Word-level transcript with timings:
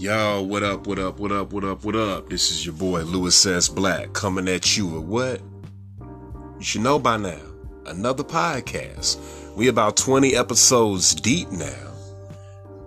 Yo, 0.00 0.40
what 0.40 0.62
up, 0.62 0.86
what 0.86 0.98
up, 0.98 1.18
what 1.18 1.30
up, 1.30 1.52
what 1.52 1.62
up, 1.62 1.84
what 1.84 1.94
up? 1.94 2.30
This 2.30 2.50
is 2.50 2.64
your 2.64 2.74
boy 2.74 3.02
Louis 3.02 3.44
S. 3.44 3.68
Black 3.68 4.14
coming 4.14 4.48
at 4.48 4.74
you 4.74 4.86
with 4.86 5.02
what? 5.02 5.42
You 6.56 6.62
should 6.64 6.80
know 6.80 6.98
by 6.98 7.18
now. 7.18 7.42
Another 7.84 8.24
podcast. 8.24 9.18
We 9.54 9.68
about 9.68 9.98
20 9.98 10.34
episodes 10.34 11.14
deep 11.14 11.50
now. 11.50 11.92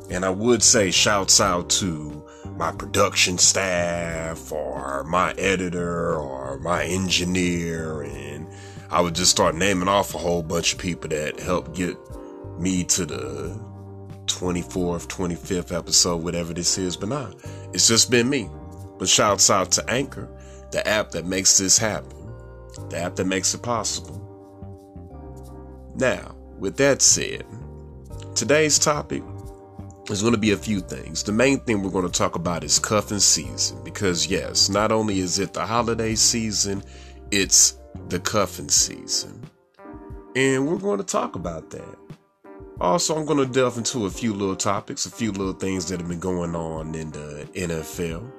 And 0.10 0.26
I 0.26 0.32
would 0.32 0.64
say 0.64 0.90
shouts 0.90 1.40
out 1.40 1.70
to 1.82 2.28
my 2.58 2.72
production 2.72 3.38
staff 3.38 4.52
or 4.52 5.04
my 5.04 5.34
editor 5.34 6.16
or 6.16 6.58
my 6.62 6.84
engineer 6.86 8.02
and 8.02 8.48
I 8.90 9.02
would 9.02 9.14
just 9.14 9.30
start 9.30 9.54
naming 9.54 9.88
off 9.88 10.16
a 10.16 10.18
whole 10.18 10.42
bunch 10.42 10.74
of 10.74 10.80
people 10.80 11.12
that 11.12 11.40
helped 11.40 11.76
get 11.76 11.96
me 12.58 12.84
to 12.86 13.06
the 13.06 13.73
24th, 14.28 15.08
25th 15.08 15.76
episode, 15.76 16.24
whatever 16.24 16.54
this 16.54 16.78
is. 16.78 16.98
But 16.98 17.10
nah, 17.10 17.32
it's 17.74 17.88
just 17.88 18.12
been 18.12 18.30
me. 18.30 18.50
But 19.00 19.10
shouts 19.10 19.50
out 19.50 19.72
to 19.74 19.90
Anchor, 19.90 20.30
the 20.72 20.88
app 20.88 21.12
that 21.12 21.26
makes 21.26 21.58
this 21.58 21.78
happen, 21.78 22.32
the 22.90 22.98
app 22.98 23.16
that 23.16 23.26
makes 23.26 23.54
it 23.54 23.62
possible. 23.62 24.20
Now, 25.96 26.36
with 26.58 26.78
that 26.78 27.02
said, 27.02 27.46
today's 28.36 28.80
topic 28.80 29.24
is 30.10 30.22
going 30.22 30.34
to 30.34 30.40
be 30.40 30.52
a 30.52 30.58
few 30.58 30.80
things. 30.80 31.24
The 31.24 31.32
main 31.32 31.60
thing 31.60 31.82
we're 31.82 31.92
going 31.92 32.10
to 32.10 32.12
talk 32.12 32.36
about 32.36 32.64
is 32.64 32.80
cuffing 32.80 33.20
season 33.20 33.84
because, 33.84 34.28
yes, 34.28 34.70
not 34.70 34.92
only 34.92 35.20
is 35.20 35.40
it 35.40 35.54
the 35.54 35.66
holiday 35.66 36.16
season, 36.16 36.84
it's 37.32 37.78
the 38.10 38.20
cuffing 38.20 38.70
season. 38.70 39.42
And 40.36 40.68
we're 40.68 40.78
going 40.78 40.98
to 40.98 41.04
talk 41.04 41.36
about 41.36 41.70
that. 41.72 41.98
Also, 42.80 43.16
I'm 43.16 43.26
going 43.26 43.46
to 43.46 43.52
delve 43.52 43.78
into 43.78 44.06
a 44.06 44.10
few 44.10 44.34
little 44.34 44.56
topics, 44.56 45.06
a 45.06 45.12
few 45.12 45.32
little 45.32 45.54
things 45.54 45.88
that 45.88 46.00
have 46.00 46.10
been 46.10 46.20
going 46.20 46.56
on 46.56 46.96
in 46.96 47.12
the 47.12 47.48
NFL. 47.54 48.30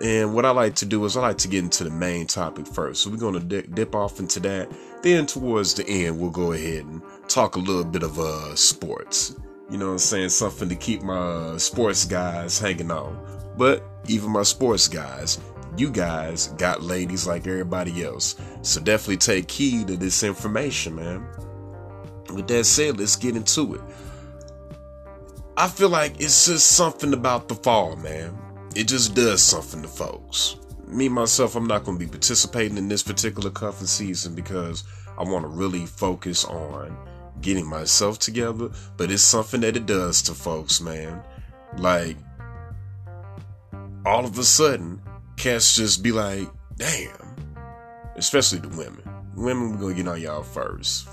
And 0.00 0.34
what 0.34 0.44
I 0.44 0.50
like 0.50 0.74
to 0.76 0.86
do 0.86 1.04
is 1.04 1.16
I 1.16 1.20
like 1.20 1.38
to 1.38 1.48
get 1.48 1.62
into 1.62 1.84
the 1.84 1.90
main 1.90 2.26
topic 2.26 2.66
first. 2.66 3.02
So 3.02 3.10
we're 3.10 3.16
going 3.16 3.48
to 3.48 3.62
dip, 3.62 3.94
off 3.94 4.18
into 4.18 4.40
that. 4.40 4.70
Then 5.02 5.26
towards 5.26 5.74
the 5.74 5.86
end, 5.88 6.18
we'll 6.18 6.30
go 6.30 6.52
ahead 6.52 6.84
and 6.84 7.02
talk 7.28 7.56
a 7.56 7.60
little 7.60 7.84
bit 7.84 8.02
of 8.02 8.18
uh 8.18 8.54
sports. 8.56 9.36
You 9.70 9.78
know 9.78 9.86
what 9.86 9.92
I'm 9.92 9.98
saying? 9.98 10.28
Something 10.30 10.68
to 10.68 10.76
keep 10.76 11.02
my 11.02 11.56
sports 11.58 12.04
guys 12.04 12.58
hanging 12.58 12.90
on. 12.90 13.18
But 13.56 13.84
even 14.08 14.30
my 14.30 14.42
sports 14.42 14.88
guys, 14.88 15.40
you 15.76 15.90
guys 15.90 16.48
got 16.58 16.82
ladies 16.82 17.26
like 17.26 17.46
everybody 17.46 18.04
else. 18.04 18.36
So 18.62 18.80
definitely 18.80 19.18
take 19.18 19.50
heed 19.50 19.90
of 19.90 20.00
this 20.00 20.22
information, 20.22 20.96
man. 20.96 21.26
With 22.34 22.48
that 22.48 22.64
said, 22.64 22.98
let's 22.98 23.14
get 23.14 23.36
into 23.36 23.74
it. 23.74 23.80
I 25.56 25.68
feel 25.68 25.88
like 25.88 26.20
it's 26.20 26.46
just 26.46 26.66
something 26.72 27.14
about 27.14 27.48
the 27.48 27.54
fall, 27.54 27.94
man. 27.96 28.36
It 28.74 28.88
just 28.88 29.14
does 29.14 29.40
something 29.40 29.82
to 29.82 29.88
folks. 29.88 30.56
Me 30.88 31.08
myself, 31.08 31.54
I'm 31.54 31.66
not 31.66 31.84
going 31.84 31.96
to 31.96 32.04
be 32.04 32.10
participating 32.10 32.76
in 32.76 32.88
this 32.88 33.04
particular 33.04 33.50
cuffing 33.50 33.86
season 33.86 34.34
because 34.34 34.82
I 35.16 35.22
want 35.22 35.44
to 35.44 35.48
really 35.48 35.86
focus 35.86 36.44
on 36.44 36.96
getting 37.40 37.68
myself 37.68 38.18
together. 38.18 38.70
But 38.96 39.12
it's 39.12 39.22
something 39.22 39.60
that 39.60 39.76
it 39.76 39.86
does 39.86 40.22
to 40.22 40.34
folks, 40.34 40.80
man. 40.80 41.22
Like, 41.78 42.16
all 44.04 44.24
of 44.24 44.36
a 44.36 44.44
sudden, 44.44 45.00
cats 45.36 45.76
just 45.76 46.02
be 46.02 46.10
like, 46.10 46.48
damn. 46.76 47.36
Especially 48.16 48.58
the 48.58 48.68
women. 48.70 49.02
Women, 49.36 49.78
we're 49.78 49.90
to 49.90 49.94
get 49.94 50.08
on 50.08 50.20
y'all 50.20 50.42
first 50.42 51.08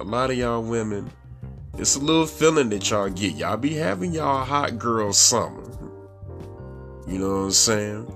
a 0.00 0.04
lot 0.04 0.30
of 0.30 0.38
y'all 0.38 0.62
women, 0.62 1.10
it's 1.76 1.94
a 1.94 1.98
little 1.98 2.26
feeling 2.26 2.70
that 2.70 2.88
y'all 2.88 3.10
get. 3.10 3.34
Y'all 3.34 3.58
be 3.58 3.74
having 3.74 4.12
y'all 4.12 4.44
hot 4.46 4.78
girl 4.78 5.12
summer. 5.12 5.62
You 7.06 7.18
know 7.18 7.28
what 7.28 7.44
I'm 7.44 7.50
saying? 7.50 8.14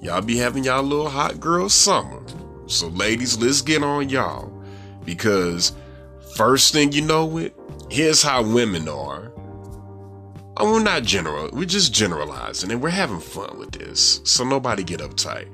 Y'all 0.00 0.22
be 0.22 0.36
having 0.36 0.62
y'all 0.62 0.84
little 0.84 1.08
hot 1.08 1.40
girl 1.40 1.68
summer. 1.68 2.22
So, 2.68 2.86
ladies, 2.88 3.36
let's 3.38 3.60
get 3.60 3.82
on 3.82 4.08
y'all. 4.08 4.52
Because, 5.04 5.72
first 6.36 6.72
thing 6.72 6.92
you 6.92 7.02
know 7.02 7.38
it, 7.38 7.56
here's 7.90 8.22
how 8.22 8.44
women 8.44 8.88
are. 8.88 9.32
And 10.58 10.70
we're 10.70 10.82
not 10.82 11.02
general, 11.02 11.50
we're 11.52 11.64
just 11.64 11.92
generalizing 11.92 12.70
and 12.70 12.80
we're 12.80 12.90
having 12.90 13.18
fun 13.18 13.58
with 13.58 13.72
this. 13.72 14.20
So, 14.24 14.44
nobody 14.44 14.84
get 14.84 15.00
uptight. 15.00 15.48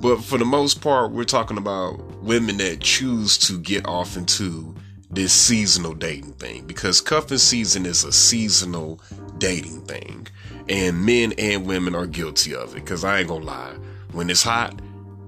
But 0.00 0.22
for 0.22 0.38
the 0.38 0.44
most 0.44 0.80
part, 0.80 1.12
we're 1.12 1.24
talking 1.24 1.58
about 1.58 1.98
women 2.22 2.58
that 2.58 2.80
choose 2.80 3.38
to 3.38 3.58
get 3.58 3.86
off 3.86 4.16
into 4.16 4.74
this 5.10 5.32
seasonal 5.32 5.94
dating 5.94 6.34
thing 6.34 6.66
because 6.66 7.00
cuffing 7.00 7.38
season 7.38 7.86
is 7.86 8.04
a 8.04 8.12
seasonal 8.12 9.00
dating 9.38 9.82
thing. 9.82 10.26
And 10.68 11.04
men 11.04 11.32
and 11.38 11.64
women 11.64 11.94
are 11.94 12.06
guilty 12.06 12.54
of 12.54 12.76
it 12.76 12.84
because 12.84 13.04
I 13.04 13.20
ain't 13.20 13.28
gonna 13.28 13.44
lie. 13.44 13.76
When 14.12 14.28
it's 14.28 14.42
hot, 14.42 14.80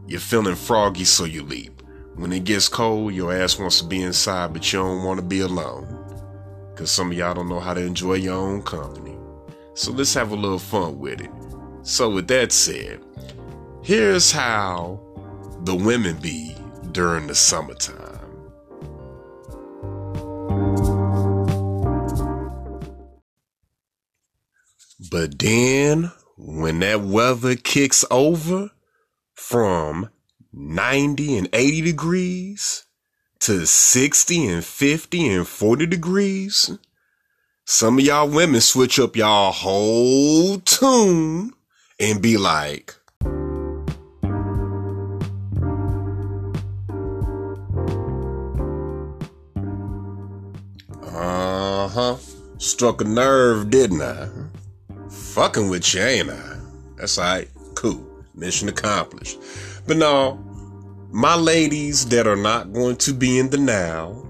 you're 0.06 0.20
feeling 0.20 0.56
froggy, 0.56 1.04
so 1.04 1.24
you 1.24 1.42
leap. 1.42 1.82
When 2.16 2.32
it 2.32 2.44
gets 2.44 2.68
cold, 2.68 3.14
your 3.14 3.32
ass 3.32 3.58
wants 3.58 3.80
to 3.80 3.86
be 3.86 4.02
inside, 4.02 4.52
but 4.52 4.72
you 4.72 4.80
don't 4.80 5.04
want 5.04 5.20
to 5.20 5.24
be 5.24 5.40
alone. 5.40 5.86
Because 6.70 6.90
some 6.90 7.12
of 7.12 7.16
y'all 7.16 7.34
don't 7.34 7.48
know 7.48 7.60
how 7.60 7.74
to 7.74 7.80
enjoy 7.80 8.14
your 8.14 8.34
own 8.34 8.62
company. 8.62 9.16
So 9.74 9.92
let's 9.92 10.14
have 10.14 10.32
a 10.32 10.34
little 10.34 10.58
fun 10.58 10.98
with 10.98 11.20
it. 11.20 11.30
So, 11.82 12.10
with 12.10 12.26
that 12.28 12.50
said, 12.50 13.00
Here's 13.88 14.32
how 14.32 15.00
the 15.62 15.74
women 15.74 16.18
be 16.18 16.54
during 16.92 17.26
the 17.26 17.34
summertime. 17.34 18.20
But 25.10 25.38
then, 25.38 26.12
when 26.36 26.80
that 26.80 27.00
weather 27.00 27.56
kicks 27.56 28.04
over 28.10 28.72
from 29.32 30.10
90 30.52 31.38
and 31.38 31.48
80 31.54 31.80
degrees 31.80 32.84
to 33.40 33.64
60 33.64 34.46
and 34.48 34.62
50 34.62 35.28
and 35.28 35.48
40 35.48 35.86
degrees, 35.86 36.78
some 37.64 37.98
of 37.98 38.04
y'all 38.04 38.28
women 38.28 38.60
switch 38.60 38.98
up 38.98 39.16
y'all 39.16 39.50
whole 39.50 40.58
tune 40.58 41.54
and 41.98 42.20
be 42.20 42.36
like, 42.36 42.97
huh. 51.98 52.16
Struck 52.58 53.00
a 53.00 53.04
nerve, 53.04 53.70
didn't 53.70 54.02
I? 54.02 54.28
Fucking 55.10 55.68
with 55.68 55.94
you, 55.94 56.02
ain't 56.02 56.30
I? 56.30 56.56
That's 56.96 57.18
alright. 57.18 57.48
Cool. 57.74 58.06
Mission 58.34 58.68
accomplished. 58.68 59.38
But 59.86 59.96
no, 59.96 60.36
my 61.10 61.34
ladies 61.34 62.06
that 62.08 62.26
are 62.26 62.36
not 62.36 62.72
going 62.72 62.96
to 62.98 63.12
be 63.12 63.38
in 63.38 63.50
the 63.50 63.58
now, 63.58 64.24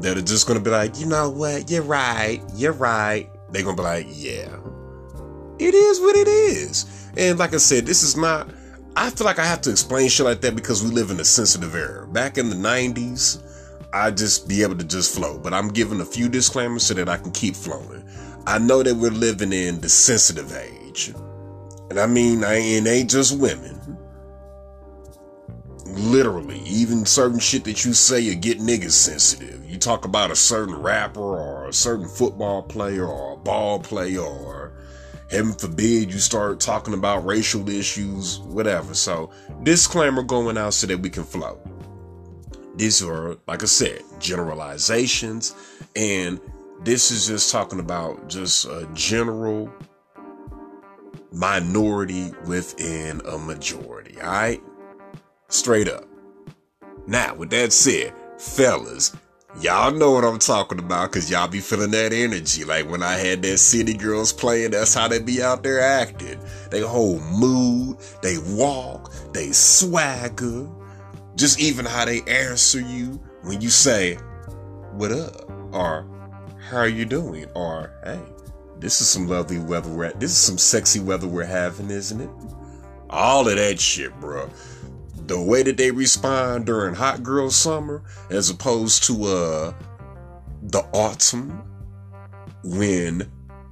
that 0.00 0.18
are 0.18 0.22
just 0.22 0.46
going 0.46 0.58
to 0.58 0.64
be 0.64 0.70
like, 0.70 0.98
you 0.98 1.06
know 1.06 1.30
what? 1.30 1.70
You're 1.70 1.82
right. 1.82 2.42
You're 2.54 2.72
right. 2.72 3.30
They're 3.50 3.62
going 3.62 3.76
to 3.76 3.82
be 3.82 3.86
like, 3.86 4.06
yeah. 4.10 4.58
It 5.58 5.74
is 5.74 6.00
what 6.00 6.16
it 6.16 6.28
is. 6.28 7.10
And 7.16 7.38
like 7.38 7.54
I 7.54 7.58
said, 7.58 7.86
this 7.86 8.02
is 8.02 8.16
not. 8.16 8.50
I 8.96 9.08
feel 9.10 9.24
like 9.24 9.38
I 9.38 9.46
have 9.46 9.60
to 9.62 9.70
explain 9.70 10.08
shit 10.08 10.26
like 10.26 10.40
that 10.42 10.54
because 10.54 10.82
we 10.82 10.90
live 10.90 11.10
in 11.10 11.20
a 11.20 11.24
sensitive 11.24 11.74
era. 11.74 12.06
Back 12.06 12.38
in 12.38 12.50
the 12.50 12.56
90s, 12.56 13.43
I 13.94 14.10
just 14.10 14.48
be 14.48 14.62
able 14.62 14.76
to 14.76 14.84
just 14.84 15.14
flow. 15.14 15.38
But 15.38 15.54
I'm 15.54 15.68
giving 15.68 16.00
a 16.00 16.04
few 16.04 16.28
disclaimers 16.28 16.84
so 16.84 16.94
that 16.94 17.08
I 17.08 17.16
can 17.16 17.30
keep 17.30 17.54
flowing. 17.54 18.04
I 18.44 18.58
know 18.58 18.82
that 18.82 18.96
we're 18.96 19.10
living 19.10 19.52
in 19.52 19.80
the 19.80 19.88
sensitive 19.88 20.54
age. 20.54 21.14
And 21.90 22.00
I 22.00 22.06
mean, 22.06 22.42
I 22.42 22.56
it 22.56 22.86
ain't 22.88 23.08
just 23.08 23.38
women. 23.38 23.80
Literally, 25.86 26.58
even 26.66 27.06
certain 27.06 27.38
shit 27.38 27.62
that 27.64 27.84
you 27.84 27.92
say 27.92 28.18
you 28.18 28.34
get 28.34 28.58
niggas 28.58 28.90
sensitive. 28.90 29.64
You 29.64 29.78
talk 29.78 30.04
about 30.04 30.32
a 30.32 30.36
certain 30.36 30.74
rapper 30.74 31.20
or 31.20 31.68
a 31.68 31.72
certain 31.72 32.08
football 32.08 32.62
player 32.62 33.06
or 33.06 33.34
a 33.34 33.36
ball 33.36 33.78
player 33.78 34.20
or 34.20 34.72
heaven 35.30 35.52
forbid 35.52 36.12
you 36.12 36.18
start 36.18 36.58
talking 36.58 36.94
about 36.94 37.24
racial 37.24 37.68
issues, 37.68 38.40
whatever. 38.40 38.92
So, 38.94 39.30
disclaimer 39.62 40.24
going 40.24 40.58
out 40.58 40.74
so 40.74 40.88
that 40.88 40.98
we 40.98 41.10
can 41.10 41.24
flow. 41.24 41.60
These 42.76 43.02
are, 43.02 43.36
like 43.46 43.62
I 43.62 43.66
said, 43.66 44.02
generalizations, 44.18 45.54
and 45.94 46.40
this 46.82 47.10
is 47.10 47.26
just 47.26 47.52
talking 47.52 47.78
about 47.78 48.28
just 48.28 48.66
a 48.66 48.88
general 48.94 49.72
minority 51.32 52.32
within 52.46 53.20
a 53.26 53.38
majority. 53.38 54.20
All 54.20 54.28
right, 54.28 54.62
straight 55.48 55.88
up. 55.88 56.04
Now, 57.06 57.34
with 57.34 57.50
that 57.50 57.72
said, 57.72 58.12
fellas, 58.38 59.14
y'all 59.60 59.92
know 59.92 60.10
what 60.10 60.24
I'm 60.24 60.38
talking 60.38 60.78
about 60.78 61.12
because 61.12 61.30
y'all 61.30 61.48
be 61.48 61.60
feeling 61.60 61.90
that 61.92 62.12
energy. 62.12 62.64
Like 62.64 62.90
when 62.90 63.02
I 63.02 63.12
had 63.12 63.42
that 63.42 63.58
City 63.58 63.94
Girls 63.94 64.32
playing, 64.32 64.72
that's 64.72 64.94
how 64.94 65.06
they 65.06 65.20
be 65.20 65.42
out 65.42 65.62
there 65.62 65.80
acting. 65.80 66.40
They 66.70 66.80
whole 66.80 67.20
mood, 67.20 67.98
they 68.22 68.38
walk, 68.38 69.12
they 69.32 69.52
swagger 69.52 70.68
just 71.36 71.60
even 71.60 71.84
how 71.84 72.04
they 72.04 72.22
answer 72.22 72.80
you 72.80 73.20
when 73.42 73.60
you 73.60 73.70
say, 73.70 74.14
What 74.92 75.12
up? 75.12 75.50
or 75.72 76.06
How 76.68 76.78
are 76.78 76.88
you 76.88 77.04
doing? 77.04 77.46
or 77.54 77.92
Hey, 78.04 78.20
this 78.78 79.00
is 79.00 79.08
some 79.08 79.28
lovely 79.28 79.58
weather. 79.58 79.88
We're 79.90 80.04
at. 80.06 80.20
this 80.20 80.30
is 80.30 80.38
some 80.38 80.58
sexy 80.58 81.00
weather 81.00 81.26
we're 81.26 81.44
having, 81.44 81.90
isn't 81.90 82.20
it? 82.20 82.30
All 83.10 83.48
of 83.48 83.56
that 83.56 83.80
shit, 83.80 84.18
bro. 84.20 84.48
The 85.26 85.40
way 85.40 85.62
that 85.62 85.76
they 85.76 85.90
respond 85.90 86.66
during 86.66 86.94
hot 86.94 87.22
girl 87.22 87.50
summer, 87.50 88.02
as 88.30 88.50
opposed 88.50 89.04
to 89.04 89.24
uh 89.24 89.74
the 90.62 90.80
autumn, 90.92 91.62
when 92.62 93.30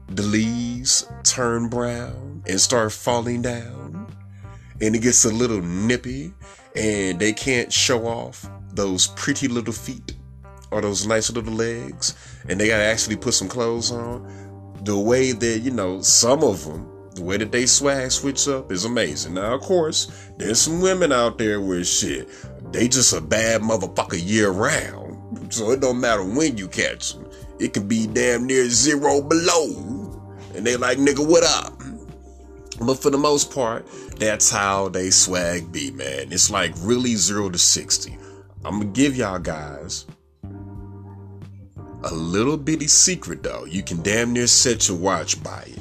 the 0.08 0.22
leaves 0.22 1.06
turn 1.24 1.68
brown 1.68 2.42
and 2.46 2.60
start 2.60 2.92
falling 2.92 3.42
down, 3.42 4.06
and 4.80 4.94
it 4.94 5.00
gets 5.02 5.24
a 5.24 5.30
little 5.32 5.62
nippy, 5.62 6.32
and 6.76 7.18
they 7.18 7.32
can't 7.32 7.72
show 7.72 8.06
off 8.06 8.48
those 8.74 9.08
pretty 9.08 9.48
little 9.48 9.72
feet 9.72 10.14
or 10.70 10.80
those 10.80 11.06
nice 11.06 11.30
little 11.30 11.52
legs, 11.52 12.14
and 12.48 12.58
they 12.58 12.68
gotta 12.68 12.84
actually 12.84 13.16
put 13.16 13.34
some 13.34 13.48
clothes 13.48 13.90
on. 13.92 14.26
The 14.84 14.98
way 14.98 15.32
that, 15.32 15.58
you 15.60 15.70
know, 15.70 16.00
some 16.00 16.42
of 16.42 16.64
them, 16.64 16.88
the 17.14 17.22
way 17.22 17.36
that 17.36 17.52
they 17.52 17.66
swag 17.66 18.10
switch 18.10 18.48
up 18.48 18.72
is 18.72 18.84
amazing. 18.84 19.34
Now, 19.34 19.54
of 19.54 19.60
course, 19.60 20.10
there's 20.38 20.60
some 20.60 20.80
women 20.80 21.12
out 21.12 21.38
there 21.38 21.60
where 21.60 21.84
shit, 21.84 22.28
they 22.72 22.88
just 22.88 23.12
a 23.12 23.20
bad 23.20 23.60
motherfucker 23.60 24.20
year 24.20 24.50
round. 24.50 25.52
So 25.52 25.70
it 25.70 25.80
don't 25.80 26.00
matter 26.00 26.24
when 26.24 26.56
you 26.56 26.68
catch 26.68 27.12
them. 27.12 27.30
It 27.58 27.74
can 27.74 27.86
be 27.86 28.06
damn 28.06 28.46
near 28.46 28.68
zero 28.68 29.20
below. 29.20 30.32
And 30.54 30.66
they 30.66 30.76
like, 30.76 30.98
nigga, 30.98 31.26
what 31.26 31.44
up? 31.44 31.81
But 32.84 33.02
for 33.02 33.10
the 33.10 33.18
most 33.18 33.52
part, 33.52 33.86
that's 34.16 34.50
how 34.50 34.88
they 34.88 35.10
swag 35.10 35.70
be, 35.72 35.90
man. 35.90 36.32
It's 36.32 36.50
like 36.50 36.72
really 36.78 37.14
zero 37.16 37.50
to 37.50 37.58
60. 37.58 38.16
I'm 38.64 38.78
gonna 38.78 38.92
give 38.92 39.16
y'all 39.16 39.38
guys 39.38 40.06
a 42.04 42.14
little 42.14 42.56
bitty 42.56 42.88
secret 42.88 43.42
though. 43.42 43.64
You 43.64 43.82
can 43.82 44.02
damn 44.02 44.32
near 44.32 44.46
set 44.46 44.88
your 44.88 44.96
watch 44.96 45.42
by 45.42 45.64
it. 45.66 45.78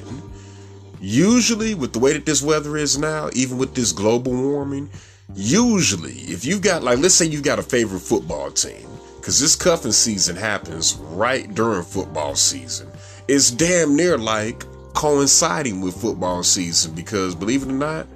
Usually, 1.00 1.74
with 1.74 1.94
the 1.94 2.00
way 2.00 2.14
that 2.14 2.28
this 2.28 2.44
weather 2.44 2.78
is 2.78 2.98
now, 2.98 3.30
even 3.34 3.58
with 3.58 3.74
this 3.74 3.92
global 3.92 4.34
warming, 4.34 4.88
usually, 5.34 6.14
if 6.14 6.46
you've 6.46 6.62
got, 6.62 6.84
like, 6.84 7.00
let's 7.00 7.16
say 7.16 7.26
you've 7.26 7.42
got 7.42 7.58
a 7.58 7.64
favorite 7.64 8.02
football 8.02 8.52
team, 8.52 8.88
because 9.16 9.40
this 9.40 9.56
cuffing 9.56 9.94
season 9.94 10.36
happens 10.36 10.94
right 10.96 11.56
during 11.56 11.82
football 11.82 12.36
season, 12.36 12.88
it's 13.28 13.50
damn 13.50 13.96
near 13.96 14.16
like 14.16 14.64
coinciding 14.94 15.82
with 15.82 16.00
football 16.00 16.44
season, 16.44 16.94
because 16.94 17.36
believe 17.36 17.64
it 17.64 17.70
or 17.70 17.74
not, 17.74 18.08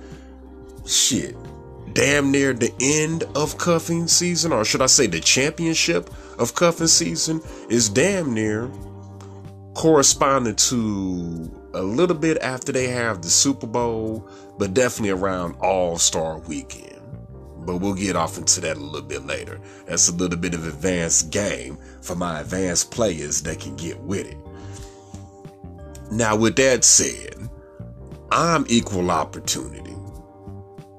shit, 0.85 1.35
damn 1.93 2.31
near 2.31 2.53
the 2.53 2.73
end 2.79 3.23
of 3.35 3.57
cuffing 3.57 4.07
season, 4.07 4.51
or 4.51 4.65
should 4.65 4.81
I 4.81 4.87
say 4.87 5.07
the 5.07 5.19
championship 5.19 6.09
of 6.37 6.55
cuffing 6.55 6.87
season, 6.87 7.41
is 7.69 7.89
damn 7.89 8.33
near 8.33 8.69
corresponding 9.73 10.55
to 10.55 11.51
a 11.73 11.81
little 11.81 12.15
bit 12.15 12.37
after 12.41 12.71
they 12.71 12.87
have 12.87 13.21
the 13.21 13.29
Super 13.29 13.67
Bowl, 13.67 14.27
but 14.57 14.73
definitely 14.73 15.09
around 15.09 15.55
All 15.59 15.97
Star 15.97 16.39
weekend. 16.39 16.91
But 17.59 17.77
we'll 17.77 17.95
get 17.95 18.15
off 18.15 18.37
into 18.37 18.61
that 18.61 18.77
a 18.77 18.79
little 18.79 19.07
bit 19.07 19.25
later. 19.25 19.59
That's 19.87 20.07
a 20.07 20.13
little 20.13 20.37
bit 20.37 20.53
of 20.53 20.67
advanced 20.67 21.31
game 21.31 21.77
for 22.01 22.15
my 22.15 22.41
advanced 22.41 22.91
players 22.91 23.41
that 23.41 23.59
can 23.59 23.75
get 23.75 23.99
with 24.01 24.27
it. 24.27 24.37
Now, 26.11 26.35
with 26.35 26.55
that 26.57 26.83
said, 26.83 27.49
I'm 28.31 28.65
equal 28.67 29.11
opportunity. 29.11 29.95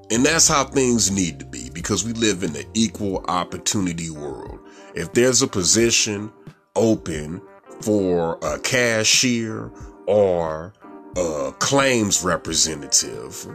And 0.09 0.25
that's 0.25 0.47
how 0.47 0.63
things 0.63 1.11
need 1.11 1.39
to 1.39 1.45
be 1.45 1.69
because 1.69 2.05
we 2.05 2.13
live 2.13 2.43
in 2.43 2.55
an 2.55 2.65
equal 2.73 3.25
opportunity 3.27 4.09
world. 4.09 4.59
If 4.95 5.13
there's 5.13 5.41
a 5.41 5.47
position 5.47 6.31
open 6.75 7.41
for 7.81 8.39
a 8.41 8.57
cashier 8.59 9.71
or 10.07 10.73
a 11.17 11.53
claims 11.59 12.23
representative, 12.23 13.47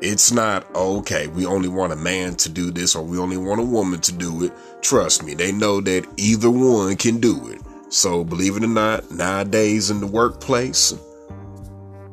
it's 0.00 0.30
not 0.30 0.72
okay. 0.76 1.26
We 1.28 1.46
only 1.46 1.68
want 1.68 1.92
a 1.92 1.96
man 1.96 2.36
to 2.36 2.48
do 2.48 2.70
this 2.70 2.94
or 2.94 3.02
we 3.02 3.18
only 3.18 3.36
want 3.36 3.60
a 3.60 3.64
woman 3.64 4.00
to 4.02 4.12
do 4.12 4.44
it. 4.44 4.52
Trust 4.82 5.24
me, 5.24 5.34
they 5.34 5.52
know 5.52 5.80
that 5.80 6.06
either 6.16 6.50
one 6.50 6.96
can 6.96 7.18
do 7.18 7.48
it. 7.48 7.60
So, 7.90 8.22
believe 8.22 8.56
it 8.56 8.64
or 8.64 8.68
not, 8.68 9.10
nowadays 9.10 9.90
in 9.90 10.00
the 10.00 10.06
workplace, 10.06 10.94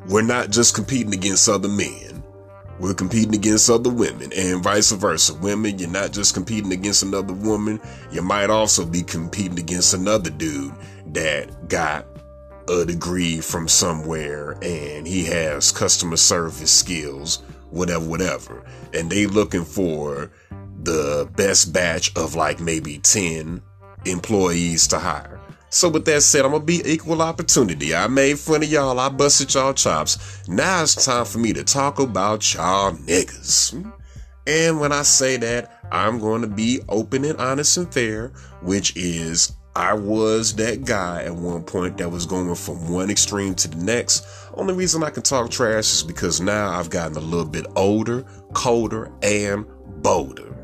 we're 0.08 0.22
not 0.22 0.50
just 0.50 0.74
competing 0.74 1.12
against 1.12 1.48
other 1.48 1.68
men. 1.68 2.22
We're 2.78 2.94
competing 2.94 3.34
against 3.34 3.68
other 3.68 3.90
women 3.90 4.32
and 4.34 4.62
vice 4.62 4.90
versa. 4.92 5.34
Women, 5.34 5.78
you're 5.78 5.88
not 5.88 6.12
just 6.12 6.34
competing 6.34 6.72
against 6.72 7.02
another 7.02 7.34
woman, 7.34 7.80
you 8.10 8.22
might 8.22 8.50
also 8.50 8.86
be 8.86 9.02
competing 9.02 9.58
against 9.58 9.94
another 9.94 10.30
dude 10.30 10.72
that 11.12 11.68
got 11.68 12.06
a 12.68 12.84
degree 12.84 13.40
from 13.40 13.68
somewhere 13.68 14.58
and 14.62 15.06
he 15.06 15.24
has 15.24 15.72
customer 15.72 16.16
service 16.16 16.72
skills, 16.72 17.42
whatever, 17.70 18.04
whatever. 18.06 18.64
And 18.92 19.10
they 19.10 19.26
looking 19.26 19.64
for 19.64 20.30
the 20.82 21.28
best 21.36 21.72
batch 21.72 22.14
of 22.16 22.34
like 22.34 22.60
maybe 22.60 22.98
10 22.98 23.62
employees 24.04 24.86
to 24.88 24.98
hire. 24.98 25.40
So 25.68 25.88
with 25.88 26.04
that 26.06 26.22
said, 26.22 26.44
I'm 26.44 26.52
gonna 26.52 26.64
be 26.64 26.82
equal 26.84 27.22
opportunity. 27.22 27.94
I 27.94 28.06
made 28.06 28.38
fun 28.38 28.62
of 28.62 28.70
y'all, 28.70 28.98
I 28.98 29.08
busted 29.08 29.52
y'all 29.54 29.74
chops. 29.74 30.48
Now 30.48 30.82
it's 30.82 31.04
time 31.04 31.24
for 31.24 31.38
me 31.38 31.52
to 31.52 31.64
talk 31.64 31.98
about 31.98 32.54
y'all 32.54 32.92
niggas. 32.92 33.92
And 34.46 34.80
when 34.80 34.92
I 34.92 35.02
say 35.02 35.36
that, 35.38 35.80
I'm 35.90 36.18
going 36.18 36.42
to 36.42 36.48
be 36.48 36.80
open 36.88 37.24
and 37.24 37.38
honest 37.38 37.76
and 37.76 37.92
fair, 37.92 38.28
which 38.62 38.96
is 38.96 39.52
I 39.74 39.92
was 39.92 40.54
that 40.54 40.84
guy 40.84 41.24
at 41.24 41.34
one 41.34 41.64
point 41.64 41.98
that 41.98 42.10
was 42.10 42.26
going 42.26 42.54
from 42.54 42.88
one 42.90 43.10
extreme 43.10 43.54
to 43.56 43.68
the 43.68 43.76
next. 43.76 44.24
Only 44.54 44.72
reason 44.72 45.02
I 45.02 45.10
can 45.10 45.22
talk 45.22 45.50
trash 45.50 45.92
is 45.92 46.02
because 46.02 46.40
now 46.40 46.70
I've 46.70 46.90
gotten 46.90 47.16
a 47.16 47.20
little 47.20 47.44
bit 47.44 47.66
older, 47.74 48.22
colder, 48.54 49.12
and 49.22 49.66
bolder. 50.02 50.54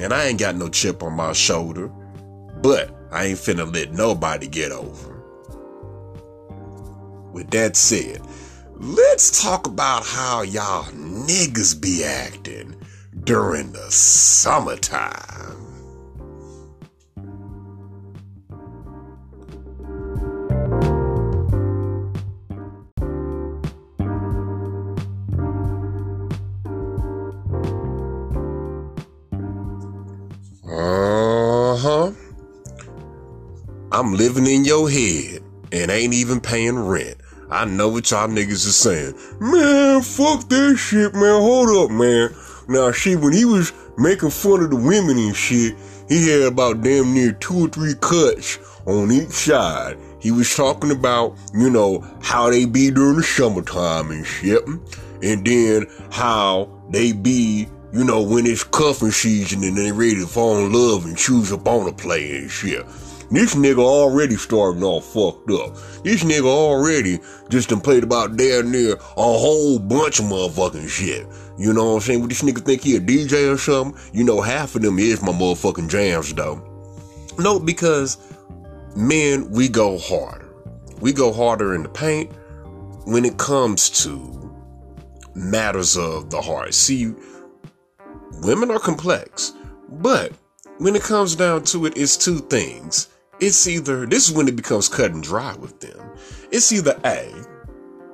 And 0.00 0.12
I 0.12 0.24
ain't 0.24 0.40
got 0.40 0.56
no 0.56 0.68
chip 0.68 1.02
on 1.02 1.12
my 1.12 1.34
shoulder, 1.34 1.88
but 2.62 2.90
I 3.12 3.26
ain't 3.26 3.38
finna 3.38 3.72
let 3.72 3.92
nobody 3.92 4.48
get 4.48 4.72
over. 4.72 5.22
With 7.32 7.50
that 7.50 7.76
said, 7.76 8.22
let's 8.76 9.42
talk 9.42 9.66
about 9.66 10.04
how 10.04 10.40
y'all 10.42 10.84
niggas 10.92 11.80
be 11.80 12.04
acting 12.04 12.74
during 13.24 13.72
the 13.72 13.90
summertime. 13.90 15.71
Living 34.22 34.46
in 34.46 34.64
your 34.64 34.88
head 34.88 35.42
and 35.72 35.90
ain't 35.90 36.14
even 36.14 36.40
paying 36.40 36.78
rent. 36.78 37.16
I 37.50 37.64
know 37.64 37.88
what 37.88 38.08
y'all 38.12 38.28
niggas 38.28 38.64
is 38.64 38.76
saying. 38.76 39.14
Man, 39.40 40.00
fuck 40.00 40.48
that 40.48 40.76
shit, 40.76 41.12
man. 41.12 41.42
Hold 41.42 41.70
up, 41.70 41.90
man. 41.90 42.30
Now, 42.68 42.92
see, 42.92 43.16
when 43.16 43.32
he 43.32 43.44
was 43.44 43.72
making 43.98 44.30
fun 44.30 44.62
of 44.62 44.70
the 44.70 44.76
women 44.76 45.18
and 45.18 45.34
shit, 45.34 45.74
he 46.08 46.28
had 46.28 46.42
about 46.42 46.82
damn 46.82 47.12
near 47.12 47.32
two 47.32 47.66
or 47.66 47.68
three 47.68 47.94
cuts 48.00 48.60
on 48.86 49.10
each 49.10 49.30
side. 49.30 49.98
He 50.20 50.30
was 50.30 50.54
talking 50.54 50.92
about, 50.92 51.36
you 51.52 51.68
know, 51.68 52.06
how 52.22 52.48
they 52.48 52.64
be 52.64 52.92
during 52.92 53.16
the 53.16 53.24
summertime 53.24 54.12
and 54.12 54.24
shit. 54.24 54.64
And 55.20 55.44
then 55.44 55.86
how 56.12 56.70
they 56.90 57.10
be, 57.10 57.66
you 57.92 58.04
know, 58.04 58.22
when 58.22 58.46
it's 58.46 58.62
cuffing 58.62 59.10
season 59.10 59.64
and 59.64 59.76
they 59.76 59.90
ready 59.90 60.20
to 60.20 60.28
fall 60.28 60.58
in 60.64 60.72
love 60.72 61.06
and 61.06 61.18
choose 61.18 61.50
a 61.50 61.58
play 61.58 62.36
and 62.36 62.48
shit. 62.48 62.86
This 63.32 63.54
nigga 63.54 63.78
already 63.78 64.36
starting 64.36 64.82
off 64.82 65.06
fucked 65.06 65.50
up. 65.50 65.74
This 66.04 66.22
nigga 66.22 66.44
already 66.44 67.18
just 67.48 67.70
done 67.70 67.80
played 67.80 68.04
about 68.04 68.36
damn 68.36 68.70
near 68.70 68.92
a 68.92 68.98
whole 69.16 69.78
bunch 69.78 70.18
of 70.18 70.26
motherfucking 70.26 70.86
shit. 70.86 71.26
You 71.56 71.72
know 71.72 71.86
what 71.86 71.94
I'm 71.94 72.00
saying? 72.00 72.20
What 72.20 72.28
this 72.28 72.42
nigga 72.42 72.62
think 72.62 72.82
he 72.82 72.96
a 72.96 73.00
DJ 73.00 73.50
or 73.50 73.56
something? 73.56 73.98
You 74.12 74.24
know, 74.24 74.42
half 74.42 74.74
of 74.74 74.82
them 74.82 74.98
is 74.98 75.22
my 75.22 75.32
motherfucking 75.32 75.88
jams 75.88 76.34
though. 76.34 76.60
No, 77.38 77.58
because 77.58 78.18
men, 78.94 79.50
we 79.50 79.66
go 79.66 79.96
harder. 79.96 80.54
We 81.00 81.14
go 81.14 81.32
harder 81.32 81.74
in 81.74 81.84
the 81.84 81.88
paint 81.88 82.30
when 83.06 83.24
it 83.24 83.38
comes 83.38 83.88
to 84.04 84.54
matters 85.34 85.96
of 85.96 86.28
the 86.28 86.42
heart. 86.42 86.74
See, 86.74 87.14
women 88.42 88.70
are 88.70 88.78
complex, 88.78 89.54
but 89.88 90.32
when 90.76 90.94
it 90.94 91.02
comes 91.02 91.34
down 91.34 91.64
to 91.64 91.86
it, 91.86 91.96
it's 91.96 92.18
two 92.18 92.38
things 92.38 93.08
it's 93.40 93.66
either, 93.66 94.06
this 94.06 94.28
is 94.28 94.34
when 94.34 94.48
it 94.48 94.56
becomes 94.56 94.88
cut 94.88 95.12
and 95.12 95.22
dry 95.22 95.54
with 95.56 95.80
them. 95.80 96.10
It's 96.50 96.72
either 96.72 96.98
A, 97.04 97.32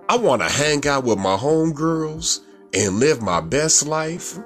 I 0.09 0.17
want 0.17 0.43
to 0.43 0.49
hang 0.49 0.87
out 0.87 1.05
with 1.05 1.19
my 1.19 1.37
homegirls 1.37 2.41
and 2.73 2.99
live 2.99 3.21
my 3.21 3.41
best 3.41 3.87
life 3.87 4.39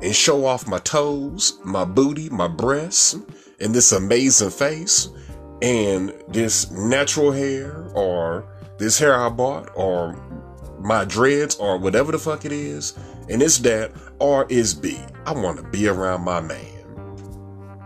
and 0.00 0.14
show 0.14 0.46
off 0.46 0.66
my 0.66 0.78
toes, 0.78 1.58
my 1.64 1.84
booty, 1.84 2.30
my 2.30 2.48
breasts, 2.48 3.16
and 3.60 3.74
this 3.74 3.92
amazing 3.92 4.50
face 4.50 5.08
and 5.62 6.14
this 6.28 6.70
natural 6.70 7.32
hair 7.32 7.90
or 7.94 8.46
this 8.78 8.98
hair 8.98 9.14
I 9.14 9.28
bought 9.28 9.70
or 9.74 10.14
my 10.80 11.04
dreads 11.04 11.56
or 11.56 11.76
whatever 11.76 12.12
the 12.12 12.18
fuck 12.18 12.46
it 12.46 12.52
is, 12.52 12.98
and 13.28 13.42
it's 13.42 13.58
that 13.58 13.92
or 14.18 14.46
is 14.48 14.72
B. 14.72 14.98
I 15.26 15.32
want 15.32 15.58
to 15.58 15.62
be 15.64 15.86
around 15.86 16.22
my 16.22 16.40
man. 16.40 16.69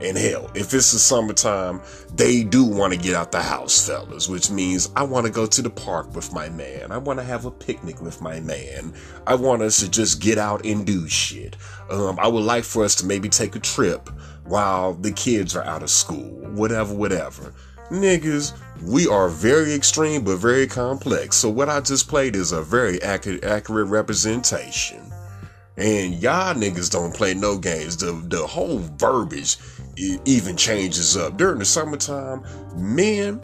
And 0.00 0.18
hell, 0.18 0.50
if 0.54 0.74
it's 0.74 0.90
the 0.92 0.98
summertime, 0.98 1.80
they 2.14 2.42
do 2.42 2.64
want 2.64 2.92
to 2.92 2.98
get 2.98 3.14
out 3.14 3.30
the 3.30 3.40
house, 3.40 3.86
fellas, 3.86 4.28
which 4.28 4.50
means 4.50 4.90
I 4.96 5.04
want 5.04 5.26
to 5.26 5.32
go 5.32 5.46
to 5.46 5.62
the 5.62 5.70
park 5.70 6.14
with 6.16 6.32
my 6.32 6.48
man. 6.48 6.90
I 6.90 6.98
want 6.98 7.20
to 7.20 7.24
have 7.24 7.44
a 7.44 7.50
picnic 7.50 8.02
with 8.02 8.20
my 8.20 8.40
man. 8.40 8.92
I 9.26 9.36
want 9.36 9.62
us 9.62 9.78
to 9.80 9.88
just 9.88 10.20
get 10.20 10.36
out 10.36 10.66
and 10.66 10.84
do 10.84 11.08
shit. 11.08 11.56
Um, 11.90 12.18
I 12.18 12.26
would 12.26 12.42
like 12.42 12.64
for 12.64 12.84
us 12.84 12.96
to 12.96 13.06
maybe 13.06 13.28
take 13.28 13.54
a 13.54 13.60
trip 13.60 14.08
while 14.44 14.94
the 14.94 15.12
kids 15.12 15.54
are 15.54 15.64
out 15.64 15.82
of 15.82 15.90
school, 15.90 16.28
whatever, 16.54 16.92
whatever. 16.92 17.54
Niggas, 17.90 18.58
we 18.82 19.06
are 19.06 19.28
very 19.28 19.74
extreme 19.74 20.24
but 20.24 20.36
very 20.36 20.66
complex. 20.66 21.36
So 21.36 21.50
what 21.50 21.68
I 21.68 21.80
just 21.80 22.08
played 22.08 22.34
is 22.34 22.50
a 22.50 22.62
very 22.62 23.00
accurate, 23.00 23.44
accurate 23.44 23.88
representation. 23.88 25.00
And 25.76 26.14
y'all 26.14 26.54
niggas 26.54 26.90
don't 26.90 27.12
play 27.14 27.34
no 27.34 27.58
games. 27.58 27.96
The 27.96 28.12
the 28.28 28.46
whole 28.46 28.78
verbiage 28.78 29.56
even 29.96 30.56
changes 30.56 31.16
up 31.16 31.36
during 31.36 31.58
the 31.58 31.64
summertime. 31.64 32.44
Men, 32.76 33.40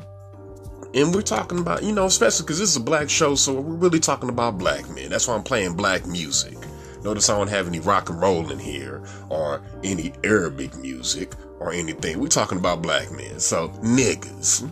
and 0.95 1.15
we're 1.15 1.23
talking 1.23 1.59
about 1.59 1.83
you 1.83 1.93
know, 1.93 2.07
especially 2.07 2.45
because 2.45 2.59
this 2.59 2.71
is 2.71 2.77
a 2.77 2.81
black 2.81 3.09
show, 3.09 3.35
so 3.35 3.61
we're 3.61 3.77
really 3.77 4.01
talking 4.01 4.29
about 4.29 4.59
black 4.59 4.89
men. 4.91 5.11
That's 5.11 5.29
why 5.29 5.35
I'm 5.35 5.43
playing 5.43 5.75
black 5.75 6.07
music. 6.07 6.57
Notice 7.03 7.31
I 7.31 7.37
don't 7.37 7.49
have 7.49 7.67
any 7.67 7.81
rock 7.81 8.11
and 8.11 8.21
roll 8.21 8.51
in 8.51 8.59
here 8.59 9.03
or 9.31 9.63
any 9.83 10.13
Arabic 10.25 10.77
music 10.77 11.35
or 11.59 11.73
anything. 11.73 12.19
We're 12.19 12.29
talking 12.29 12.59
about 12.59 12.83
black 12.83 13.11
men. 13.11 13.41
So 13.41 13.69
niggas, 13.83 14.71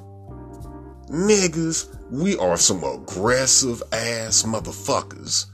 niggas, 1.09 1.97
we 2.11 2.37
are 2.39 2.57
some 2.57 2.85
aggressive 2.85 3.83
ass 3.93 4.43
motherfuckers 4.43 5.47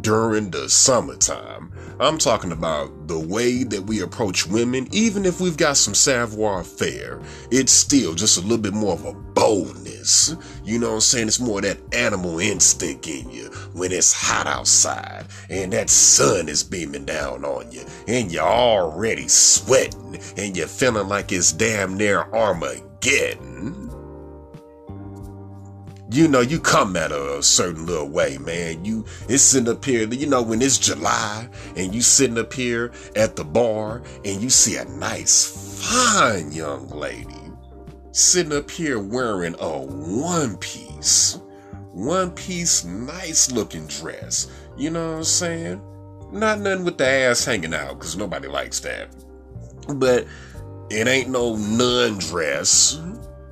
during 0.00 0.50
the 0.50 0.68
summertime. 0.68 1.61
I'm 2.02 2.18
talking 2.18 2.50
about 2.50 3.06
the 3.06 3.18
way 3.18 3.62
that 3.62 3.82
we 3.82 4.00
approach 4.00 4.48
women, 4.48 4.88
even 4.90 5.24
if 5.24 5.40
we've 5.40 5.56
got 5.56 5.76
some 5.76 5.94
savoir 5.94 6.64
faire, 6.64 7.22
it's 7.52 7.70
still 7.70 8.14
just 8.14 8.38
a 8.38 8.40
little 8.40 8.58
bit 8.58 8.74
more 8.74 8.94
of 8.94 9.04
a 9.04 9.12
boldness. 9.12 10.34
You 10.64 10.80
know 10.80 10.88
what 10.88 10.94
I'm 10.94 11.00
saying? 11.00 11.28
It's 11.28 11.38
more 11.38 11.60
that 11.60 11.78
animal 11.94 12.40
instinct 12.40 13.06
in 13.06 13.30
you 13.30 13.50
when 13.72 13.92
it's 13.92 14.12
hot 14.12 14.48
outside 14.48 15.26
and 15.48 15.72
that 15.74 15.90
sun 15.90 16.48
is 16.48 16.64
beaming 16.64 17.04
down 17.04 17.44
on 17.44 17.70
you 17.70 17.84
and 18.08 18.32
you're 18.32 18.42
already 18.42 19.28
sweating 19.28 20.18
and 20.36 20.56
you're 20.56 20.66
feeling 20.66 21.06
like 21.06 21.30
it's 21.30 21.52
damn 21.52 21.96
near 21.96 22.22
Armageddon 22.32 23.91
you 26.12 26.28
know, 26.28 26.40
you 26.40 26.60
come 26.60 26.96
at 26.96 27.10
a, 27.10 27.38
a, 27.38 27.42
certain 27.42 27.86
little 27.86 28.08
way, 28.08 28.38
man. 28.38 28.84
You 28.84 29.04
it's 29.28 29.42
sitting 29.42 29.68
up 29.68 29.84
here, 29.84 30.06
you 30.06 30.26
know, 30.26 30.42
when 30.42 30.60
it's 30.60 30.78
July 30.78 31.48
and 31.76 31.94
you 31.94 32.02
sitting 32.02 32.38
up 32.38 32.52
here 32.52 32.92
at 33.16 33.36
the 33.36 33.44
bar 33.44 34.02
and 34.24 34.40
you 34.40 34.50
see 34.50 34.76
a 34.76 34.84
nice, 34.84 35.82
fine 35.82 36.52
young 36.52 36.88
lady 36.88 37.42
sitting 38.12 38.52
up 38.52 38.70
here 38.70 38.98
wearing 38.98 39.56
a 39.58 39.78
one 39.78 40.56
piece, 40.58 41.40
one 41.92 42.30
piece, 42.30 42.84
nice 42.84 43.50
looking 43.50 43.86
dress. 43.86 44.50
You 44.76 44.90
know 44.90 45.12
what 45.12 45.16
I'm 45.18 45.24
saying? 45.24 45.82
Not 46.30 46.60
nothing 46.60 46.84
with 46.84 46.98
the 46.98 47.06
ass 47.06 47.44
hanging 47.44 47.74
out, 47.74 47.98
because 47.98 48.16
nobody 48.16 48.48
likes 48.48 48.80
that. 48.80 49.08
But 49.96 50.26
it 50.90 51.08
ain't 51.08 51.30
no 51.30 51.56
nun 51.56 52.18
dress 52.18 53.00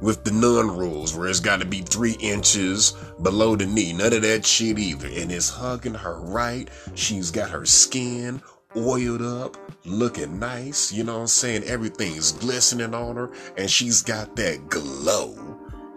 with 0.01 0.25
the 0.25 0.33
nun 0.33 0.77
rules 0.77 1.15
where 1.15 1.29
it's 1.29 1.41
got 1.41 1.61
to 1.61 1.67
be 1.67 1.81
three 1.81 2.17
inches 2.21 2.93
below 3.23 3.57
the 3.57 3.67
knee. 3.67 3.93
None 3.93 4.13
of 4.13 4.23
that 4.23 4.47
shit 4.47 4.79
either. 4.79 5.09
And 5.09 5.31
it's 5.31 5.51
hugging 5.51 5.95
her 5.95 6.21
right. 6.21 6.69
She's 6.95 7.31
got 7.31 7.51
her 7.51 7.67
skin 7.67 8.43
oiled 8.77 9.23
up, 9.23 9.57
looking 9.85 10.39
nice. 10.39 10.93
You 10.93 11.05
know 11.05 11.15
what 11.15 11.21
I'm 11.23 11.27
saying? 11.27 11.65
Everything's 11.65 12.33
glistening 12.33 12.95
on 12.95 13.17
her 13.17 13.31
and 13.57 13.71
she's 13.71 14.03
got 14.03 14.37
that 14.37 14.69
glow. 14.69 15.37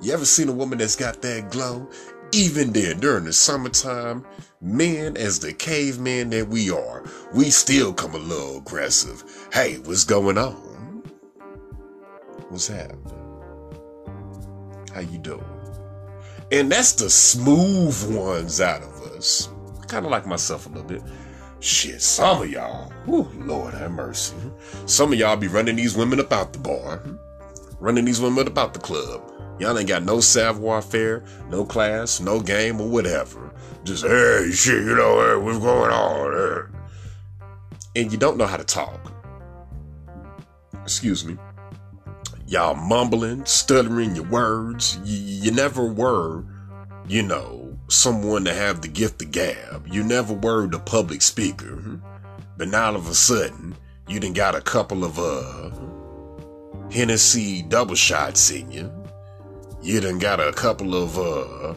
You 0.02 0.14
ever 0.14 0.26
seen 0.26 0.50
a 0.50 0.54
woman 0.54 0.80
that's 0.80 0.96
got 0.96 1.22
that 1.22 1.52
glow? 1.52 1.90
Even 2.34 2.74
then, 2.74 3.00
during 3.00 3.26
the 3.26 3.34
summertime, 3.34 4.26
men, 4.60 5.16
as 5.18 5.40
the 5.40 5.54
cavemen 5.54 6.32
that 6.32 6.48
we 6.48 6.72
are, 6.72 7.04
we 7.34 7.52
still 7.52 7.94
come 7.94 8.16
a 8.16 8.18
little 8.18 8.58
aggressive. 8.58 9.24
Hey, 9.54 9.76
what's 9.76 10.04
going 10.04 10.40
on? 10.40 11.04
What's 12.50 12.68
happening? 12.68 13.23
How 14.94 15.02
you 15.02 15.18
doing? 15.18 15.44
And 16.52 16.72
that's 16.72 16.94
the 16.94 17.10
smooth 17.10 18.16
ones 18.16 18.62
out 18.62 18.84
of 18.84 19.02
us. 19.02 19.50
Kind 19.88 20.06
of 20.06 20.12
like 20.12 20.28
myself 20.28 20.68
a 20.68 20.70
little 20.70 20.84
bit. 20.84 21.02
Shit, 21.60 22.02
some 22.02 22.44
of 22.44 22.50
y'all, 22.50 22.92
whew, 23.06 23.30
Lord 23.46 23.74
have 23.74 23.92
mercy. 23.92 24.36
Some 24.86 25.14
of 25.14 25.20
y'all 25.20 25.36
be 25.36 25.48
running 25.48 25.78
these 25.78 25.96
women 25.96 26.20
about 26.20 26.54
the 26.54 26.60
bar, 26.60 27.02
running 27.80 28.06
these 28.06 28.22
women 28.22 28.48
about 28.48 28.74
the 28.74 28.80
club. 28.80 29.32
Y'all 29.60 29.78
ain't 29.78 29.88
got 29.88 30.04
no 30.04 30.20
savoir 30.20 30.82
faire, 30.82 31.24
no 31.50 31.64
class, 31.64 32.20
no 32.20 32.40
game, 32.40 32.82
or 32.82 32.88
whatever. 32.88 33.52
Just, 33.84 34.06
hey, 34.06 34.52
shit, 34.52 34.84
you 34.84 34.96
know, 34.96 35.26
hey, 35.26 35.44
what's 35.44 35.60
going 35.60 35.92
on? 35.92 36.76
And 37.96 38.12
you 38.12 38.18
don't 38.18 38.38
know 38.38 38.48
how 38.48 38.58
to 38.58 38.64
talk. 38.64 39.12
Excuse 40.84 41.26
me 41.26 41.38
y'all 42.48 42.76
mumbling, 42.76 43.46
stuttering 43.46 44.16
your 44.16 44.26
words. 44.26 45.00
You, 45.04 45.18
you 45.46 45.52
never 45.52 45.86
were, 45.86 46.44
you 47.08 47.24
know, 47.24 47.78
someone 47.90 48.46
to 48.46 48.54
have 48.54 48.82
the 48.82 48.88
gift 48.88 49.22
of 49.22 49.32
gab. 49.32 49.88
You 49.88 50.04
never 50.04 50.34
were 50.34 50.68
the 50.68 50.80
public 50.80 51.22
speaker. 51.22 52.00
But 52.58 52.70
now 52.70 52.88
all 52.88 52.96
of 52.96 53.08
a 53.08 53.14
sudden, 53.14 53.76
you 54.08 54.20
done 54.20 54.34
got 54.34 54.56
a 54.56 54.62
couple 54.62 55.04
of, 55.04 55.20
uh, 55.20 55.72
Hennessy 56.92 57.64
double 57.64 57.96
shots 57.96 58.52
in 58.52 58.72
you. 58.72 58.92
You 59.82 60.00
done 60.00 60.20
got 60.20 60.40
a 60.40 60.52
couple 60.54 60.96
of, 60.96 61.18
uh, 61.18 61.74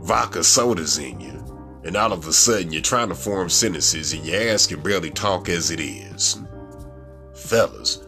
vodka 0.00 0.42
sodas 0.42 0.98
in 0.98 1.20
you. 1.20 1.42
And 1.84 1.96
all 1.96 2.12
of 2.12 2.26
a 2.26 2.32
sudden, 2.32 2.72
you're 2.72 2.82
trying 2.82 3.08
to 3.10 3.14
form 3.14 3.48
sentences 3.48 4.12
and 4.12 4.26
your 4.26 4.50
ass 4.50 4.66
can 4.66 4.80
barely 4.80 5.10
talk 5.10 5.48
as 5.48 5.70
it 5.70 5.78
is. 5.78 6.38
Fellas, 7.34 8.05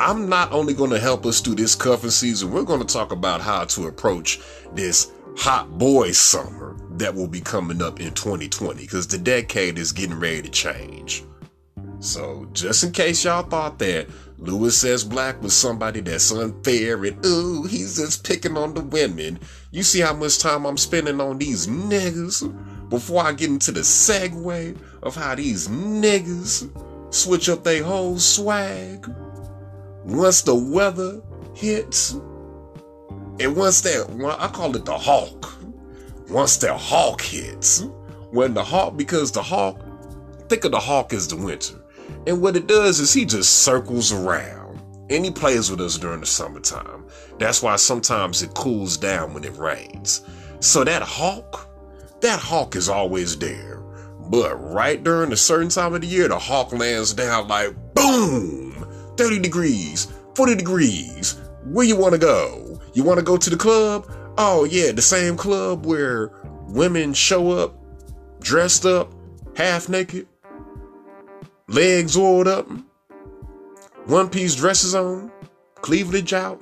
I'm 0.00 0.30
not 0.30 0.50
only 0.50 0.72
going 0.72 0.88
to 0.92 0.98
help 0.98 1.26
us 1.26 1.40
through 1.42 1.56
this 1.56 1.74
cuffing 1.74 2.08
season, 2.08 2.50
we're 2.50 2.62
going 2.62 2.80
to 2.80 2.86
talk 2.86 3.12
about 3.12 3.42
how 3.42 3.64
to 3.66 3.86
approach 3.86 4.40
this 4.72 5.12
hot 5.36 5.76
boy 5.76 6.12
summer 6.12 6.74
that 6.92 7.14
will 7.14 7.28
be 7.28 7.42
coming 7.42 7.82
up 7.82 8.00
in 8.00 8.14
2020 8.14 8.80
because 8.80 9.06
the 9.06 9.18
decade 9.18 9.76
is 9.76 9.92
getting 9.92 10.18
ready 10.18 10.40
to 10.40 10.48
change. 10.48 11.22
So, 11.98 12.48
just 12.54 12.82
in 12.82 12.92
case 12.92 13.24
y'all 13.24 13.42
thought 13.42 13.78
that 13.80 14.08
Louis 14.38 14.74
says 14.74 15.04
Black 15.04 15.42
was 15.42 15.54
somebody 15.54 16.00
that's 16.00 16.32
unfair 16.32 17.04
and 17.04 17.26
ooh, 17.26 17.64
he's 17.64 17.98
just 17.98 18.24
picking 18.24 18.56
on 18.56 18.72
the 18.72 18.80
women, 18.80 19.38
you 19.70 19.82
see 19.82 20.00
how 20.00 20.14
much 20.14 20.38
time 20.38 20.64
I'm 20.64 20.78
spending 20.78 21.20
on 21.20 21.36
these 21.36 21.66
niggas? 21.66 22.88
Before 22.88 23.22
I 23.22 23.32
get 23.32 23.50
into 23.50 23.70
the 23.70 23.80
segue 23.80 24.78
of 25.02 25.14
how 25.14 25.34
these 25.34 25.68
niggas 25.68 27.14
switch 27.14 27.50
up 27.50 27.64
their 27.64 27.84
whole 27.84 28.18
swag 28.18 29.06
once 30.04 30.42
the 30.42 30.54
weather 30.54 31.22
hits, 31.54 32.12
and 33.40 33.56
once 33.56 33.80
that, 33.82 34.08
well, 34.10 34.36
I 34.38 34.48
call 34.48 34.74
it 34.76 34.84
the 34.84 34.96
hawk. 34.96 35.54
Once 36.28 36.58
the 36.58 36.76
hawk 36.76 37.20
hits, 37.22 37.84
when 38.30 38.54
the 38.54 38.62
hawk, 38.62 38.96
because 38.96 39.32
the 39.32 39.42
hawk, 39.42 39.80
think 40.48 40.64
of 40.64 40.72
the 40.72 40.78
hawk 40.78 41.12
as 41.12 41.26
the 41.28 41.36
winter. 41.36 41.76
And 42.26 42.42
what 42.42 42.56
it 42.56 42.66
does 42.66 43.00
is 43.00 43.12
he 43.12 43.24
just 43.24 43.62
circles 43.62 44.12
around 44.12 44.80
and 45.10 45.24
he 45.24 45.30
plays 45.30 45.70
with 45.70 45.80
us 45.80 45.98
during 45.98 46.20
the 46.20 46.26
summertime. 46.26 47.06
That's 47.38 47.62
why 47.62 47.76
sometimes 47.76 48.42
it 48.42 48.54
cools 48.54 48.96
down 48.96 49.34
when 49.34 49.44
it 49.44 49.56
rains. 49.56 50.22
So 50.60 50.84
that 50.84 51.02
hawk, 51.02 51.68
that 52.20 52.38
hawk 52.38 52.76
is 52.76 52.88
always 52.88 53.38
there. 53.38 53.82
But 54.28 54.54
right 54.56 55.02
during 55.02 55.32
a 55.32 55.36
certain 55.36 55.70
time 55.70 55.94
of 55.94 56.02
the 56.02 56.06
year, 56.06 56.28
the 56.28 56.38
hawk 56.38 56.72
lands 56.72 57.14
down 57.14 57.48
like 57.48 57.74
boom 57.94 58.69
30 59.20 59.38
degrees, 59.38 60.10
40 60.34 60.54
degrees. 60.54 61.38
Where 61.66 61.84
you 61.84 61.94
want 61.94 62.14
to 62.14 62.18
go? 62.18 62.80
You 62.94 63.04
want 63.04 63.18
to 63.18 63.22
go 63.22 63.36
to 63.36 63.50
the 63.50 63.56
club? 63.56 64.10
Oh, 64.38 64.64
yeah, 64.64 64.92
the 64.92 65.02
same 65.02 65.36
club 65.36 65.84
where 65.84 66.30
women 66.68 67.12
show 67.12 67.50
up 67.50 67.76
dressed 68.40 68.86
up, 68.86 69.12
half 69.54 69.90
naked, 69.90 70.26
legs 71.68 72.16
oiled 72.16 72.48
up, 72.48 72.66
one 74.06 74.30
piece 74.30 74.54
dresses 74.54 74.94
on, 74.94 75.30
cleavage 75.82 76.32
out. 76.32 76.58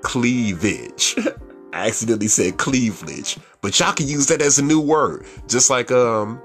Cleavage. 0.00 1.14
I 1.74 1.88
accidentally 1.88 2.28
said 2.28 2.56
cleavage, 2.56 3.36
but 3.60 3.78
y'all 3.78 3.92
can 3.92 4.08
use 4.08 4.28
that 4.28 4.40
as 4.40 4.58
a 4.58 4.64
new 4.64 4.80
word. 4.80 5.26
Just 5.46 5.68
like 5.68 5.90
um 5.90 6.40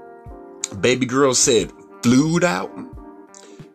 baby 0.82 1.06
girl 1.06 1.32
said 1.32 1.72
flued 2.02 2.44
out. 2.44 2.70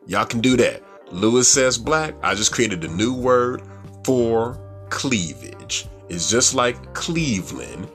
Y'all 0.10 0.26
can 0.26 0.42
do 0.42 0.58
that. 0.58 0.82
Louis 1.12 1.48
says 1.48 1.78
Black, 1.78 2.16
I 2.24 2.34
just 2.34 2.52
created 2.52 2.84
a 2.84 2.88
new 2.88 3.14
word 3.14 3.62
for 4.04 4.60
cleavage. 4.90 5.86
It's 6.10 6.32
just 6.32 6.56
like 6.56 6.96
Cleveland. 6.96 7.88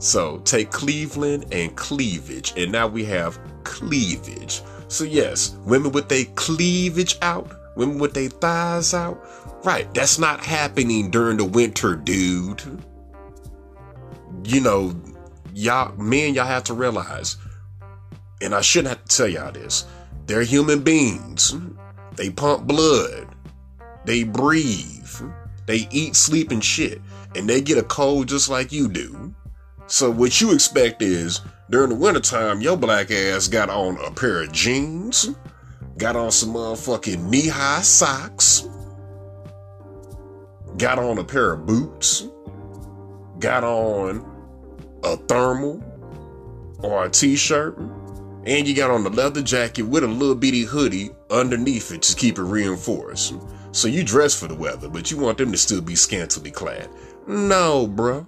So 0.00 0.38
take 0.38 0.72
Cleveland 0.72 1.46
and 1.52 1.76
cleavage, 1.76 2.54
and 2.56 2.72
now 2.72 2.88
we 2.88 3.04
have 3.04 3.38
cleavage. 3.62 4.62
So 4.88 5.04
yes, 5.04 5.56
women 5.64 5.92
with 5.92 6.08
their 6.08 6.24
cleavage 6.34 7.16
out, 7.22 7.48
women 7.76 8.00
with 8.00 8.14
their 8.14 8.30
thighs 8.30 8.92
out. 8.92 9.24
Right, 9.64 9.92
that's 9.94 10.18
not 10.18 10.44
happening 10.44 11.08
during 11.08 11.36
the 11.36 11.44
winter, 11.44 11.94
dude. 11.94 12.64
You 14.42 14.60
know, 14.60 15.00
y'all 15.54 15.94
men, 15.96 16.34
y'all 16.34 16.46
have 16.46 16.64
to 16.64 16.74
realize, 16.74 17.36
and 18.40 18.56
I 18.56 18.60
shouldn't 18.60 18.88
have 18.88 19.04
to 19.04 19.16
tell 19.16 19.28
y'all 19.28 19.52
this. 19.52 19.84
They're 20.30 20.44
human 20.44 20.84
beings. 20.84 21.56
They 22.14 22.30
pump 22.30 22.64
blood. 22.68 23.34
They 24.04 24.22
breathe. 24.22 25.10
They 25.66 25.88
eat, 25.90 26.14
sleep, 26.14 26.52
and 26.52 26.62
shit. 26.62 27.00
And 27.34 27.50
they 27.50 27.60
get 27.60 27.78
a 27.78 27.82
cold 27.82 28.28
just 28.28 28.48
like 28.48 28.70
you 28.70 28.88
do. 28.88 29.34
So 29.88 30.08
what 30.08 30.40
you 30.40 30.54
expect 30.54 31.02
is 31.02 31.40
during 31.68 31.88
the 31.88 31.96
wintertime, 31.96 32.60
your 32.60 32.76
black 32.76 33.10
ass 33.10 33.48
got 33.48 33.70
on 33.70 33.98
a 34.04 34.12
pair 34.12 34.44
of 34.44 34.52
jeans, 34.52 35.30
got 35.98 36.14
on 36.14 36.30
some 36.30 36.50
motherfucking 36.50 37.28
knee-high 37.28 37.80
socks, 37.80 38.68
got 40.76 41.00
on 41.00 41.18
a 41.18 41.24
pair 41.24 41.54
of 41.54 41.66
boots, 41.66 42.28
got 43.40 43.64
on 43.64 44.24
a 45.02 45.16
thermal 45.16 45.82
or 46.84 47.06
a 47.06 47.10
t-shirt, 47.10 47.76
and 48.46 48.66
you 48.66 48.74
got 48.74 48.90
on 48.90 49.04
the 49.04 49.10
leather 49.10 49.42
jacket 49.42 49.82
with 49.82 50.04
a 50.04 50.06
little 50.06 50.34
bitty 50.34 50.62
hoodie 50.62 51.10
underneath 51.30 51.92
it 51.92 52.02
to 52.02 52.16
keep 52.16 52.38
it 52.38 52.42
reinforced. 52.42 53.34
So 53.72 53.88
you 53.88 54.02
dress 54.02 54.38
for 54.38 54.48
the 54.48 54.54
weather, 54.54 54.88
but 54.88 55.10
you 55.10 55.18
want 55.18 55.38
them 55.38 55.52
to 55.52 55.58
still 55.58 55.80
be 55.80 55.94
scantily 55.94 56.50
clad. 56.50 56.88
No, 57.26 57.86
bro. 57.86 58.26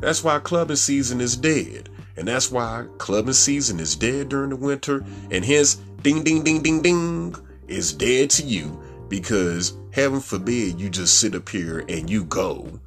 That's 0.00 0.24
why 0.24 0.38
clubbing 0.38 0.76
season 0.76 1.20
is 1.20 1.36
dead. 1.36 1.88
And 2.16 2.26
that's 2.26 2.50
why 2.50 2.86
clubbing 2.98 3.34
season 3.34 3.80
is 3.80 3.94
dead 3.94 4.30
during 4.30 4.50
the 4.50 4.56
winter. 4.56 5.04
And 5.30 5.44
hence, 5.44 5.76
ding, 6.02 6.24
ding, 6.24 6.42
ding, 6.42 6.62
ding, 6.62 6.82
ding, 6.82 7.36
is 7.68 7.92
dead 7.92 8.30
to 8.30 8.42
you 8.42 8.82
because 9.08 9.76
heaven 9.92 10.20
forbid 10.20 10.80
you 10.80 10.88
just 10.88 11.20
sit 11.20 11.34
up 11.34 11.48
here 11.48 11.84
and 11.88 12.08
you 12.08 12.24
go 12.24 12.80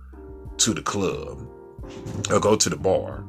to 0.58 0.74
the 0.74 0.82
club 0.82 1.48
or 2.32 2.40
go 2.40 2.56
to 2.56 2.70
the 2.70 2.76
bar 2.76 3.24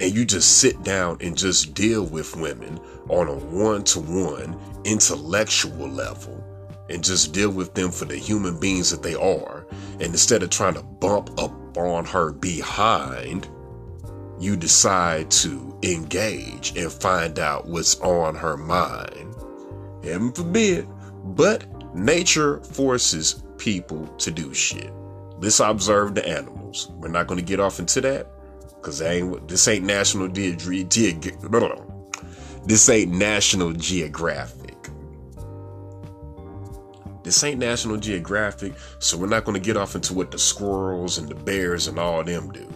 and 0.00 0.14
you 0.14 0.24
just 0.24 0.58
sit 0.58 0.82
down 0.82 1.18
and 1.20 1.36
just 1.36 1.74
deal 1.74 2.04
with 2.04 2.36
women 2.36 2.78
on 3.08 3.28
a 3.28 3.34
one 3.34 3.82
to 3.84 4.00
one 4.00 4.58
intellectual 4.84 5.88
level 5.88 6.44
and 6.88 7.04
just 7.04 7.32
deal 7.32 7.50
with 7.50 7.74
them 7.74 7.90
for 7.90 8.04
the 8.04 8.16
human 8.16 8.58
beings 8.58 8.90
that 8.90 9.02
they 9.02 9.14
are. 9.14 9.66
And 9.94 10.02
instead 10.02 10.42
of 10.42 10.50
trying 10.50 10.74
to 10.74 10.82
bump 10.82 11.30
up 11.38 11.76
on 11.76 12.04
her 12.06 12.32
behind, 12.32 13.48
you 14.38 14.56
decide 14.56 15.30
to 15.32 15.78
engage 15.82 16.76
and 16.76 16.90
find 16.90 17.38
out 17.38 17.66
what's 17.66 18.00
on 18.00 18.34
her 18.36 18.56
mind. 18.56 19.34
Heaven 20.04 20.32
forbid. 20.32 20.88
But 21.24 21.66
nature 21.94 22.60
forces 22.60 23.42
people 23.58 24.06
to 24.18 24.30
do 24.30 24.54
shit. 24.54 24.92
Let's 25.40 25.60
observe 25.60 26.14
the 26.14 26.26
animals. 26.26 26.90
We're 26.94 27.08
not 27.08 27.26
going 27.26 27.38
to 27.38 27.44
get 27.44 27.60
off 27.60 27.80
into 27.80 28.00
that 28.02 28.37
because 28.80 29.02
ain't 29.02 29.48
this 29.48 29.68
ain't 29.68 29.84
National 29.84 30.28
Ge- 30.28 30.56
Ge- 30.56 30.88
This 32.64 32.88
ain't 32.88 33.12
National 33.12 33.72
Geographic. 33.72 34.76
This 37.24 37.42
ain't 37.44 37.58
National 37.58 37.98
Geographic, 37.98 38.72
so 39.00 39.18
we're 39.18 39.26
not 39.26 39.44
going 39.44 39.60
to 39.60 39.64
get 39.64 39.76
off 39.76 39.94
into 39.94 40.14
what 40.14 40.30
the 40.30 40.38
squirrels 40.38 41.18
and 41.18 41.28
the 41.28 41.34
bears 41.34 41.86
and 41.86 41.98
all 41.98 42.24
them 42.24 42.50
do. 42.52 42.66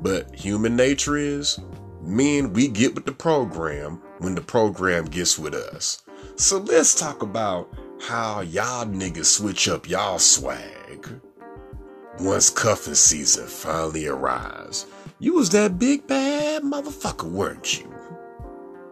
But 0.00 0.34
human 0.34 0.76
nature 0.76 1.16
is, 1.16 1.58
men, 2.02 2.52
we 2.52 2.68
get 2.68 2.94
with 2.94 3.06
the 3.06 3.12
program 3.12 4.02
when 4.18 4.34
the 4.34 4.42
program 4.42 5.06
gets 5.06 5.38
with 5.38 5.54
us. 5.54 6.02
So 6.36 6.58
let's 6.58 6.94
talk 6.94 7.22
about 7.22 7.72
how 8.02 8.42
y'all 8.42 8.84
niggas 8.84 9.26
switch 9.26 9.68
up 9.68 9.88
y'all 9.88 10.18
swag 10.18 11.08
once 12.20 12.50
cuffing 12.50 12.94
season 12.94 13.46
finally 13.46 14.06
arrives. 14.06 14.86
You 15.20 15.34
was 15.34 15.50
that 15.50 15.78
big 15.78 16.06
bad 16.08 16.62
motherfucker, 16.62 17.30
weren't 17.30 17.78
you? 17.78 17.88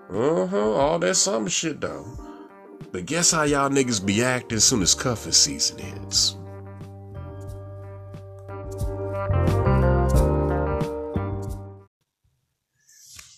Uh 0.09 0.47
huh, 0.47 0.73
all 0.73 0.99
that 1.01 1.17
summer 1.17 1.51
shit 1.51 1.81
though. 1.81 2.07
But 2.93 3.07
guess 3.07 3.33
how 3.33 3.43
y'all 3.43 3.71
niggas 3.71 4.05
be 4.05 4.23
acting 4.23 4.57
as 4.57 4.65
soon 4.65 4.83
as 4.83 4.95
cuffing 4.95 5.33
season 5.33 5.79
hits? 5.79 6.37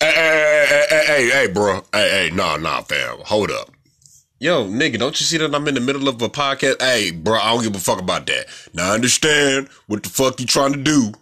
Hey, 0.01 0.13
hey, 0.13 0.67
hey, 0.69 0.87
hey, 0.91 1.05
hey, 1.07 1.31
hey, 1.31 1.53
bro. 1.53 1.81
Hey, 1.93 2.29
hey, 2.29 2.31
nah, 2.35 2.57
nah, 2.59 2.83
fam. 2.83 3.19
Hold 3.21 3.51
up. 3.51 3.71
Yo, 4.41 4.67
nigga, 4.67 4.99
don't 4.99 5.19
you 5.19 5.25
see 5.25 5.39
that 5.39 5.55
I'm 5.55 5.67
in 5.69 5.75
the 5.75 5.81
middle 5.81 6.09
of 6.09 6.21
a 6.21 6.29
podcast? 6.29 6.83
Hey, 6.83 7.13
bro, 7.13 7.39
I 7.39 7.55
don't 7.55 7.63
give 7.63 7.75
a 7.75 7.79
fuck 7.79 8.01
about 8.01 8.27
that. 8.27 8.47
Now, 8.75 8.91
I 8.91 8.95
understand 8.95 9.69
what 9.87 10.03
the 10.03 10.11
fuck 10.11 10.39
you 10.39 10.47
trying 10.47 10.73
to 10.73 10.83
do, 10.83 11.13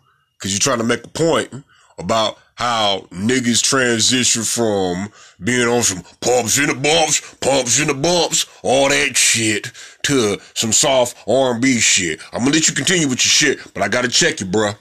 cause 0.42 0.52
you're 0.52 0.58
trying 0.58 0.78
to 0.78 0.84
make 0.84 1.04
a 1.04 1.08
point 1.08 1.64
about 1.98 2.38
how 2.54 3.06
niggas 3.10 3.62
transition 3.62 4.42
from 4.42 5.10
being 5.42 5.66
on 5.66 5.82
some 5.82 6.02
pumps 6.20 6.58
in 6.58 6.66
the 6.66 6.74
bumps, 6.74 7.34
pumps 7.40 7.80
in 7.80 7.88
the 7.88 7.94
bumps, 7.94 8.46
all 8.62 8.88
that 8.88 9.16
shit 9.16 9.70
to 10.02 10.38
some 10.54 10.72
soft 10.72 11.16
R&B 11.26 11.78
shit. 11.78 12.20
I'm 12.32 12.40
gonna 12.40 12.52
let 12.52 12.68
you 12.68 12.74
continue 12.74 13.08
with 13.08 13.24
your 13.24 13.56
shit, 13.56 13.74
but 13.74 13.82
I 13.82 13.88
gotta 13.88 14.08
check 14.08 14.40
you, 14.40 14.46
bruh. 14.46 14.76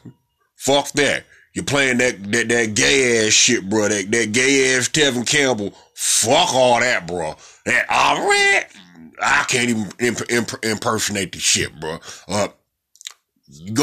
Fuck 0.56 0.92
that. 0.94 1.24
You're 1.54 1.66
playing 1.66 1.98
that, 1.98 2.32
that, 2.32 2.50
that 2.50 2.76
gay 2.76 3.26
ass 3.26 3.34
shit, 3.34 3.70
bro. 3.70 3.90
That, 3.90 4.12
that 4.12 4.32
gay 4.32 4.76
ass 4.76 4.88
Tevin 4.88 5.28
Campbell. 5.28 5.74
Fuck 5.96 6.54
all 6.54 6.80
that, 6.80 7.08
bro. 7.08 7.36
That, 7.66 7.90
alright. 7.90 8.66
I 9.22 9.44
can't 9.48 9.70
even 9.70 9.90
imp- 10.00 10.32
imp- 10.32 10.64
impersonate 10.64 11.32
the 11.32 11.40
shit, 11.40 11.78
bro. 11.80 12.00
Uh, 12.28 12.48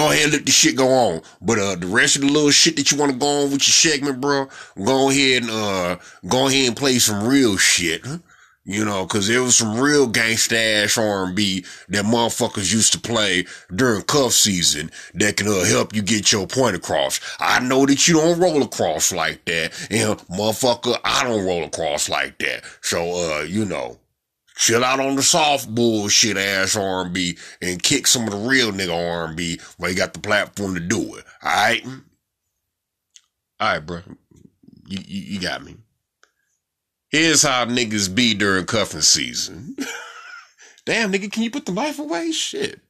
go 0.08 0.14
ahead 0.14 0.24
and 0.24 0.32
let 0.32 0.46
the 0.46 0.52
shit 0.52 0.76
go 0.76 0.88
on. 0.88 1.22
But 1.40 1.58
uh 1.58 1.74
the 1.76 1.86
rest 1.86 2.16
of 2.16 2.22
the 2.22 2.28
little 2.28 2.50
shit 2.50 2.76
that 2.76 2.90
you 2.90 2.98
want 2.98 3.12
to 3.12 3.18
go 3.18 3.26
on 3.26 3.50
with 3.50 3.66
your 3.66 3.92
segment, 3.92 4.20
bro, 4.20 4.48
go 4.82 5.10
ahead 5.10 5.42
and 5.42 5.50
uh 5.50 5.96
go 6.26 6.48
ahead 6.48 6.68
and 6.68 6.76
play 6.76 6.98
some 6.98 7.26
real 7.26 7.56
shit. 7.56 8.06
You 8.64 8.84
know, 8.84 9.06
cause 9.06 9.28
there 9.28 9.42
was 9.42 9.56
some 9.56 9.80
real 9.80 10.06
gangsta 10.10 10.82
ass 10.84 10.98
R&B 10.98 11.64
that 11.88 12.04
motherfuckers 12.04 12.70
used 12.70 12.92
to 12.92 13.00
play 13.00 13.46
during 13.74 14.02
cuff 14.02 14.32
season 14.32 14.90
that 15.14 15.38
can 15.38 15.48
uh, 15.48 15.64
help 15.64 15.94
you 15.94 16.02
get 16.02 16.30
your 16.32 16.46
point 16.46 16.76
across. 16.76 17.18
I 17.40 17.60
know 17.60 17.86
that 17.86 18.06
you 18.06 18.14
don't 18.14 18.38
roll 18.38 18.62
across 18.62 19.10
like 19.10 19.42
that, 19.46 19.72
and 19.90 20.18
motherfucker, 20.28 20.98
I 21.02 21.24
don't 21.24 21.46
roll 21.46 21.64
across 21.64 22.10
like 22.10 22.36
that. 22.40 22.62
So, 22.82 23.38
uh, 23.38 23.42
you 23.44 23.64
know, 23.64 23.96
chill 24.58 24.84
out 24.84 24.98
on 24.98 25.14
the 25.14 25.22
soft 25.22 25.72
bullshit 25.72 26.36
ass 26.36 26.76
R&B 26.76 27.38
and 27.62 27.82
kick 27.82 28.08
some 28.08 28.24
of 28.24 28.30
the 28.30 28.48
real 28.48 28.72
nigga 28.72 28.92
R&B 28.92 29.60
while 29.78 29.90
you 29.90 29.96
got 29.96 30.12
the 30.12 30.18
platform 30.18 30.74
to 30.74 30.80
do 30.80 31.14
it. 31.16 31.24
All 31.42 31.50
right, 31.50 31.86
all 33.60 33.72
right, 33.72 33.78
bro. 33.78 34.00
You, 34.86 34.98
you, 35.06 35.22
you 35.22 35.40
got 35.40 35.64
me. 35.64 35.76
Here's 37.08 37.42
how 37.42 37.64
niggas 37.66 38.12
be 38.14 38.34
during 38.34 38.66
cuffing 38.66 39.00
season. 39.00 39.76
Damn, 40.84 41.12
nigga, 41.12 41.30
can 41.30 41.44
you 41.44 41.50
put 41.50 41.64
the 41.64 41.72
life 41.72 41.98
away? 41.98 42.32
Shit. 42.32 42.80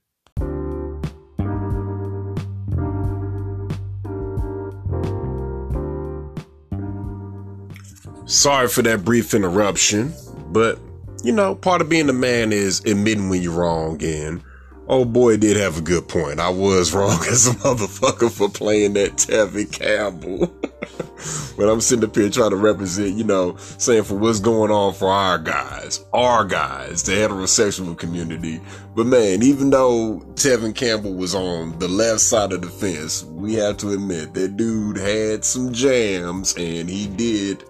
Sorry 8.24 8.68
for 8.68 8.82
that 8.82 9.04
brief 9.04 9.34
interruption, 9.34 10.12
but 10.48 10.78
you 11.22 11.32
know, 11.32 11.54
part 11.54 11.80
of 11.80 11.88
being 11.88 12.08
a 12.08 12.14
man 12.14 12.52
is 12.52 12.80
admitting 12.84 13.28
when 13.28 13.42
you're 13.42 13.52
wrong. 13.52 14.02
And 14.02 14.42
oh 14.86 15.04
boy, 15.04 15.36
did 15.36 15.56
have 15.56 15.78
a 15.78 15.82
good 15.82 16.08
point. 16.08 16.40
I 16.40 16.48
was 16.48 16.94
wrong 16.94 17.18
as 17.28 17.46
a 17.46 17.54
motherfucker 17.54 18.30
for 18.30 18.48
playing 18.48 18.94
that 18.94 19.12
Tevin 19.12 19.70
Campbell. 19.70 20.46
but 21.56 21.68
I'm 21.68 21.80
sitting 21.80 22.04
up 22.04 22.14
here 22.14 22.30
trying 22.30 22.50
to 22.50 22.56
represent, 22.56 23.16
you 23.16 23.24
know, 23.24 23.56
saying 23.56 24.04
for 24.04 24.14
what's 24.14 24.40
going 24.40 24.70
on 24.70 24.94
for 24.94 25.10
our 25.10 25.38
guys, 25.38 26.04
our 26.12 26.44
guys, 26.44 27.02
the 27.02 27.12
heterosexual 27.12 27.98
community. 27.98 28.60
But 28.94 29.06
man, 29.06 29.42
even 29.42 29.70
though 29.70 30.20
Tevin 30.34 30.74
Campbell 30.74 31.14
was 31.14 31.34
on 31.34 31.78
the 31.78 31.88
left 31.88 32.20
side 32.20 32.52
of 32.52 32.62
the 32.62 32.68
fence, 32.68 33.24
we 33.24 33.54
have 33.54 33.76
to 33.78 33.92
admit 33.92 34.34
that 34.34 34.56
dude 34.56 34.96
had 34.96 35.44
some 35.44 35.72
jams 35.72 36.54
and 36.56 36.88
he 36.88 37.08
did 37.08 37.64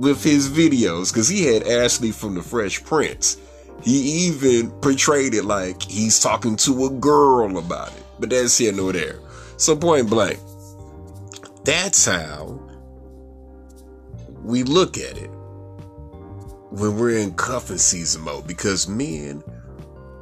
with 0.00 0.24
his 0.24 0.48
videos 0.48 1.12
because 1.12 1.28
he 1.28 1.44
had 1.44 1.66
Ashley 1.66 2.10
from 2.10 2.34
the 2.34 2.42
Fresh 2.42 2.82
Prince. 2.84 3.36
He 3.82 4.28
even 4.28 4.70
portrayed 4.80 5.34
it 5.34 5.44
like 5.44 5.82
he's 5.82 6.18
talking 6.20 6.56
to 6.56 6.86
a 6.86 6.90
girl 6.90 7.58
about 7.58 7.88
it. 7.88 8.02
But 8.18 8.30
that's 8.30 8.56
here 8.56 8.72
nor 8.72 8.94
there. 8.94 9.18
So 9.58 9.76
point 9.76 10.08
blank, 10.08 10.38
that's 11.64 12.06
how 12.06 12.58
we 14.42 14.62
look 14.62 14.96
at 14.96 15.18
it 15.18 15.30
when 16.70 16.96
we're 16.96 17.18
in 17.18 17.34
cuffing 17.34 17.76
season 17.76 18.22
mode 18.22 18.46
because 18.46 18.88
men, 18.88 19.42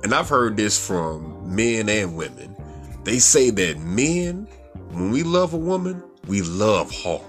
and 0.03 0.13
I've 0.13 0.29
heard 0.29 0.57
this 0.57 0.85
from 0.85 1.55
men 1.55 1.89
and 1.89 2.17
women, 2.17 2.57
they 3.05 3.21
say 3.21 3.51
that 3.51 3.79
men 3.79 4.49
when 4.91 5.13
we 5.13 5.23
love 5.23 5.55
a 5.55 5.59
woman, 5.59 6.03
we 6.27 6.43
love 6.43 6.91
hard. 6.91 7.23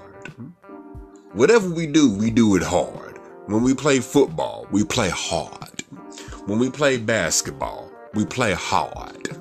Whatever 1.33 1.69
we 1.69 1.85
do, 1.85 2.11
we 2.11 2.31
do 2.31 2.55
it 2.55 2.63
hard. 2.63 3.19
When 3.45 3.61
we 3.61 3.75
play 3.75 3.99
football, 3.99 4.65
we 4.71 4.83
play 4.83 5.09
hard. 5.09 5.83
When 6.47 6.57
we 6.57 6.71
play 6.71 6.97
basketball, 6.97 7.91
we 8.15 8.25
play 8.25 8.53
hard. 8.53 9.37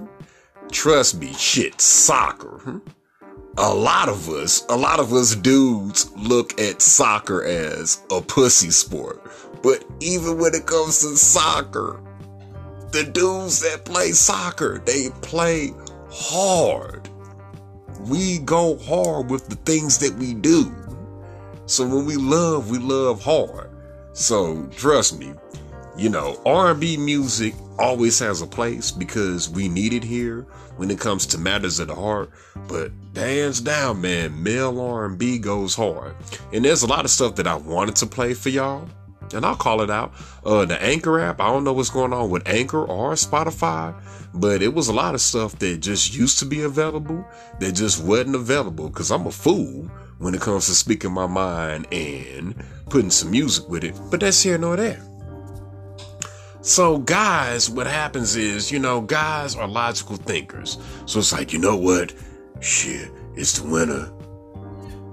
Trust 0.70 1.18
me, 1.18 1.32
shit, 1.32 1.80
soccer. 1.80 2.82
A 3.56 3.74
lot 3.74 4.10
of 4.10 4.28
us, 4.28 4.66
a 4.68 4.76
lot 4.76 5.00
of 5.00 5.14
us 5.14 5.34
dudes 5.34 6.10
look 6.14 6.60
at 6.60 6.82
soccer 6.82 7.42
as 7.42 8.02
a 8.10 8.20
pussy 8.20 8.70
sport. 8.70 9.22
But 9.62 9.82
even 10.00 10.38
when 10.38 10.54
it 10.54 10.66
comes 10.66 11.00
to 11.00 11.16
soccer, 11.16 12.02
the 12.92 13.04
dudes 13.04 13.60
that 13.60 13.86
play 13.86 14.12
soccer, 14.12 14.78
they 14.84 15.08
play 15.22 15.72
hard. 16.10 17.08
We 18.06 18.40
go 18.40 18.76
hard 18.76 19.30
with 19.30 19.48
the 19.48 19.56
things 19.56 19.96
that 19.98 20.14
we 20.16 20.34
do. 20.34 20.70
So 21.68 21.86
when 21.86 22.06
we 22.06 22.16
love, 22.16 22.70
we 22.70 22.78
love 22.78 23.22
hard. 23.22 23.68
So 24.14 24.64
trust 24.68 25.18
me, 25.18 25.34
you 25.98 26.08
know, 26.08 26.40
R&B 26.46 26.96
music 26.96 27.54
always 27.78 28.18
has 28.20 28.40
a 28.40 28.46
place 28.46 28.90
because 28.90 29.50
we 29.50 29.68
need 29.68 29.92
it 29.92 30.02
here 30.02 30.46
when 30.78 30.90
it 30.90 30.98
comes 30.98 31.26
to 31.26 31.38
matters 31.38 31.78
of 31.78 31.88
the 31.88 31.94
heart. 31.94 32.30
But 32.68 32.90
hands 33.14 33.60
down, 33.60 34.00
man, 34.00 34.42
male 34.42 34.80
R&B 34.80 35.40
goes 35.40 35.74
hard. 35.74 36.16
And 36.54 36.64
there's 36.64 36.84
a 36.84 36.86
lot 36.86 37.04
of 37.04 37.10
stuff 37.10 37.34
that 37.34 37.46
I 37.46 37.56
wanted 37.56 37.96
to 37.96 38.06
play 38.06 38.32
for 38.32 38.48
y'all 38.48 38.88
and 39.34 39.44
I'll 39.44 39.54
call 39.54 39.82
it 39.82 39.90
out. 39.90 40.14
Uh, 40.46 40.64
the 40.64 40.82
Anchor 40.82 41.20
app, 41.20 41.38
I 41.38 41.48
don't 41.48 41.64
know 41.64 41.74
what's 41.74 41.90
going 41.90 42.14
on 42.14 42.30
with 42.30 42.48
Anchor 42.48 42.82
or 42.82 43.12
Spotify, 43.12 43.94
but 44.32 44.62
it 44.62 44.72
was 44.72 44.88
a 44.88 44.94
lot 44.94 45.14
of 45.14 45.20
stuff 45.20 45.58
that 45.58 45.78
just 45.78 46.14
used 46.14 46.38
to 46.38 46.46
be 46.46 46.62
available 46.62 47.26
that 47.60 47.72
just 47.72 48.02
wasn't 48.02 48.36
available 48.36 48.88
because 48.88 49.10
I'm 49.10 49.26
a 49.26 49.30
fool 49.30 49.90
when 50.18 50.34
it 50.34 50.40
comes 50.40 50.66
to 50.66 50.74
speaking 50.74 51.12
my 51.12 51.26
mind 51.26 51.86
and 51.92 52.54
putting 52.90 53.10
some 53.10 53.30
music 53.30 53.68
with 53.68 53.84
it. 53.84 53.94
But 54.10 54.20
that's 54.20 54.42
here 54.42 54.58
nor 54.58 54.76
there. 54.76 55.02
So, 56.60 56.98
guys, 56.98 57.70
what 57.70 57.86
happens 57.86 58.36
is, 58.36 58.70
you 58.70 58.78
know, 58.78 59.00
guys 59.00 59.54
are 59.54 59.68
logical 59.68 60.16
thinkers. 60.16 60.78
So 61.06 61.20
it's 61.20 61.32
like, 61.32 61.52
you 61.52 61.58
know 61.58 61.76
what? 61.76 62.12
Shit, 62.60 63.10
it's 63.36 63.60
the 63.60 63.68
winter. 63.68 64.12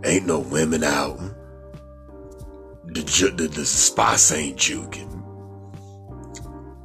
Ain't 0.04 0.26
no 0.26 0.40
women 0.40 0.84
out 0.84 1.20
the, 2.96 3.34
the, 3.36 3.48
the 3.48 3.66
spots 3.66 4.32
ain't 4.32 4.58
juking. 4.58 5.12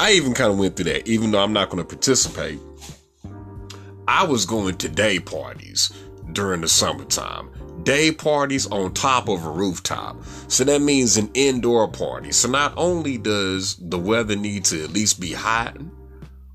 I 0.01 0.13
even 0.13 0.35
kind 0.35 0.51
of 0.51 0.59
went 0.59 0.77
through 0.77 0.87
that, 0.87 1.07
even 1.07 1.31
though 1.31 1.43
I'm 1.43 1.53
not 1.53 1.71
going 1.71 1.83
to 1.83 1.89
participate. 1.89 2.59
I 4.09 4.25
was 4.25 4.47
going 4.47 4.77
to 4.79 4.89
day 4.89 5.21
parties 5.21 5.93
during 6.33 6.63
the 6.63 6.69
summertime. 6.69 7.51
Day 7.83 8.13
parties 8.13 8.67
on 8.67 8.93
top 8.95 9.29
of 9.29 9.45
a 9.45 9.51
rooftop. 9.51 10.17
So 10.49 10.65
that 10.65 10.83
means 10.83 11.17
an 11.17 11.31
indoor 11.35 11.89
party. 11.89 12.33
So 12.33 12.49
not 12.49 12.75
only 12.77 13.17
does 13.19 13.77
the 13.77 13.99
weather 13.99 14.37
need 14.37 14.65
to 14.67 14.83
at 14.85 14.91
least 14.91 15.21
be 15.21 15.33
hot 15.33 15.77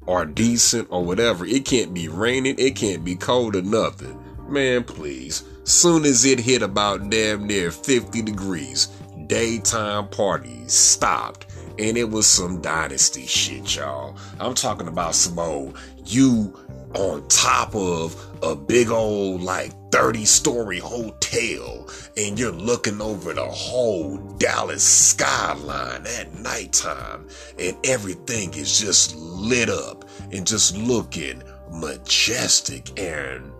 or 0.06 0.26
decent 0.26 0.88
or 0.92 1.04
whatever, 1.04 1.46
it 1.46 1.66
can't 1.66 1.94
be 1.94 2.08
raining, 2.08 2.56
it 2.60 2.76
can't 2.76 3.04
be 3.04 3.16
cold 3.16 3.56
or 3.56 3.62
nothing. 3.62 4.20
Man, 4.48 4.84
please. 4.84 5.44
Soon 5.64 6.06
as 6.06 6.26
it 6.26 6.40
hit 6.40 6.62
about 6.62 7.10
damn 7.10 7.48
near 7.48 7.72
50 7.72 8.22
degrees, 8.22 8.88
daytime 9.28 10.08
parties 10.10 10.74
stopped 10.74 11.48
and 11.80 11.98
it 11.98 12.10
was 12.10 12.26
some 12.26 12.62
dynasty 12.62 13.26
shit, 13.26 13.76
y'all. 13.76 14.16
I'm 14.40 14.54
talking 14.54 14.88
about 14.88 15.16
some 15.16 15.40
old 15.40 15.78
you 16.06 16.58
on 16.94 17.28
top 17.28 17.76
of 17.76 18.16
a 18.46 18.56
big 18.56 18.90
old 18.90 19.42
like 19.42 19.72
30 19.92 20.26
story 20.26 20.80
hotel 20.80 21.90
and 22.18 22.40
you're 22.40 22.52
looking 22.52 23.02
over 23.02 23.34
the 23.34 23.46
whole 23.46 24.18
Dallas 24.38 24.84
skyline 24.84 26.06
at 26.06 26.34
nighttime 26.40 27.28
and 27.60 27.78
everything 27.86 28.54
is 28.54 28.80
just 28.80 29.16
lit 29.16 29.70
up 29.70 30.06
and 30.32 30.46
just 30.46 30.78
looking 30.78 31.42
majestic 31.72 33.00
and 33.00 33.52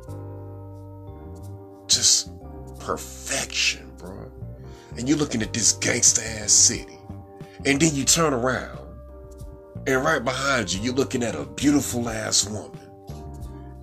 just 1.88 2.30
perfection, 2.80 3.92
bro 3.98 4.32
and 4.98 5.10
you're 5.10 5.18
looking 5.18 5.42
at 5.42 5.54
this 5.54 5.74
gangsta 5.78 6.42
ass 6.42 6.52
city. 6.52 6.98
And 7.66 7.80
then 7.80 7.96
you 7.96 8.06
turn 8.06 8.34
around, 8.34 8.80
and 9.88 10.04
right 10.04 10.24
behind 10.24 10.74
you, 10.74 10.82
you're 10.82 10.94
looking 10.94 11.24
at 11.24 11.36
a 11.36 11.46
beautiful 11.46 12.08
ass 12.10 12.48
woman. 12.48 12.75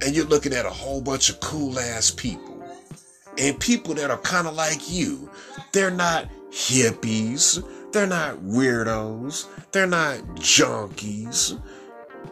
And 0.02 0.14
you're 0.14 0.26
looking 0.26 0.52
at 0.52 0.66
a 0.66 0.70
whole 0.70 1.00
bunch 1.00 1.30
of 1.30 1.40
cool 1.40 1.78
ass 1.78 2.10
people. 2.10 2.62
And 3.38 3.58
people 3.58 3.94
that 3.94 4.10
are 4.10 4.18
kind 4.18 4.46
of 4.46 4.54
like 4.54 4.90
you. 4.90 5.30
They're 5.72 5.90
not 5.90 6.28
hippies. 6.50 7.64
They're 7.92 8.06
not 8.06 8.38
weirdos. 8.38 9.46
They're 9.72 9.86
not 9.86 10.18
junkies. 10.36 11.60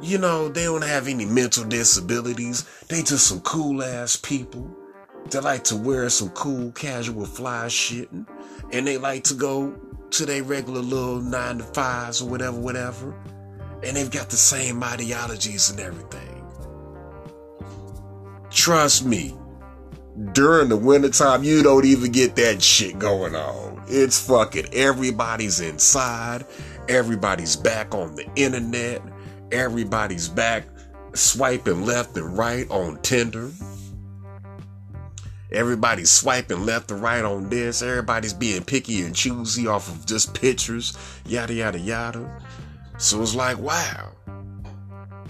You 0.02 0.18
know, 0.18 0.48
they 0.48 0.64
don't 0.64 0.84
have 0.84 1.08
any 1.08 1.26
mental 1.26 1.64
disabilities. 1.64 2.68
They 2.88 3.02
just 3.02 3.26
some 3.26 3.40
cool 3.40 3.82
ass 3.82 4.16
people. 4.16 4.68
They 5.30 5.38
like 5.40 5.64
to 5.64 5.76
wear 5.76 6.08
some 6.08 6.30
cool, 6.30 6.72
casual, 6.72 7.26
fly 7.26 7.68
shit 7.68 8.08
and 8.72 8.86
they 8.86 8.98
like 8.98 9.24
to 9.24 9.34
go 9.34 9.74
to 10.10 10.26
their 10.26 10.42
regular 10.42 10.80
little 10.80 11.20
nine 11.20 11.58
to 11.58 11.64
fives 11.64 12.22
or 12.22 12.28
whatever, 12.28 12.58
whatever. 12.58 13.14
And 13.82 13.96
they've 13.96 14.10
got 14.10 14.30
the 14.30 14.36
same 14.36 14.82
ideologies 14.82 15.70
and 15.70 15.80
everything. 15.80 16.29
Trust 18.50 19.04
me, 19.04 19.34
during 20.32 20.68
the 20.68 20.76
wintertime, 20.76 21.44
you 21.44 21.62
don't 21.62 21.84
even 21.84 22.12
get 22.12 22.36
that 22.36 22.62
shit 22.62 22.98
going 22.98 23.34
on. 23.34 23.82
It's 23.86 24.24
fucking 24.26 24.66
everybody's 24.72 25.60
inside, 25.60 26.44
everybody's 26.88 27.56
back 27.56 27.94
on 27.94 28.14
the 28.16 28.26
internet, 28.36 29.02
everybody's 29.52 30.28
back 30.28 30.66
swiping 31.14 31.84
left 31.84 32.16
and 32.16 32.36
right 32.36 32.68
on 32.70 33.00
Tinder. 33.02 33.50
Everybody's 35.52 36.10
swiping 36.10 36.64
left 36.64 36.90
and 36.92 37.02
right 37.02 37.24
on 37.24 37.48
this. 37.48 37.82
Everybody's 37.82 38.32
being 38.32 38.62
picky 38.62 39.02
and 39.02 39.14
choosy 39.14 39.66
off 39.66 39.88
of 39.88 40.06
just 40.06 40.32
pictures, 40.40 40.96
yada, 41.26 41.54
yada, 41.54 41.78
yada. 41.78 42.40
So 42.98 43.20
it's 43.22 43.34
like, 43.34 43.58
wow. 43.58 44.12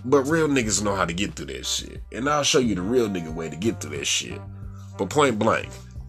But 0.05 0.23
real 0.25 0.49
niggas 0.49 0.83
know 0.83 0.97
how 0.97 1.05
to 1.05 1.13
get 1.13 1.35
through 1.35 1.47
that 1.47 1.67
shit. 1.67 2.03
And 2.13 2.29
I'll 2.29 2.43
show 2.43 2.59
you 2.59 2.75
the 2.75 2.83
real 2.83 3.09
nigga 3.09 3.33
way 3.33 3.51
to 3.51 3.57
get 3.57 3.81
through 3.81 3.97
that 3.99 4.07
shit. 4.07 4.41
But 4.99 5.11
point 5.11 5.39
blank, 5.39 5.69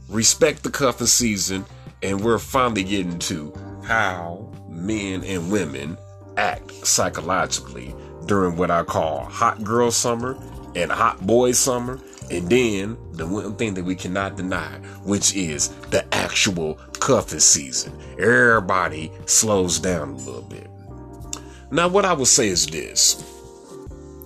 respect 0.09 0.63
the 0.63 0.69
cuffing 0.69 1.07
season, 1.07 1.65
and 2.01 2.21
we're 2.21 2.39
finally 2.39 2.83
getting 2.83 3.19
to 3.19 3.53
how 3.83 4.51
men 4.69 5.23
and 5.23 5.51
women 5.51 5.97
act 6.37 6.71
psychologically 6.85 7.93
during 8.25 8.55
what 8.55 8.71
I 8.71 8.83
call 8.83 9.25
hot 9.25 9.63
girl 9.63 9.91
summer 9.91 10.37
and 10.75 10.91
hot 10.91 11.25
boy 11.25 11.51
summer 11.51 11.99
and 12.31 12.49
then 12.49 12.97
the 13.11 13.27
one 13.27 13.55
thing 13.57 13.73
that 13.73 13.83
we 13.83 13.93
cannot 13.93 14.37
deny, 14.37 14.77
which 15.03 15.35
is 15.35 15.67
the 15.89 16.05
actual 16.15 16.75
cuffing 16.93 17.39
season. 17.39 17.91
Everybody 18.17 19.11
slows 19.25 19.79
down 19.79 20.11
a 20.11 20.15
little 20.15 20.41
bit. 20.41 20.69
Now, 21.71 21.89
what 21.89 22.05
I 22.05 22.13
will 22.13 22.25
say 22.25 22.47
is 22.47 22.65
this. 22.65 23.21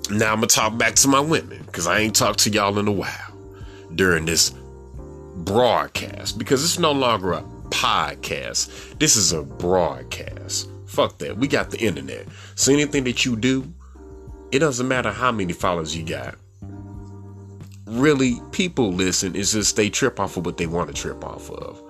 Now 0.09 0.31
I'm 0.31 0.37
gonna 0.37 0.47
talk 0.47 0.77
back 0.77 0.95
to 0.95 1.07
my 1.07 1.19
women, 1.19 1.63
because 1.65 1.87
I 1.87 1.99
ain't 1.99 2.15
talked 2.15 2.39
to 2.39 2.49
y'all 2.49 2.77
in 2.79 2.87
a 2.87 2.91
while 2.91 3.37
during 3.93 4.25
this 4.25 4.53
broadcast, 5.37 6.37
because 6.37 6.63
it's 6.63 6.79
no 6.79 6.91
longer 6.91 7.33
a 7.33 7.43
podcast. 7.69 8.97
This 8.99 9.15
is 9.15 9.31
a 9.31 9.43
broadcast. 9.43 10.69
Fuck 10.85 11.17
that. 11.19 11.37
We 11.37 11.47
got 11.47 11.71
the 11.71 11.79
internet. 11.79 12.25
So 12.55 12.71
anything 12.71 13.03
that 13.05 13.25
you 13.25 13.35
do, 13.35 13.73
it 14.51 14.59
doesn't 14.59 14.87
matter 14.87 15.11
how 15.11 15.31
many 15.31 15.53
followers 15.53 15.95
you 15.95 16.05
got 16.05 16.35
really 17.87 18.39
people 18.51 18.91
listen. 18.91 19.35
It's 19.35 19.53
just 19.53 19.75
they 19.75 19.89
trip 19.89 20.19
off 20.19 20.37
of 20.37 20.45
what 20.45 20.57
they 20.57 20.67
want 20.67 20.93
to 20.93 20.93
trip 20.99 21.23
off 21.23 21.49
of. 21.51 21.81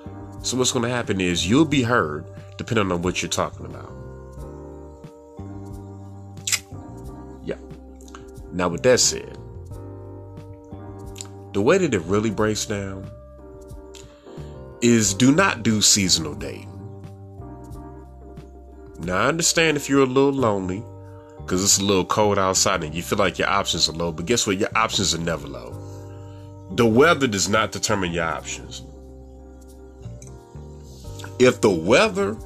So 0.44 0.58
what's 0.58 0.72
to 0.72 0.90
happen 0.90 1.22
is 1.22 1.50
you'll 1.50 1.66
be 1.66 1.82
heard 1.82 2.26
depending 2.58 2.92
on 2.92 3.02
what 3.02 3.22
you're 3.22 3.30
talking 3.30 3.66
about. 3.66 3.92
Now 8.56 8.70
with 8.70 8.84
that 8.84 9.02
said, 9.02 9.38
the 11.52 11.62
way 11.62 11.78
that 11.78 11.94
it 11.94 12.02
really 12.04 12.32
breaks 12.32 12.66
down 12.66 13.12
is 14.82 15.14
do 15.14 15.34
not 15.34 15.62
do 15.62 15.82
seasonal 15.82 16.36
dating. 16.36 16.72
Now 19.00 19.18
I 19.18 19.28
understand 19.28 19.76
if 19.76 19.90
you're 19.90 20.04
a 20.04 20.06
little 20.06 20.32
lonely 20.32 20.82
because 21.40 21.66
it's 21.66 21.80
a 21.80 21.84
little 21.84 22.06
cold 22.06 22.40
outside 22.40 22.82
and 22.86 22.96
you 22.96 23.04
feel 23.04 23.20
like 23.20 23.38
your 23.38 23.50
options 23.50 23.90
are 23.90 23.92
low, 23.92 24.14
but 24.14 24.26
guess 24.26 24.48
what? 24.48 24.58
Your 24.58 24.70
options 24.74 25.14
are 25.14 25.20
never 25.20 25.48
low. 25.48 25.78
The 26.72 26.86
weather 26.86 27.28
does 27.28 27.50
not 27.50 27.74
determine 27.74 28.14
your 28.14 28.24
options. 28.24 28.84
If 31.40 31.60
the 31.60 31.70
weather 31.70 32.38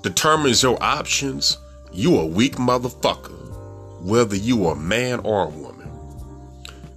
determines 0.00 0.62
your 0.62 0.82
options, 0.82 1.58
you 1.92 2.16
a 2.18 2.24
weak 2.24 2.56
motherfucker, 2.56 3.37
whether 4.00 4.36
you 4.36 4.66
are 4.66 4.74
a 4.74 4.78
man 4.78 5.20
or 5.20 5.44
a 5.44 5.48
woman. 5.48 5.88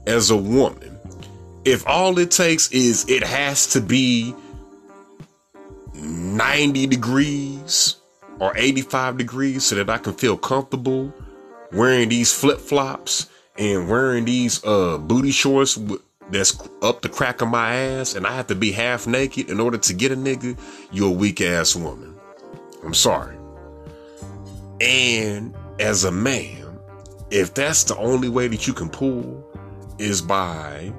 As 0.07 0.31
a 0.31 0.37
woman, 0.37 0.99
if 1.65 1.87
all 1.87 2.17
it 2.17 2.31
takes 2.31 2.71
is 2.71 3.07
it 3.09 3.23
has 3.23 3.67
to 3.67 3.81
be 3.81 4.33
90 5.93 6.87
degrees 6.87 7.97
or 8.39 8.53
85 8.55 9.17
degrees 9.17 9.63
so 9.65 9.75
that 9.75 9.89
I 9.89 9.97
can 9.97 10.13
feel 10.13 10.37
comfortable 10.37 11.13
wearing 11.71 12.09
these 12.09 12.33
flip 12.33 12.59
flops 12.59 13.29
and 13.57 13.87
wearing 13.87 14.25
these 14.25 14.63
uh 14.65 14.97
booty 14.97 15.31
shorts 15.31 15.79
that's 16.31 16.67
up 16.81 17.01
the 17.01 17.09
crack 17.09 17.41
of 17.41 17.49
my 17.49 17.75
ass 17.75 18.15
and 18.15 18.25
I 18.25 18.33
have 18.35 18.47
to 18.47 18.55
be 18.55 18.71
half 18.71 19.05
naked 19.05 19.49
in 19.49 19.59
order 19.59 19.77
to 19.77 19.93
get 19.93 20.11
a 20.11 20.15
nigga, 20.15 20.57
you're 20.91 21.09
a 21.09 21.11
weak 21.11 21.41
ass 21.41 21.75
woman. 21.75 22.15
I'm 22.83 22.93
sorry. 22.93 23.37
And 24.79 25.53
as 25.79 26.05
a 26.05 26.11
man, 26.11 26.60
if 27.31 27.53
that's 27.53 27.85
the 27.85 27.97
only 27.97 28.29
way 28.29 28.47
that 28.47 28.67
you 28.67 28.73
can 28.73 28.89
pull 28.89 29.47
is 29.97 30.21
by 30.21 30.93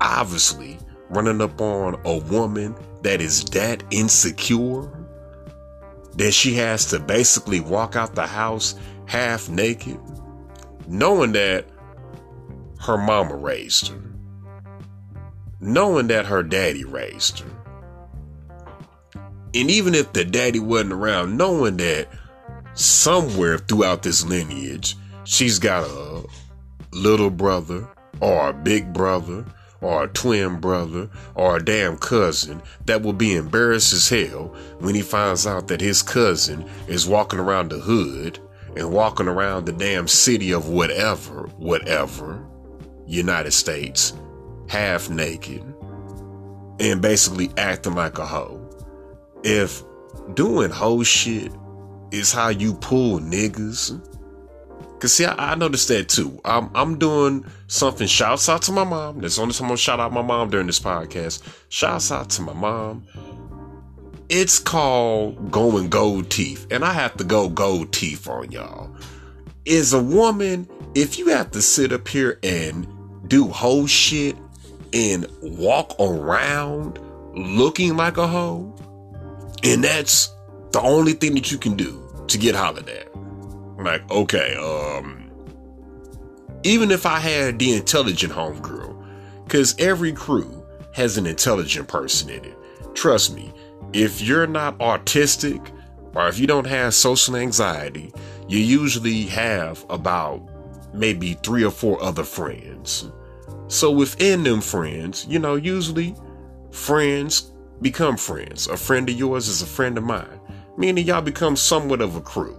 obviously 0.00 0.78
running 1.10 1.40
up 1.40 1.60
on 1.60 2.00
a 2.04 2.18
woman 2.18 2.74
that 3.02 3.20
is 3.20 3.44
that 3.46 3.82
insecure 3.90 4.88
that 6.14 6.32
she 6.32 6.54
has 6.54 6.86
to 6.86 6.98
basically 6.98 7.60
walk 7.60 7.96
out 7.96 8.14
the 8.14 8.26
house 8.26 8.74
half 9.06 9.48
naked, 9.48 9.98
knowing 10.86 11.32
that 11.32 11.64
her 12.80 12.96
mama 12.96 13.34
raised 13.34 13.88
her, 13.88 14.00
knowing 15.60 16.08
that 16.08 16.26
her 16.26 16.42
daddy 16.42 16.84
raised 16.84 17.40
her. 17.40 17.50
And 19.54 19.70
even 19.70 19.94
if 19.94 20.12
the 20.12 20.24
daddy 20.24 20.60
wasn't 20.60 20.92
around, 20.92 21.36
knowing 21.36 21.78
that 21.78 22.08
somewhere 22.74 23.58
throughout 23.58 24.02
this 24.02 24.24
lineage, 24.24 24.94
she's 25.28 25.58
got 25.58 25.84
a 25.84 26.24
little 26.92 27.28
brother 27.28 27.86
or 28.20 28.48
a 28.48 28.52
big 28.54 28.94
brother 28.94 29.44
or 29.82 30.04
a 30.04 30.08
twin 30.08 30.58
brother 30.58 31.08
or 31.34 31.56
a 31.56 31.64
damn 31.64 31.98
cousin 31.98 32.62
that 32.86 33.02
will 33.02 33.12
be 33.12 33.34
embarrassed 33.36 33.92
as 33.92 34.08
hell 34.08 34.56
when 34.78 34.94
he 34.94 35.02
finds 35.02 35.46
out 35.46 35.68
that 35.68 35.82
his 35.82 36.00
cousin 36.00 36.66
is 36.88 37.06
walking 37.06 37.38
around 37.38 37.70
the 37.70 37.78
hood 37.78 38.38
and 38.74 38.90
walking 38.90 39.28
around 39.28 39.66
the 39.66 39.72
damn 39.72 40.08
city 40.08 40.50
of 40.50 40.70
whatever, 40.70 41.42
whatever, 41.58 42.42
United 43.06 43.52
States, 43.52 44.14
half 44.66 45.10
naked 45.10 45.62
and 46.80 47.02
basically 47.02 47.50
acting 47.58 47.94
like 47.94 48.18
a 48.18 48.24
hoe. 48.24 48.58
If 49.44 49.82
doing 50.32 50.70
hoe 50.70 51.02
shit 51.02 51.52
is 52.12 52.32
how 52.32 52.48
you 52.48 52.72
pull 52.74 53.20
niggas, 53.20 54.17
Cause 55.00 55.12
see, 55.12 55.24
I, 55.24 55.52
I, 55.52 55.54
noticed 55.54 55.88
that 55.88 56.08
too. 56.08 56.40
I'm 56.44 56.70
I'm 56.74 56.98
doing 56.98 57.44
something. 57.68 58.08
Shouts 58.08 58.48
out 58.48 58.62
to 58.62 58.72
my 58.72 58.82
mom. 58.82 59.20
There's 59.20 59.38
only 59.38 59.54
time 59.54 59.66
I'm 59.66 59.68
gonna 59.68 59.78
shout 59.78 60.00
out 60.00 60.12
my 60.12 60.22
mom 60.22 60.50
during 60.50 60.66
this 60.66 60.80
podcast. 60.80 61.42
Shouts 61.68 62.10
out 62.10 62.30
to 62.30 62.42
my 62.42 62.52
mom. 62.52 63.06
It's 64.28 64.58
called 64.58 65.52
going 65.52 65.88
gold 65.88 66.30
teeth, 66.30 66.66
and 66.70 66.84
I 66.84 66.92
have 66.92 67.16
to 67.18 67.24
go 67.24 67.48
gold 67.48 67.92
teeth 67.92 68.28
on 68.28 68.50
y'all. 68.50 68.94
Is 69.64 69.92
a 69.92 70.02
woman 70.02 70.68
if 70.96 71.16
you 71.16 71.28
have 71.28 71.52
to 71.52 71.62
sit 71.62 71.92
up 71.92 72.08
here 72.08 72.40
and 72.42 72.86
do 73.28 73.46
whole 73.48 73.86
shit 73.86 74.36
and 74.92 75.28
walk 75.42 75.94
around 76.00 76.98
looking 77.34 77.96
like 77.96 78.16
a 78.16 78.26
hoe, 78.26 78.74
and 79.62 79.84
that's 79.84 80.34
the 80.72 80.80
only 80.80 81.12
thing 81.12 81.34
that 81.34 81.52
you 81.52 81.58
can 81.58 81.76
do 81.76 82.04
to 82.26 82.36
get 82.36 82.56
hollered 82.56 82.88
at 82.88 83.08
like, 83.84 84.08
okay, 84.10 84.54
um, 84.56 85.30
even 86.62 86.90
if 86.90 87.06
I 87.06 87.18
had 87.18 87.58
the 87.58 87.74
intelligent 87.74 88.32
homegirl, 88.32 89.04
because 89.44 89.74
every 89.78 90.12
crew 90.12 90.66
has 90.94 91.16
an 91.16 91.26
intelligent 91.26 91.88
person 91.88 92.28
in 92.30 92.44
it. 92.44 92.56
Trust 92.94 93.34
me, 93.34 93.52
if 93.92 94.20
you're 94.20 94.46
not 94.46 94.78
autistic 94.78 95.72
or 96.14 96.28
if 96.28 96.38
you 96.38 96.46
don't 96.46 96.66
have 96.66 96.92
social 96.94 97.36
anxiety, 97.36 98.12
you 98.48 98.58
usually 98.58 99.22
have 99.24 99.84
about 99.88 100.42
maybe 100.92 101.34
three 101.34 101.64
or 101.64 101.70
four 101.70 102.02
other 102.02 102.24
friends. 102.24 103.10
So 103.68 103.90
within 103.90 104.42
them 104.42 104.60
friends, 104.60 105.26
you 105.28 105.38
know, 105.38 105.54
usually 105.54 106.16
friends 106.70 107.52
become 107.80 108.16
friends. 108.16 108.66
A 108.66 108.76
friend 108.76 109.08
of 109.08 109.14
yours 109.14 109.48
is 109.48 109.62
a 109.62 109.66
friend 109.66 109.96
of 109.98 110.04
mine, 110.04 110.40
meaning 110.76 111.06
y'all 111.06 111.20
become 111.20 111.54
somewhat 111.56 112.00
of 112.00 112.16
a 112.16 112.20
crew. 112.20 112.58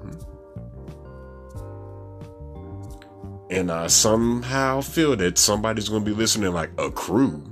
And 3.50 3.72
I 3.72 3.88
somehow 3.88 4.82
feel 4.82 5.16
that 5.16 5.38
somebody's 5.40 5.90
going 5.90 6.06
to 6.06 6.12
be 6.12 6.16
listening 6.16 6.54
like 6.54 6.70
a 6.78 6.92
crew. 6.92 7.44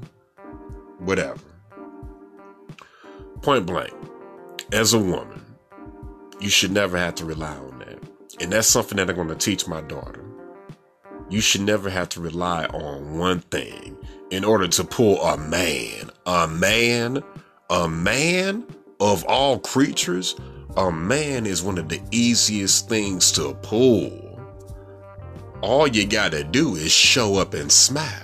Whatever. 0.99 1.39
Point 3.41 3.65
blank, 3.65 3.93
as 4.71 4.93
a 4.93 4.99
woman, 4.99 5.43
you 6.39 6.49
should 6.49 6.71
never 6.71 6.97
have 6.97 7.15
to 7.15 7.25
rely 7.25 7.55
on 7.55 7.79
that. 7.79 7.99
And 8.39 8.51
that's 8.51 8.67
something 8.67 8.97
that 8.97 9.09
I'm 9.09 9.15
going 9.15 9.27
to 9.29 9.35
teach 9.35 9.67
my 9.67 9.81
daughter. 9.81 10.23
You 11.29 11.41
should 11.41 11.61
never 11.61 11.89
have 11.89 12.09
to 12.09 12.21
rely 12.21 12.65
on 12.65 13.17
one 13.17 13.39
thing 13.39 13.97
in 14.29 14.43
order 14.43 14.67
to 14.67 14.83
pull 14.83 15.21
a 15.21 15.37
man. 15.37 16.11
A 16.25 16.47
man, 16.47 17.23
a 17.69 17.87
man 17.87 18.65
of 18.99 19.25
all 19.25 19.59
creatures, 19.59 20.35
a 20.75 20.91
man 20.91 21.45
is 21.45 21.63
one 21.63 21.77
of 21.77 21.89
the 21.89 22.01
easiest 22.11 22.87
things 22.87 23.31
to 23.33 23.53
pull 23.55 24.26
all 25.61 25.87
you 25.87 26.05
gotta 26.05 26.43
do 26.43 26.75
is 26.75 26.91
show 26.91 27.35
up 27.35 27.53
and 27.53 27.71
smile. 27.71 28.23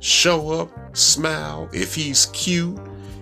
Show 0.00 0.50
up, 0.50 0.96
smile. 0.96 1.68
If 1.72 1.94
he's 1.94 2.26
cute, 2.26 2.78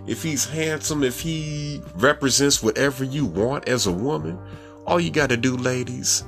if 0.06 0.22
he's 0.22 0.44
handsome, 0.44 1.02
if 1.02 1.20
he 1.20 1.80
represents 1.96 2.62
whatever 2.62 3.04
you 3.04 3.24
want 3.24 3.68
as 3.68 3.86
a 3.86 3.92
woman, 3.92 4.38
all 4.86 5.00
you 5.00 5.10
gotta 5.10 5.36
do, 5.36 5.56
ladies, 5.56 6.24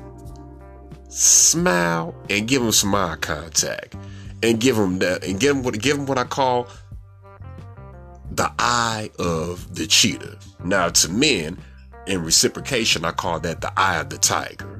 smile 1.09 2.15
and 2.31 2.49
give 2.49 2.63
him 2.63 2.73
some 2.73 2.95
eye 2.95 3.17
contact, 3.21 3.97
and 4.43 4.61
give 4.61 4.77
him 4.77 4.99
that, 5.01 5.25
and 5.25 5.41
give 5.41 5.57
him 5.57 5.63
what 5.63 5.79
give 5.81 5.99
him 5.99 6.07
what 6.07 6.19
I 6.19 6.25
call 6.25 6.69
the 8.31 8.51
eye 8.59 9.11
of 9.19 9.75
the 9.75 9.87
cheetah. 9.87 10.39
Now, 10.65 10.89
to 10.91 11.11
men, 11.11 11.59
in 12.07 12.23
reciprocation, 12.23 13.05
I 13.05 13.13
call 13.13 13.41
that 13.41 13.61
the 13.61 13.73
eye 13.79 13.99
of 13.99 14.11
the 14.11 14.19
tiger. 14.19 14.76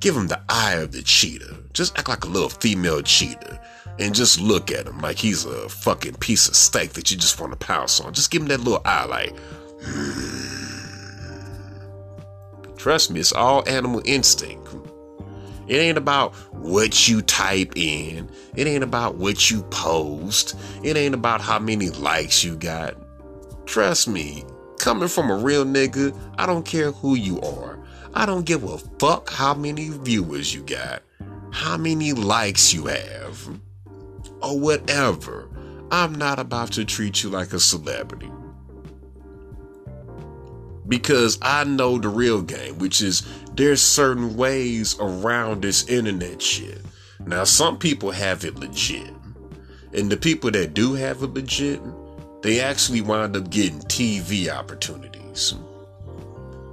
Give 0.00 0.16
him 0.16 0.28
the 0.28 0.40
eye 0.48 0.74
of 0.74 0.92
the 0.92 1.02
cheetah. 1.02 1.56
Just 1.72 1.98
act 1.98 2.08
like 2.08 2.24
a 2.24 2.28
little 2.28 2.48
female 2.48 3.02
cheetah. 3.02 3.60
And 3.98 4.14
just 4.14 4.40
look 4.40 4.70
at 4.70 4.86
him 4.86 4.98
like 4.98 5.16
he's 5.16 5.44
a 5.44 5.68
fucking 5.68 6.14
piece 6.14 6.48
of 6.48 6.54
steak 6.56 6.92
that 6.92 7.10
you 7.10 7.16
just 7.16 7.40
want 7.40 7.58
to 7.58 7.66
pounce 7.66 8.00
on. 8.00 8.12
Just 8.12 8.30
give 8.30 8.42
him 8.42 8.48
that 8.48 8.60
little 8.60 8.82
eye 8.84 9.06
like, 9.06 9.34
hmm. 9.82 10.56
Trust 12.76 13.10
me, 13.10 13.20
it's 13.20 13.32
all 13.32 13.68
animal 13.68 14.02
instinct. 14.04 14.68
It 15.66 15.78
ain't 15.78 15.98
about 15.98 16.34
what 16.52 17.08
you 17.08 17.22
type 17.22 17.72
in. 17.74 18.30
It 18.54 18.66
ain't 18.66 18.84
about 18.84 19.16
what 19.16 19.50
you 19.50 19.62
post. 19.64 20.54
It 20.84 20.96
ain't 20.96 21.14
about 21.14 21.40
how 21.40 21.58
many 21.58 21.90
likes 21.90 22.44
you 22.44 22.54
got. 22.54 22.94
Trust 23.66 24.06
me, 24.06 24.44
coming 24.78 25.08
from 25.08 25.30
a 25.30 25.36
real 25.36 25.64
nigga, 25.64 26.16
I 26.38 26.46
don't 26.46 26.64
care 26.64 26.92
who 26.92 27.16
you 27.16 27.40
are. 27.40 27.75
I 28.16 28.24
don't 28.24 28.46
give 28.46 28.64
a 28.64 28.78
fuck 28.78 29.28
how 29.28 29.52
many 29.52 29.90
viewers 29.90 30.54
you 30.54 30.62
got, 30.62 31.02
how 31.52 31.76
many 31.76 32.14
likes 32.14 32.72
you 32.72 32.86
have, 32.86 33.60
or 34.42 34.58
whatever. 34.58 35.50
I'm 35.90 36.14
not 36.14 36.38
about 36.38 36.72
to 36.72 36.86
treat 36.86 37.22
you 37.22 37.28
like 37.28 37.52
a 37.52 37.60
celebrity. 37.60 38.32
Because 40.88 41.38
I 41.42 41.64
know 41.64 41.98
the 41.98 42.08
real 42.08 42.40
game, 42.40 42.78
which 42.78 43.02
is 43.02 43.22
there's 43.52 43.82
certain 43.82 44.34
ways 44.34 44.96
around 44.98 45.60
this 45.60 45.86
internet 45.86 46.40
shit. 46.40 46.80
Now, 47.26 47.44
some 47.44 47.78
people 47.78 48.12
have 48.12 48.46
it 48.46 48.58
legit. 48.58 49.12
And 49.92 50.10
the 50.10 50.16
people 50.16 50.50
that 50.52 50.72
do 50.72 50.94
have 50.94 51.22
it 51.22 51.34
legit, 51.34 51.82
they 52.40 52.62
actually 52.62 53.02
wind 53.02 53.36
up 53.36 53.50
getting 53.50 53.80
TV 53.80 54.48
opportunities. 54.48 55.54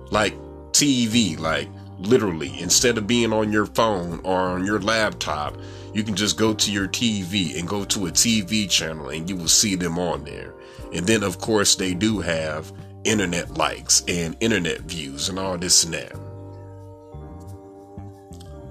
Like, 0.10 0.36
TV, 0.74 1.40
like 1.40 1.70
literally, 2.00 2.60
instead 2.60 2.98
of 2.98 3.08
being 3.08 3.32
on 3.32 3.52
your 3.52 3.66
phone 3.66 4.20
or 4.24 4.40
on 4.40 4.66
your 4.66 4.80
laptop, 4.80 5.56
you 5.94 6.04
can 6.04 6.16
just 6.16 6.38
go 6.38 6.54
to 6.54 6.72
your 6.72 6.88
TV 6.88 7.58
and 7.58 7.68
go 7.68 7.86
to 7.86 8.08
a 8.08 8.12
TV 8.12 8.70
channel 8.70 9.10
and 9.10 9.30
you 9.30 9.36
will 9.36 9.48
see 9.48 9.76
them 9.76 10.00
on 10.00 10.24
there. 10.24 10.54
And 10.92 11.06
then, 11.08 11.24
of 11.24 11.40
course, 11.40 11.76
they 11.76 11.94
do 11.94 12.20
have 12.20 12.72
internet 13.04 13.52
likes 13.58 14.04
and 14.08 14.36
internet 14.40 14.82
views 14.82 15.30
and 15.30 15.38
all 15.38 15.58
this 15.58 15.84
and 15.84 15.94
that. 15.94 16.14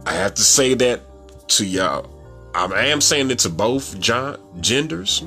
I 0.07 0.15
have 0.15 0.35
to 0.35 0.43
say 0.43 0.75
that 0.75 1.01
to 1.49 1.65
y'all. 1.65 2.11
I 2.55 2.87
am 2.87 3.01
saying 3.01 3.31
it 3.31 3.39
to 3.41 3.49
both 3.49 3.99
John, 3.99 4.39
genders, 4.61 5.25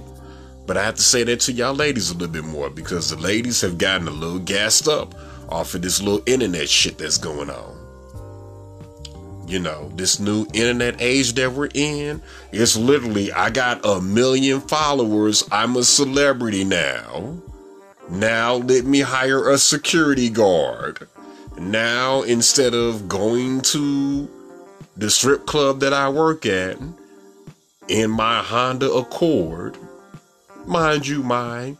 but 0.67 0.77
I 0.77 0.83
have 0.83 0.95
to 0.95 1.01
say 1.01 1.23
that 1.23 1.39
to 1.41 1.51
y'all 1.51 1.73
ladies 1.73 2.09
a 2.09 2.13
little 2.13 2.27
bit 2.27 2.43
more 2.43 2.69
because 2.69 3.09
the 3.09 3.17
ladies 3.17 3.61
have 3.61 3.77
gotten 3.77 4.07
a 4.07 4.11
little 4.11 4.39
gassed 4.39 4.87
up 4.87 5.15
off 5.49 5.75
of 5.75 5.81
this 5.81 6.01
little 6.01 6.23
internet 6.25 6.69
shit 6.69 6.97
that's 6.97 7.17
going 7.17 7.49
on. 7.49 7.75
you 9.47 9.59
know, 9.59 9.91
this 9.95 10.19
new 10.19 10.47
internet 10.53 11.01
age 11.01 11.33
that 11.33 11.51
we're 11.51 11.69
in, 11.73 12.21
it's 12.51 12.75
literally, 12.75 13.31
I 13.31 13.49
got 13.49 13.85
a 13.85 14.01
million 14.01 14.61
followers. 14.61 15.43
I'm 15.51 15.75
a 15.75 15.83
celebrity 15.83 16.63
now. 16.63 17.37
Now 18.09 18.55
let 18.55 18.85
me 18.85 19.01
hire 19.01 19.49
a 19.49 19.57
security 19.57 20.29
guard. 20.29 21.07
Now, 21.57 22.23
instead 22.23 22.73
of 22.73 23.07
going 23.07 23.61
to 23.61 24.29
the 24.97 25.09
strip 25.09 25.45
club 25.45 25.79
that 25.81 25.93
I 25.93 26.09
work 26.09 26.45
at 26.45 26.77
in 27.87 28.11
my 28.11 28.41
Honda 28.41 28.91
Accord, 28.91 29.77
mind 30.65 31.07
you, 31.07 31.23
my 31.23 31.75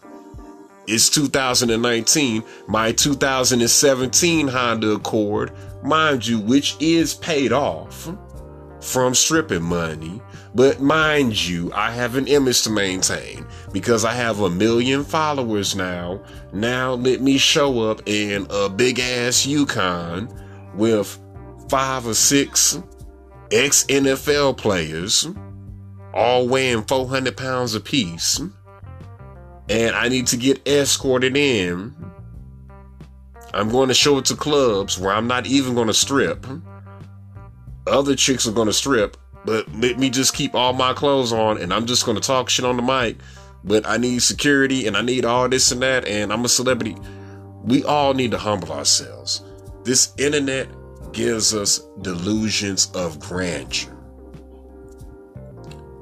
it's 0.88 1.10
2019, 1.10 2.44
my 2.68 2.92
2017 2.92 4.48
Honda 4.48 4.92
Accord, 4.92 5.52
mind 5.84 6.26
you, 6.26 6.40
which 6.40 6.76
is 6.80 7.16
paid 7.16 7.52
off 7.52 8.10
from 8.82 9.16
stripping 9.16 9.64
money. 9.64 10.22
But 10.54 10.80
mind 10.80 11.48
you, 11.48 11.72
I 11.74 11.92
have 11.92 12.16
an 12.16 12.28
image 12.28 12.62
to 12.64 12.70
maintain 12.70 13.46
because 13.74 14.06
I 14.06 14.14
have 14.14 14.40
a 14.40 14.50
million 14.50 15.04
followers 15.04 15.76
now. 15.76 16.22
Now 16.54 16.94
let 16.94 17.22
me 17.22 17.38
show 17.38 17.90
up 17.90 18.02
in 18.06 18.48
a 18.50 18.70
big 18.70 19.00
ass 19.00 19.46
Yukon 19.46 20.30
with 20.76 21.20
five 21.68 22.06
or 22.06 22.14
six 22.14 22.80
ex 23.52 23.86
NFL 23.86 24.58
players, 24.58 25.28
all 26.14 26.48
weighing 26.48 26.84
400 26.84 27.36
pounds 27.36 27.76
apiece 27.76 28.40
and 29.70 29.96
I 29.96 30.10
need 30.10 30.28
to 30.28 30.38
get 30.38 30.68
escorted 30.68 31.36
in. 31.36 31.96
I'm 33.54 33.70
going 33.70 33.88
to 33.88 33.94
show 33.94 34.18
it 34.18 34.26
to 34.26 34.36
clubs 34.36 35.00
where 35.00 35.14
I'm 35.14 35.28
not 35.28 35.48
even 35.48 35.76
going 35.76 35.88
to 35.88 35.94
strip. 35.94 36.46
Other 37.88 38.16
chicks 38.16 38.48
are 38.48 38.52
going 38.52 38.68
to 38.68 38.74
strip, 38.74 39.18
but 39.46 39.72
let 39.76 39.98
me 39.98 40.10
just 40.10 40.34
keep 40.34 40.56
all 40.56 40.74
my 40.74 40.94
clothes 40.94 41.32
on 41.32 41.58
and 41.62 41.74
I'm 41.74 41.86
just 41.86 42.06
going 42.06 42.20
to 42.20 42.26
talk 42.26 42.50
shit 42.50 42.66
on 42.66 42.78
the 42.78 42.84
mic. 42.84 43.18
But 43.64 43.88
I 43.88 43.98
need 43.98 44.22
security 44.22 44.86
and 44.86 44.96
I 44.96 45.02
need 45.02 45.26
all 45.26 45.50
this 45.50 45.72
and 45.72 45.82
that, 45.82 46.06
and 46.06 46.32
I'm 46.32 46.46
a 46.46 46.50
celebrity. 46.50 46.96
We 47.64 47.84
all 47.84 48.14
need 48.14 48.30
to 48.32 48.38
humble 48.38 48.72
ourselves. 48.72 49.42
This 49.84 50.14
internet 50.20 50.68
gives 51.14 51.56
us 51.56 51.80
delusions 52.02 52.92
of 52.94 53.20
grandeur. 53.20 53.92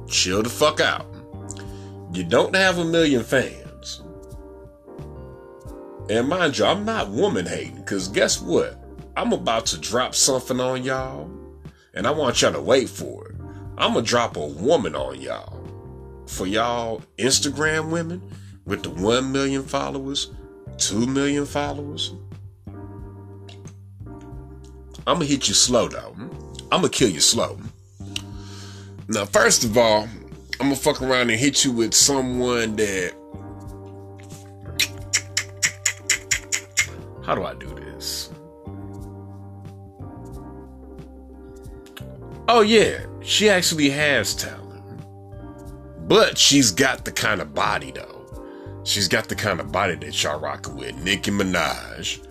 Chill 0.08 0.44
the 0.44 0.50
fuck 0.50 0.82
out. 0.82 1.13
You 2.14 2.24
don't 2.24 2.56
have 2.56 2.78
a 2.78 2.86
million 2.86 3.24
fans. 3.24 4.04
And 6.10 6.28
mind 6.28 6.58
you, 6.58 6.66
I'm 6.66 6.86
not 6.86 7.10
woman 7.10 7.46
hating, 7.46 7.78
because 7.78 8.08
guess 8.08 8.40
what? 8.40 8.80
I'm 9.18 9.34
about 9.34 9.66
to 9.68 9.80
drop 9.80 10.14
something 10.14 10.60
on 10.60 10.84
y'all, 10.84 11.32
and 11.96 12.06
I 12.06 12.12
want 12.12 12.42
y'all 12.42 12.54
to 12.54 12.62
wait 12.62 12.88
for 12.90 13.30
it. 13.30 13.36
I'm 13.80 13.94
gonna 13.94 14.06
drop 14.06 14.38
a 14.38 14.46
woman 14.46 14.96
on 14.96 15.20
y'all. 15.22 15.60
For 16.28 16.46
y'all 16.46 17.02
Instagram 17.18 17.90
women 17.90 18.22
with 18.66 18.84
the 18.84 18.92
1 18.92 19.32
million 19.32 19.64
followers, 19.64 20.32
2 20.78 21.08
million 21.08 21.46
followers, 21.48 22.14
I'm 25.08 25.16
gonna 25.16 25.26
hit 25.26 25.48
you 25.48 25.54
slow 25.54 25.88
though. 25.88 26.16
I'm 26.72 26.82
gonna 26.82 26.90
kill 26.90 27.10
you 27.10 27.20
slow. 27.22 27.60
Now, 29.08 29.26
first 29.26 29.64
of 29.64 29.78
all, 29.78 30.08
I'm 30.60 30.68
gonna 30.68 30.76
fuck 30.76 31.02
around 31.02 31.30
and 31.30 31.40
hit 31.40 31.66
you 31.66 31.72
with 31.72 31.94
someone 31.94 32.76
that. 32.78 33.14
How 37.26 37.36
do 37.36 37.44
I 37.44 37.54
do 37.54 37.68
this? 37.76 38.30
Oh, 42.48 42.62
yeah, 42.62 43.06
she 43.22 43.50
actually 43.50 43.90
has 43.90 44.36
talent. 44.36 44.84
But 46.08 46.38
she's 46.38 46.72
got 46.72 47.06
the 47.06 47.12
kind 47.12 47.42
of 47.42 47.54
body, 47.54 47.92
though. 47.92 48.26
She's 48.84 49.08
got 49.08 49.30
the 49.30 49.36
kind 49.36 49.62
of 49.62 49.72
body 49.72 49.96
that 49.96 50.22
y'all 50.22 50.40
rocking 50.40 50.76
with. 50.76 50.96
Nicki 51.04 51.32
Minaj. 51.32 52.28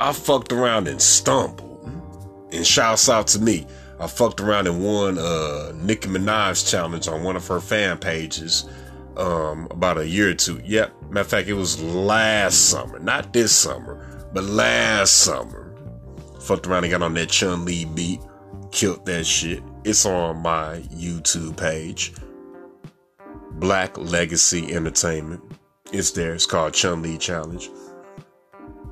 I 0.00 0.12
fucked 0.12 0.52
around 0.52 0.88
and 0.88 1.00
stumbled. 1.00 1.88
And 2.52 2.66
shouts 2.66 3.08
out 3.08 3.28
to 3.28 3.38
me. 3.38 3.66
I 4.02 4.08
fucked 4.08 4.40
around 4.40 4.66
and 4.66 4.84
won 4.84 5.16
a 5.16 5.72
Nicki 5.74 6.08
Minaj 6.08 6.68
challenge 6.68 7.06
on 7.06 7.22
one 7.22 7.36
of 7.36 7.46
her 7.46 7.60
fan 7.60 7.98
pages 7.98 8.68
um, 9.16 9.68
about 9.70 9.96
a 9.96 10.08
year 10.08 10.30
or 10.30 10.34
two. 10.34 10.60
Yep. 10.64 10.92
Matter 11.10 11.20
of 11.20 11.26
fact, 11.28 11.48
it 11.48 11.52
was 11.52 11.80
last 11.80 12.68
summer, 12.68 12.98
not 12.98 13.32
this 13.32 13.52
summer, 13.52 14.28
but 14.32 14.42
last 14.42 15.18
summer. 15.18 15.72
Fucked 16.40 16.66
around 16.66 16.82
and 16.82 16.90
got 16.90 17.02
on 17.02 17.14
that 17.14 17.28
Chun 17.28 17.64
Li 17.64 17.84
beat, 17.84 18.20
killed 18.72 19.06
that 19.06 19.24
shit. 19.24 19.62
It's 19.84 20.04
on 20.04 20.38
my 20.38 20.78
YouTube 20.92 21.56
page, 21.56 22.12
Black 23.52 23.96
Legacy 23.96 24.74
Entertainment. 24.74 25.42
It's 25.92 26.10
there. 26.10 26.34
It's 26.34 26.46
called 26.46 26.74
Chun 26.74 27.02
Li 27.02 27.18
Challenge. 27.18 27.70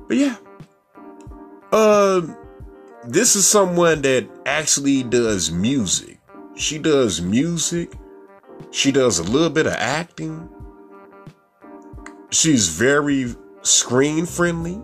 But 0.07 0.15
yeah, 0.15 0.37
uh, 1.73 2.21
this 3.05 3.35
is 3.35 3.47
someone 3.47 4.01
that 4.03 4.27
actually 4.45 5.03
does 5.03 5.51
music. 5.51 6.19
She 6.55 6.77
does 6.77 7.21
music. 7.21 7.93
She 8.71 8.91
does 8.91 9.19
a 9.19 9.23
little 9.23 9.49
bit 9.49 9.65
of 9.65 9.73
acting. 9.73 10.47
She's 12.29 12.69
very 12.69 13.35
screen 13.63 14.25
friendly. 14.25 14.81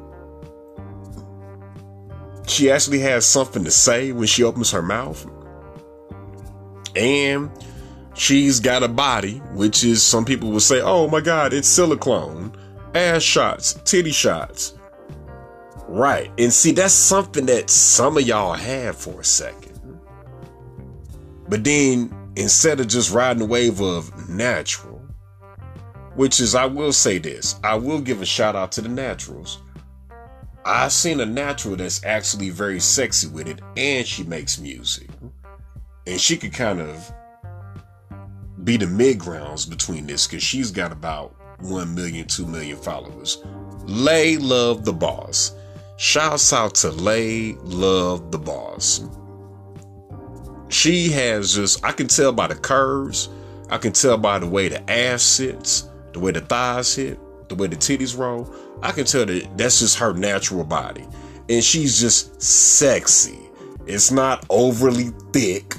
She 2.47 2.71
actually 2.71 2.99
has 2.99 3.25
something 3.25 3.63
to 3.63 3.71
say 3.71 4.11
when 4.11 4.27
she 4.27 4.43
opens 4.43 4.71
her 4.71 4.81
mouth. 4.81 5.25
And 6.95 7.51
she's 8.15 8.59
got 8.59 8.83
a 8.83 8.87
body, 8.87 9.37
which 9.53 9.83
is 9.83 10.01
some 10.01 10.25
people 10.25 10.49
will 10.49 10.59
say, 10.59 10.81
oh 10.81 11.07
my 11.07 11.21
God, 11.21 11.53
it's 11.53 11.67
silicone, 11.67 12.51
ass 12.95 13.21
shots, 13.21 13.73
titty 13.85 14.11
shots. 14.11 14.76
Right. 15.87 16.31
And 16.37 16.51
see, 16.51 16.71
that's 16.71 16.93
something 16.93 17.45
that 17.45 17.69
some 17.69 18.17
of 18.17 18.23
y'all 18.23 18.53
have 18.53 18.97
for 18.97 19.21
a 19.21 19.23
second. 19.23 19.79
But 21.47 21.63
then 21.63 22.13
instead 22.35 22.79
of 22.79 22.87
just 22.87 23.13
riding 23.13 23.39
the 23.39 23.45
wave 23.45 23.81
of 23.81 24.29
natural, 24.29 25.01
which 26.15 26.39
is, 26.39 26.55
I 26.55 26.65
will 26.65 26.91
say 26.91 27.19
this, 27.19 27.55
I 27.63 27.75
will 27.75 28.01
give 28.01 28.21
a 28.21 28.25
shout 28.25 28.55
out 28.55 28.71
to 28.73 28.81
the 28.81 28.89
naturals. 28.89 29.59
I've 30.65 30.91
seen 30.91 31.21
a 31.21 31.25
natural 31.25 31.77
that's 31.77 32.03
actually 32.03 32.49
very 32.49 32.79
sexy 32.79 33.27
with 33.27 33.47
it, 33.47 33.61
and 33.77 34.05
she 34.05 34.23
makes 34.23 34.59
music. 34.59 35.07
And 36.05 36.19
she 36.19 36.35
could 36.35 36.53
kind 36.53 36.81
of 36.81 37.13
be 38.63 38.75
the 38.75 38.87
mid 38.87 39.19
grounds 39.19 39.65
between 39.65 40.07
this 40.07 40.27
because 40.27 40.43
she's 40.43 40.71
got 40.71 40.91
about 40.91 41.33
1 41.61 41.95
million, 41.95 42.27
2 42.27 42.45
million 42.45 42.77
followers. 42.77 43.41
Lay 43.85 44.35
Love 44.35 44.83
the 44.83 44.91
Boss. 44.91 45.53
Shouts 45.99 46.53
out 46.53 46.75
to 46.75 46.91
Lay 46.91 47.53
Love 47.63 48.29
the 48.29 48.37
Boss. 48.37 49.03
She 50.69 51.09
has 51.09 51.55
just, 51.55 51.83
I 51.83 51.91
can 51.91 52.07
tell 52.07 52.31
by 52.31 52.45
the 52.45 52.55
curves, 52.55 53.29
I 53.71 53.79
can 53.79 53.93
tell 53.93 54.15
by 54.15 54.37
the 54.37 54.45
way 54.45 54.69
the 54.69 54.87
ass 54.91 55.23
sits, 55.23 55.89
the 56.13 56.19
way 56.19 56.31
the 56.31 56.41
thighs 56.41 56.93
hit, 56.93 57.17
the 57.49 57.55
way 57.55 57.65
the 57.65 57.75
titties 57.75 58.15
roll. 58.15 58.53
I 58.83 58.91
can 58.91 59.05
tell 59.05 59.25
that 59.25 59.57
that's 59.57 59.79
just 59.79 59.97
her 59.97 60.13
natural 60.13 60.63
body. 60.63 61.03
And 61.49 61.63
she's 61.63 61.99
just 61.99 62.39
sexy. 62.43 63.39
It's 63.87 64.11
not 64.11 64.45
overly 64.51 65.09
thick, 65.33 65.77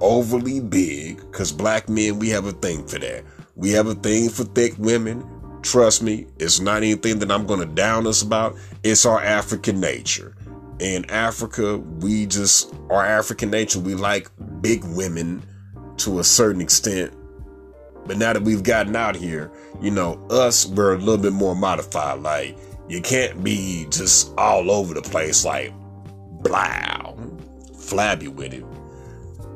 overly 0.00 0.60
big, 0.60 1.18
because 1.18 1.52
black 1.52 1.86
men, 1.86 2.18
we 2.18 2.30
have 2.30 2.46
a 2.46 2.52
thing 2.52 2.86
for 2.86 2.98
that. 2.98 3.24
We 3.56 3.72
have 3.72 3.88
a 3.88 3.94
thing 3.94 4.30
for 4.30 4.44
thick 4.44 4.72
women. 4.78 5.22
Trust 5.60 6.02
me, 6.02 6.26
it's 6.38 6.60
not 6.60 6.78
anything 6.78 7.18
that 7.18 7.30
I'm 7.30 7.44
going 7.46 7.60
to 7.60 7.66
down 7.66 8.06
us 8.06 8.22
about. 8.22 8.56
It's 8.82 9.04
our 9.04 9.20
African 9.20 9.78
nature. 9.78 10.34
In 10.78 11.04
Africa, 11.10 11.76
we 11.76 12.24
just, 12.24 12.74
our 12.88 13.04
African 13.04 13.50
nature, 13.50 13.78
we 13.78 13.94
like 13.94 14.30
big 14.62 14.82
women 14.84 15.42
to 15.98 16.18
a 16.18 16.24
certain 16.24 16.62
extent. 16.62 17.12
But 18.06 18.16
now 18.16 18.32
that 18.32 18.42
we've 18.42 18.62
gotten 18.62 18.96
out 18.96 19.16
here, 19.16 19.52
you 19.82 19.90
know, 19.90 20.14
us, 20.30 20.64
we're 20.64 20.94
a 20.94 20.98
little 20.98 21.18
bit 21.18 21.34
more 21.34 21.54
modified. 21.54 22.20
Like, 22.20 22.56
you 22.88 23.02
can't 23.02 23.44
be 23.44 23.86
just 23.90 24.32
all 24.38 24.70
over 24.70 24.94
the 24.94 25.02
place, 25.02 25.44
like, 25.44 25.74
blow, 26.42 27.18
flabby 27.78 28.28
with 28.28 28.54
it. 28.54 28.64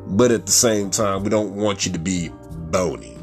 But 0.07 0.33
at 0.33 0.45
the 0.45 0.53
same 0.53 0.91
time, 0.91 1.25
we 1.25 1.31
don't 1.31 1.55
want 1.55 1.87
you 1.87 1.93
to 1.93 1.99
be 1.99 2.29
bony. 2.71 3.17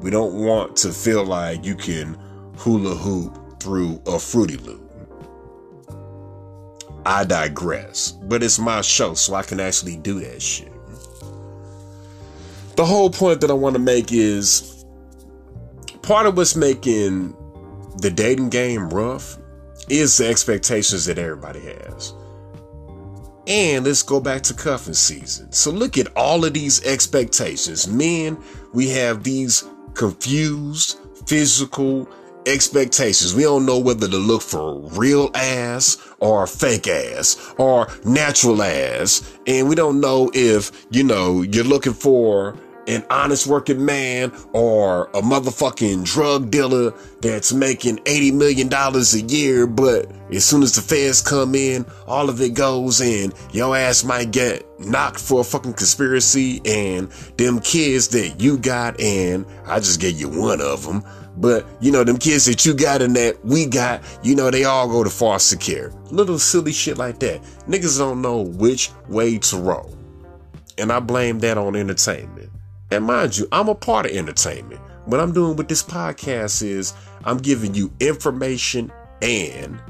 We 0.00 0.10
don't 0.10 0.34
want 0.34 0.76
to 0.76 0.92
feel 0.92 1.24
like 1.24 1.64
you 1.64 1.74
can 1.74 2.16
hula 2.56 2.94
hoop 2.94 3.41
through 3.62 4.02
a 4.06 4.18
Fruity 4.18 4.56
Loop. 4.56 4.80
I 7.04 7.24
digress, 7.24 8.12
but 8.12 8.42
it's 8.42 8.58
my 8.58 8.80
show, 8.80 9.14
so 9.14 9.34
I 9.34 9.42
can 9.42 9.60
actually 9.60 9.96
do 9.96 10.20
that 10.20 10.40
shit. 10.40 10.72
The 12.76 12.84
whole 12.84 13.10
point 13.10 13.40
that 13.40 13.50
I 13.50 13.54
want 13.54 13.74
to 13.74 13.80
make 13.80 14.12
is 14.12 14.84
part 16.02 16.26
of 16.26 16.36
what's 16.36 16.56
making 16.56 17.36
the 17.98 18.10
dating 18.10 18.50
game 18.50 18.88
rough 18.88 19.36
is 19.88 20.16
the 20.16 20.28
expectations 20.28 21.04
that 21.06 21.18
everybody 21.18 21.60
has. 21.60 22.14
And 23.46 23.84
let's 23.84 24.02
go 24.02 24.20
back 24.20 24.42
to 24.42 24.54
cuffing 24.54 24.94
season. 24.94 25.50
So 25.52 25.70
look 25.70 25.98
at 25.98 26.16
all 26.16 26.44
of 26.44 26.54
these 26.54 26.84
expectations. 26.84 27.88
Men, 27.88 28.42
we 28.72 28.88
have 28.90 29.24
these 29.24 29.64
confused 29.94 30.98
physical 31.26 32.08
expectations. 32.46 33.34
We 33.34 33.42
don't 33.42 33.66
know 33.66 33.78
whether 33.78 34.08
to 34.08 34.16
look 34.16 34.42
for 34.42 34.80
real 34.90 35.30
ass 35.34 35.98
or 36.18 36.46
fake 36.46 36.88
ass 36.88 37.54
or 37.58 37.88
natural 38.04 38.62
ass. 38.62 39.36
And 39.46 39.68
we 39.68 39.74
don't 39.74 40.00
know 40.00 40.30
if, 40.34 40.86
you 40.90 41.04
know, 41.04 41.42
you're 41.42 41.64
looking 41.64 41.94
for 41.94 42.56
an 42.86 43.04
honest 43.10 43.46
working 43.46 43.84
man 43.84 44.32
or 44.52 45.04
a 45.14 45.20
motherfucking 45.20 46.04
drug 46.04 46.50
dealer 46.50 46.92
that's 47.20 47.52
making 47.52 47.98
$80 47.98 48.34
million 48.34 48.72
a 48.72 49.32
year, 49.32 49.66
but 49.66 50.10
as 50.32 50.44
soon 50.44 50.62
as 50.62 50.74
the 50.74 50.82
feds 50.82 51.20
come 51.20 51.54
in, 51.54 51.86
all 52.06 52.28
of 52.28 52.40
it 52.40 52.54
goes 52.54 53.00
in. 53.00 53.32
Your 53.52 53.76
ass 53.76 54.04
might 54.04 54.32
get 54.32 54.66
knocked 54.80 55.20
for 55.20 55.40
a 55.40 55.44
fucking 55.44 55.74
conspiracy 55.74 56.60
and 56.64 57.10
them 57.36 57.60
kids 57.60 58.08
that 58.08 58.40
you 58.40 58.58
got 58.58 58.98
and 59.00 59.46
I 59.66 59.78
just 59.78 60.00
gave 60.00 60.18
you 60.18 60.28
one 60.28 60.60
of 60.60 60.84
them. 60.84 61.04
But, 61.36 61.66
you 61.80 61.90
know, 61.90 62.04
them 62.04 62.18
kids 62.18 62.44
that 62.44 62.66
you 62.66 62.74
got 62.74 63.00
and 63.00 63.16
that 63.16 63.44
we 63.44 63.66
got, 63.66 64.02
you 64.22 64.34
know, 64.34 64.50
they 64.50 64.64
all 64.64 64.88
go 64.88 65.02
to 65.02 65.10
foster 65.10 65.56
care. 65.56 65.90
Little 66.10 66.38
silly 66.38 66.72
shit 66.72 66.98
like 66.98 67.20
that. 67.20 67.42
Niggas 67.66 67.98
don't 67.98 68.20
know 68.20 68.42
which 68.42 68.90
way 69.08 69.38
to 69.38 69.56
roll. 69.56 69.96
And 70.78 70.92
I 70.92 71.00
blame 71.00 71.38
that 71.40 71.58
on 71.58 71.74
entertainment. 71.74 72.50
And 72.90 73.04
mind 73.04 73.38
you, 73.38 73.48
I'm 73.52 73.68
a 73.68 73.74
part 73.74 74.06
of 74.06 74.12
entertainment. 74.12 74.80
What 75.06 75.20
I'm 75.20 75.32
doing 75.32 75.56
with 75.56 75.68
this 75.68 75.82
podcast 75.82 76.62
is 76.62 76.92
I'm 77.24 77.38
giving 77.38 77.74
you 77.74 77.92
information 78.00 78.92
and 79.22 79.80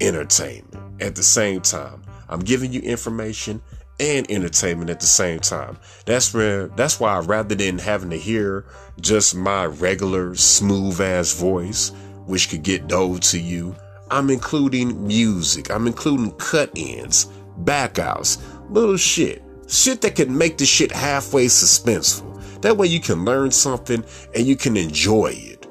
entertainment 0.00 1.02
at 1.02 1.14
the 1.14 1.22
same 1.22 1.60
time. 1.60 2.02
I'm 2.28 2.40
giving 2.40 2.72
you 2.72 2.80
information 2.80 3.62
and 4.00 4.28
entertainment 4.30 4.90
at 4.90 4.98
the 4.98 5.06
same 5.06 5.38
time. 5.38 5.76
That's 6.06 6.32
where 6.32 6.68
that's 6.68 6.98
why 6.98 7.18
rather 7.20 7.54
than 7.54 7.78
having 7.78 8.10
to 8.10 8.18
hear 8.18 8.64
just 9.00 9.36
my 9.36 9.66
regular 9.66 10.34
smooth 10.34 11.00
ass 11.00 11.34
voice, 11.34 11.92
which 12.26 12.48
could 12.48 12.62
get 12.62 12.88
dull 12.88 13.18
to 13.18 13.38
you, 13.38 13.76
I'm 14.10 14.30
including 14.30 15.06
music. 15.06 15.70
I'm 15.70 15.86
including 15.86 16.32
cut 16.32 16.70
ins, 16.74 17.26
backouts, 17.62 18.42
little 18.70 18.96
shit. 18.96 19.42
Shit 19.68 20.00
that 20.00 20.16
can 20.16 20.36
make 20.36 20.58
the 20.58 20.66
shit 20.66 20.90
halfway 20.90 21.46
suspenseful. 21.46 22.60
That 22.62 22.76
way 22.76 22.88
you 22.88 23.00
can 23.00 23.24
learn 23.24 23.52
something 23.52 24.04
and 24.34 24.46
you 24.46 24.56
can 24.56 24.76
enjoy 24.76 25.32
it. 25.34 25.66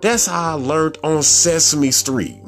That's 0.00 0.26
how 0.26 0.50
I 0.50 0.60
learned 0.60 0.98
on 1.02 1.22
Sesame 1.22 1.90
Street. 1.90 2.40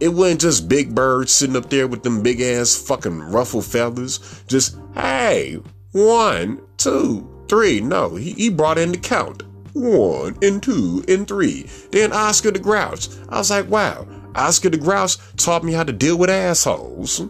It 0.00 0.08
wasn't 0.08 0.40
just 0.40 0.68
Big 0.68 0.94
Bird 0.94 1.28
sitting 1.28 1.56
up 1.56 1.68
there 1.70 1.86
with 1.86 2.02
them 2.02 2.22
big 2.22 2.40
ass 2.40 2.74
fucking 2.74 3.20
ruffle 3.20 3.62
feathers. 3.62 4.42
Just, 4.48 4.78
hey, 4.94 5.60
one, 5.92 6.62
two, 6.78 7.28
three. 7.48 7.80
No, 7.80 8.16
he, 8.16 8.32
he 8.32 8.48
brought 8.48 8.78
in 8.78 8.92
the 8.92 8.98
count. 8.98 9.42
One 9.72 10.36
and 10.42 10.62
two 10.62 11.04
and 11.06 11.28
three. 11.28 11.68
Then 11.92 12.12
Oscar 12.12 12.50
the 12.50 12.58
Grouch. 12.58 13.08
I 13.28 13.38
was 13.38 13.50
like, 13.50 13.68
wow, 13.68 14.06
Oscar 14.34 14.70
the 14.70 14.78
Grouch 14.78 15.16
taught 15.36 15.64
me 15.64 15.72
how 15.72 15.84
to 15.84 15.92
deal 15.92 16.16
with 16.16 16.30
assholes. 16.30 17.22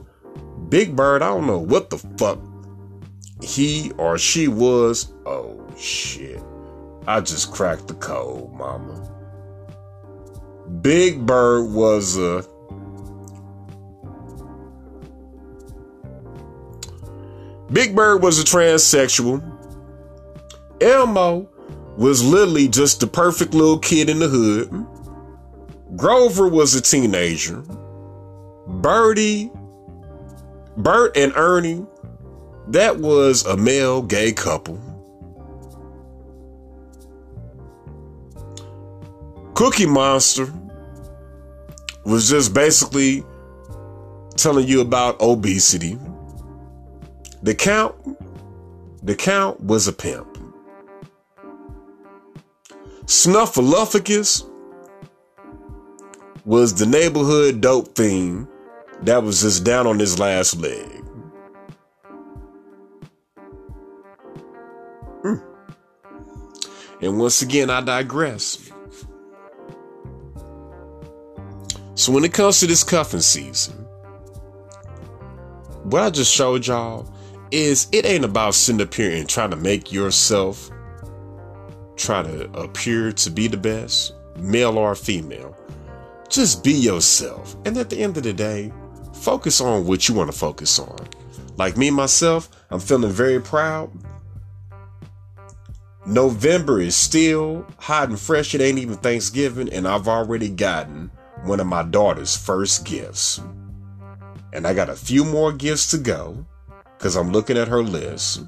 Big 0.69 0.95
Bird, 0.95 1.23
I 1.23 1.29
don't 1.29 1.47
know 1.47 1.59
what 1.59 1.91
the 1.91 1.99
fuck 1.99 2.39
he 3.43 3.91
or 3.99 4.19
she 4.19 4.49
was. 4.49 5.13
Oh 5.27 5.67
shit. 5.77 6.43
I 7.07 7.21
just 7.21 7.53
cracked 7.53 7.89
the 7.89 7.95
code, 7.95 8.53
mama. 8.53 9.09
Big 10.83 11.27
Bird 11.27 11.71
was 11.71 12.17
a 12.17 12.45
Big 17.73 17.95
Bird 17.95 18.23
was 18.23 18.41
a 18.41 18.45
transsexual. 18.45 19.41
Elmo 20.81 21.49
was 21.97 22.25
literally 22.25 22.67
just 22.67 23.01
the 23.01 23.07
perfect 23.07 23.55
little 23.55 23.79
kid 23.79 24.11
in 24.11 24.19
the 24.19 24.29
hood. 24.29 24.87
Grover 25.97 26.49
was 26.49 26.75
a 26.75 26.81
teenager. 26.81 27.63
Birdie, 28.67 29.51
Bert 30.77 31.17
and 31.17 31.33
Ernie, 31.37 31.87
that 32.69 32.99
was 32.99 33.45
a 33.47 33.57
male 33.57 34.03
gay 34.03 34.33
couple. 34.33 34.81
Cookie 39.55 39.87
Monster 39.87 40.53
was 42.05 42.31
just 42.31 42.55
basically 42.55 43.25
telling 44.37 44.67
you 44.67 44.81
about 44.81 45.21
obesity. 45.21 45.99
The 47.43 47.55
Count, 47.55 47.95
the 49.03 49.15
Count 49.15 49.61
was 49.63 49.89
a 49.89 49.93
pimp. 49.93 50.29
Snuffleupagus 53.07 54.49
was 56.45 56.75
the 56.75 56.87
neighborhood 56.87 57.61
dope 57.61 57.95
theme 57.95 58.47
that 59.03 59.23
was 59.23 59.41
just 59.41 59.65
down 59.65 59.87
on 59.87 59.99
his 59.99 60.19
last 60.19 60.59
leg. 60.59 61.03
Hmm. 65.23 65.37
And 67.01 67.19
once 67.19 67.41
again, 67.41 67.71
I 67.71 67.81
digress. 67.81 68.71
So 71.95 72.13
when 72.13 72.25
it 72.25 72.35
comes 72.35 72.61
to 72.61 72.67
this 72.67 72.85
cuffing 72.85 73.21
season, 73.21 73.75
what 75.85 76.03
I 76.03 76.11
just 76.11 76.33
showed 76.33 76.67
y'all 76.67 77.11
is 77.51 77.89
it 77.93 78.05
ain't 78.07 78.25
about 78.25 78.55
sitting 78.55 78.81
up 78.81 78.95
here 78.95 79.11
and 79.11 79.29
trying 79.29 79.51
to 79.51 79.57
make 79.57 79.93
yourself 79.93 80.71
try 81.97 82.23
to 82.23 82.51
appear 82.53 83.13
to 83.13 83.31
be 83.31 83.47
the 83.47 83.57
best, 83.57 84.15
male 84.39 84.79
or 84.79 84.95
female. 84.95 85.57
Just 86.29 86.63
be 86.63 86.73
yourself. 86.73 87.57
And 87.65 87.77
at 87.77 87.91
the 87.91 87.99
end 87.99 88.17
of 88.17 88.23
the 88.23 88.33
day, 88.33 88.73
focus 89.15 89.61
on 89.61 89.87
what 89.87 90.09
you 90.09 90.15
want 90.15 90.31
to 90.31 90.39
focus 90.39 90.79
on. 90.79 91.09
Like 91.57 91.77
me, 91.77 91.91
myself, 91.91 92.49
I'm 92.71 92.81
feeling 92.81 93.11
very 93.11 93.41
proud. 93.41 93.91
November 96.07 96.81
is 96.81 96.97
still 96.97 97.67
hot 97.79 98.09
and 98.09 98.19
fresh. 98.19 98.55
It 98.55 98.63
ain't 98.63 98.79
even 98.79 98.97
Thanksgiving, 98.97 99.69
and 99.71 99.87
I've 99.87 100.09
already 100.09 100.49
gotten 100.49 101.11
one 101.45 101.61
of 101.61 101.67
my 101.67 101.83
daughter's 101.83 102.37
first 102.37 102.87
gifts. 102.87 103.41
And 104.53 104.67
I 104.67 104.73
got 104.73 104.89
a 104.89 104.97
few 104.97 105.25
more 105.25 105.53
gifts 105.53 105.91
to 105.91 105.99
go 105.99 106.47
because 107.01 107.17
I'm 107.17 107.33
looking 107.33 107.57
at 107.57 107.67
her 107.67 107.83
list. 107.83 108.43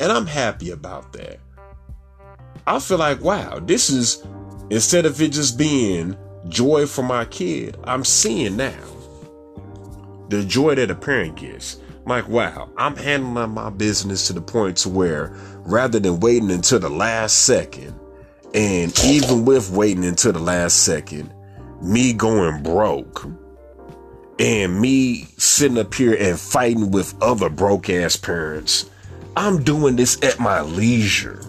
And 0.00 0.10
I'm 0.10 0.26
happy 0.26 0.70
about 0.70 1.12
that. 1.12 1.38
I 2.66 2.78
feel 2.78 2.96
like, 2.96 3.20
wow, 3.20 3.58
this 3.58 3.90
is, 3.90 4.24
instead 4.70 5.04
of 5.04 5.20
it 5.20 5.32
just 5.32 5.58
being 5.58 6.16
joy 6.48 6.86
for 6.86 7.02
my 7.02 7.26
kid, 7.26 7.76
I'm 7.84 8.06
seeing 8.06 8.56
now 8.56 8.80
the 10.30 10.42
joy 10.44 10.76
that 10.76 10.90
a 10.90 10.94
parent 10.94 11.36
gets. 11.36 11.78
Like, 12.06 12.26
wow, 12.26 12.70
I'm 12.78 12.96
handling 12.96 13.50
my 13.50 13.68
business 13.68 14.26
to 14.28 14.32
the 14.32 14.40
point 14.40 14.78
to 14.78 14.88
where 14.88 15.36
rather 15.58 16.00
than 16.00 16.20
waiting 16.20 16.50
until 16.50 16.78
the 16.78 16.88
last 16.88 17.44
second, 17.44 18.00
and 18.54 18.98
even 19.04 19.44
with 19.44 19.70
waiting 19.70 20.06
until 20.06 20.32
the 20.32 20.38
last 20.38 20.84
second, 20.84 21.34
me 21.82 22.14
going 22.14 22.62
broke 22.62 23.26
and 24.40 24.80
me 24.80 25.26
sitting 25.36 25.76
up 25.76 25.92
here 25.92 26.16
and 26.18 26.40
fighting 26.40 26.90
with 26.90 27.14
other 27.22 27.50
broke 27.50 27.90
ass 27.90 28.16
parents, 28.16 28.88
I'm 29.36 29.62
doing 29.62 29.96
this 29.96 30.20
at 30.24 30.40
my 30.40 30.62
leisure. 30.62 31.44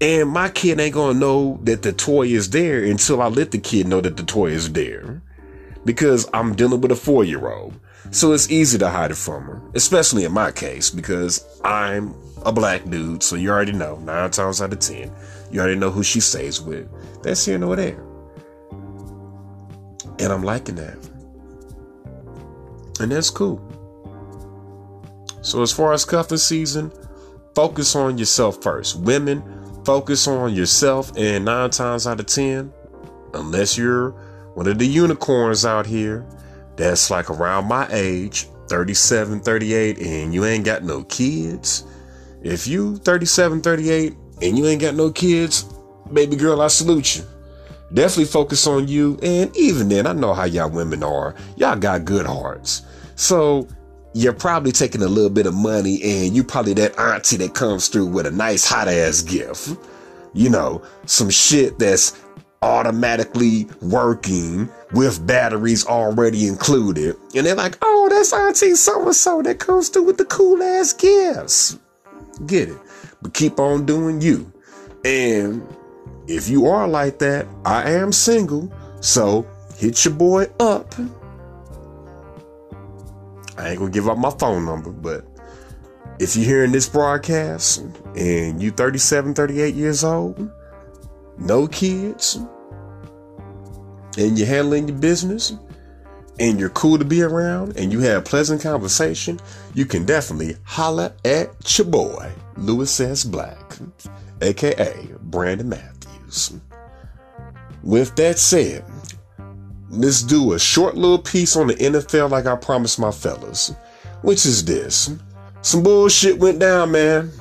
And 0.00 0.30
my 0.30 0.48
kid 0.48 0.80
ain't 0.80 0.94
gonna 0.94 1.18
know 1.18 1.60
that 1.64 1.82
the 1.82 1.92
toy 1.92 2.28
is 2.28 2.50
there 2.50 2.82
until 2.82 3.20
I 3.20 3.28
let 3.28 3.50
the 3.50 3.58
kid 3.58 3.86
know 3.86 4.00
that 4.00 4.16
the 4.16 4.22
toy 4.22 4.46
is 4.46 4.72
there. 4.72 5.20
Because 5.84 6.26
I'm 6.32 6.54
dealing 6.54 6.80
with 6.80 6.90
a 6.90 6.96
four 6.96 7.22
year 7.22 7.50
old. 7.50 7.78
So 8.10 8.32
it's 8.32 8.50
easy 8.50 8.78
to 8.78 8.88
hide 8.88 9.10
it 9.10 9.16
from 9.16 9.44
her, 9.44 9.60
especially 9.74 10.24
in 10.24 10.32
my 10.32 10.50
case, 10.52 10.88
because 10.88 11.44
I'm 11.64 12.14
a 12.46 12.52
black 12.52 12.88
dude. 12.88 13.22
So 13.22 13.36
you 13.36 13.50
already 13.50 13.72
know, 13.72 13.96
nine 13.98 14.30
times 14.30 14.62
out 14.62 14.72
of 14.72 14.78
ten, 14.78 15.12
you 15.50 15.60
already 15.60 15.78
know 15.78 15.90
who 15.90 16.02
she 16.02 16.20
stays 16.20 16.62
with. 16.62 16.88
That's 17.22 17.44
here 17.44 17.58
nor 17.58 17.76
there. 17.76 18.07
And 20.18 20.32
I'm 20.32 20.42
liking 20.42 20.76
that. 20.76 20.96
And 23.00 23.12
that's 23.12 23.30
cool. 23.30 23.62
So, 25.42 25.62
as 25.62 25.72
far 25.72 25.92
as 25.92 26.04
cuffing 26.04 26.38
season, 26.38 26.92
focus 27.54 27.94
on 27.94 28.18
yourself 28.18 28.62
first. 28.62 29.00
Women, 29.00 29.42
focus 29.84 30.26
on 30.26 30.54
yourself. 30.54 31.12
And 31.16 31.44
nine 31.44 31.70
times 31.70 32.06
out 32.06 32.20
of 32.20 32.26
10, 32.26 32.72
unless 33.34 33.78
you're 33.78 34.10
one 34.54 34.66
of 34.66 34.78
the 34.78 34.86
unicorns 34.86 35.64
out 35.64 35.86
here 35.86 36.26
that's 36.76 37.10
like 37.10 37.30
around 37.30 37.66
my 37.66 37.86
age, 37.90 38.48
37, 38.68 39.40
38, 39.40 39.98
and 39.98 40.34
you 40.34 40.44
ain't 40.44 40.64
got 40.64 40.82
no 40.82 41.04
kids, 41.04 41.84
if 42.42 42.66
you 42.66 42.96
37, 42.98 43.60
38, 43.62 44.14
and 44.42 44.58
you 44.58 44.66
ain't 44.66 44.80
got 44.80 44.94
no 44.94 45.10
kids, 45.10 45.64
baby 46.12 46.36
girl, 46.36 46.60
I 46.60 46.68
salute 46.68 47.16
you. 47.16 47.24
Definitely 47.92 48.26
focus 48.26 48.66
on 48.66 48.88
you. 48.88 49.18
And 49.22 49.54
even 49.56 49.88
then, 49.88 50.06
I 50.06 50.12
know 50.12 50.34
how 50.34 50.44
y'all 50.44 50.70
women 50.70 51.02
are. 51.02 51.34
Y'all 51.56 51.76
got 51.76 52.04
good 52.04 52.26
hearts. 52.26 52.82
So 53.16 53.66
you're 54.14 54.32
probably 54.32 54.72
taking 54.72 55.02
a 55.02 55.08
little 55.08 55.30
bit 55.30 55.46
of 55.46 55.54
money 55.54 56.02
and 56.02 56.34
you 56.34 56.42
probably 56.42 56.74
that 56.74 56.98
auntie 56.98 57.36
that 57.36 57.54
comes 57.54 57.88
through 57.88 58.06
with 58.06 58.26
a 58.26 58.30
nice 58.30 58.66
hot 58.66 58.88
ass 58.88 59.22
gift. 59.22 59.70
You 60.34 60.50
know, 60.50 60.82
some 61.06 61.30
shit 61.30 61.78
that's 61.78 62.20
automatically 62.62 63.66
working 63.80 64.68
with 64.92 65.24
batteries 65.26 65.86
already 65.86 66.46
included. 66.46 67.16
And 67.34 67.46
they're 67.46 67.54
like, 67.54 67.78
oh, 67.82 68.08
that's 68.10 68.32
Auntie 68.32 68.74
so 68.74 69.04
and 69.04 69.14
so 69.14 69.42
that 69.42 69.58
comes 69.58 69.88
through 69.88 70.04
with 70.04 70.18
the 70.18 70.24
cool 70.24 70.62
ass 70.62 70.92
gifts. 70.92 71.78
Get 72.46 72.68
it. 72.68 72.78
But 73.22 73.34
keep 73.34 73.58
on 73.58 73.86
doing 73.86 74.20
you. 74.20 74.52
And 75.04 75.62
if 76.28 76.48
you 76.48 76.66
are 76.66 76.86
like 76.86 77.18
that, 77.18 77.48
I 77.64 77.90
am 77.90 78.12
single. 78.12 78.72
So 79.00 79.46
hit 79.76 80.04
your 80.04 80.14
boy 80.14 80.44
up. 80.60 80.94
I 83.56 83.70
ain't 83.70 83.78
gonna 83.78 83.90
give 83.90 84.08
up 84.08 84.18
my 84.18 84.30
phone 84.30 84.64
number, 84.64 84.90
but 84.90 85.24
if 86.20 86.36
you're 86.36 86.44
hearing 86.44 86.70
this 86.70 86.88
broadcast 86.88 87.82
and 88.14 88.62
you 88.62 88.70
37, 88.70 89.34
38 89.34 89.74
years 89.74 90.04
old, 90.04 90.50
no 91.38 91.66
kids, 91.66 92.38
and 94.16 94.38
you're 94.38 94.46
handling 94.46 94.88
your 94.88 94.98
business, 94.98 95.54
and 96.40 96.60
you're 96.60 96.70
cool 96.70 96.98
to 96.98 97.04
be 97.04 97.22
around, 97.22 97.76
and 97.76 97.92
you 97.92 98.00
have 98.00 98.24
pleasant 98.24 98.62
conversation, 98.62 99.40
you 99.74 99.84
can 99.86 100.04
definitely 100.04 100.56
holla 100.64 101.12
at 101.24 101.78
your 101.78 101.86
boy, 101.86 102.30
Louis 102.56 103.00
S. 103.00 103.24
Black, 103.24 103.76
aka 104.40 105.08
Brandon 105.22 105.68
Matthews. 106.28 106.60
With 107.82 108.14
that 108.16 108.38
said, 108.38 108.84
let's 109.88 110.22
do 110.22 110.52
a 110.52 110.58
short 110.58 110.96
little 110.96 111.18
piece 111.18 111.56
on 111.56 111.68
the 111.68 111.74
NFL 111.74 112.30
like 112.30 112.46
I 112.46 112.56
promised 112.56 112.98
my 112.98 113.10
fellas, 113.10 113.72
which 114.22 114.44
is 114.44 114.64
this. 114.64 115.10
Some 115.62 115.82
bullshit 115.82 116.38
went 116.38 116.58
down, 116.58 116.92
man. 116.92 117.32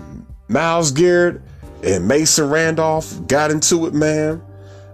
Myles 0.48 0.92
Garrett 0.92 1.42
and 1.84 2.08
Mason 2.08 2.50
Randolph 2.50 3.28
got 3.28 3.52
into 3.52 3.86
it, 3.88 3.94
man. 3.94 4.42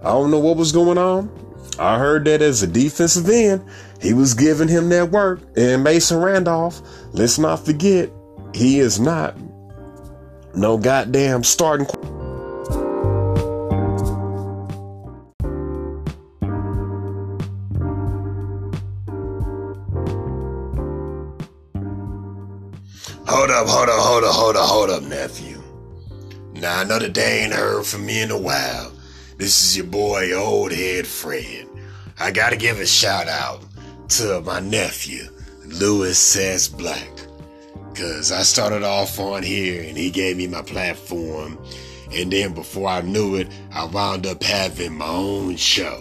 I 0.02 0.08
don't 0.08 0.30
know 0.30 0.38
what 0.38 0.56
was 0.56 0.72
going 0.72 0.98
on. 0.98 1.30
I 1.78 1.98
heard 1.98 2.24
that 2.26 2.42
as 2.42 2.62
a 2.62 2.66
defensive 2.66 3.28
end, 3.28 3.64
he 4.00 4.12
was 4.12 4.34
giving 4.34 4.68
him 4.68 4.88
that 4.90 5.10
work. 5.10 5.40
And 5.56 5.82
Mason 5.82 6.20
Randolph, 6.20 6.80
let's 7.12 7.38
not 7.38 7.64
forget, 7.64 8.10
he 8.54 8.78
is 8.78 9.00
not 9.00 9.36
no 10.54 10.78
goddamn 10.78 11.42
starting. 11.42 11.86
Hold 23.44 23.68
up, 23.68 23.68
hold 23.68 23.88
up, 23.90 24.00
hold 24.00 24.24
up, 24.24 24.34
hold 24.34 24.56
up, 24.56 24.68
hold 24.70 24.90
up, 24.90 25.02
nephew. 25.02 25.62
Now 26.54 26.80
I 26.80 26.84
know 26.84 26.98
that 26.98 27.12
they 27.12 27.40
ain't 27.40 27.52
heard 27.52 27.84
from 27.84 28.06
me 28.06 28.22
in 28.22 28.30
a 28.30 28.38
while. 28.38 28.90
This 29.36 29.62
is 29.62 29.76
your 29.76 29.84
boy, 29.84 30.32
Old 30.32 30.72
Head 30.72 31.06
Fred. 31.06 31.68
I 32.18 32.30
gotta 32.30 32.56
give 32.56 32.80
a 32.80 32.86
shout 32.86 33.28
out 33.28 33.60
to 34.16 34.40
my 34.40 34.60
nephew, 34.60 35.28
Louis 35.66 36.36
S. 36.36 36.68
Black. 36.68 37.10
Cause 37.94 38.32
I 38.32 38.44
started 38.44 38.82
off 38.82 39.20
on 39.20 39.42
here 39.42 39.82
and 39.86 39.94
he 39.94 40.10
gave 40.10 40.38
me 40.38 40.46
my 40.46 40.62
platform. 40.62 41.62
And 42.14 42.32
then 42.32 42.54
before 42.54 42.88
I 42.88 43.02
knew 43.02 43.36
it, 43.36 43.48
I 43.70 43.84
wound 43.84 44.26
up 44.26 44.42
having 44.42 44.96
my 44.96 45.06
own 45.06 45.56
show, 45.56 45.98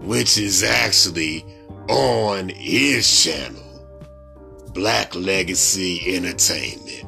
which 0.00 0.38
is 0.38 0.62
actually 0.62 1.44
on 1.90 2.48
his 2.48 3.24
channel, 3.24 3.61
Black 4.72 5.14
Legacy 5.14 6.14
Entertainment. 6.16 7.04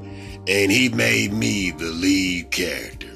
And 0.47 0.71
he 0.71 0.89
made 0.91 1.33
me 1.33 1.71
the 1.71 1.87
lead 1.87 2.51
character. 2.51 3.11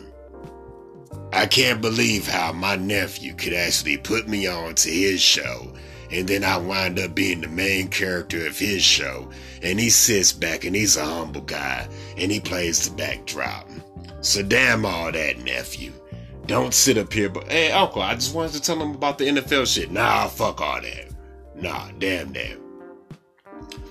I 1.32 1.46
can't 1.46 1.80
believe 1.82 2.26
how 2.26 2.52
my 2.52 2.76
nephew 2.76 3.34
could 3.34 3.52
actually 3.52 3.98
put 3.98 4.28
me 4.28 4.46
on 4.46 4.74
to 4.76 4.90
his 4.90 5.20
show, 5.20 5.70
and 6.10 6.26
then 6.26 6.42
I 6.42 6.56
wind 6.56 6.98
up 6.98 7.14
being 7.14 7.42
the 7.42 7.48
main 7.48 7.88
character 7.88 8.46
of 8.46 8.58
his 8.58 8.82
show, 8.82 9.28
and 9.62 9.78
he 9.78 9.90
sits 9.90 10.32
back 10.32 10.64
and 10.64 10.74
he's 10.74 10.96
a 10.96 11.04
humble 11.04 11.42
guy, 11.42 11.86
and 12.16 12.32
he 12.32 12.40
plays 12.40 12.88
the 12.88 12.96
backdrop. 12.96 13.68
So 14.20 14.42
damn 14.42 14.86
all 14.86 15.12
that, 15.12 15.38
nephew. 15.44 15.92
Don't 16.46 16.72
sit 16.72 16.96
up 16.96 17.12
here, 17.12 17.28
but 17.28 17.46
hey, 17.52 17.70
uncle, 17.72 18.00
I 18.00 18.14
just 18.14 18.34
wanted 18.34 18.54
to 18.54 18.62
tell 18.62 18.80
him 18.80 18.94
about 18.94 19.18
the 19.18 19.26
NFL 19.26 19.72
shit. 19.72 19.90
Nah, 19.90 20.28
fuck 20.28 20.62
all 20.62 20.80
that. 20.80 21.10
Nah, 21.54 21.90
damn 21.98 22.32
that. 22.32 22.58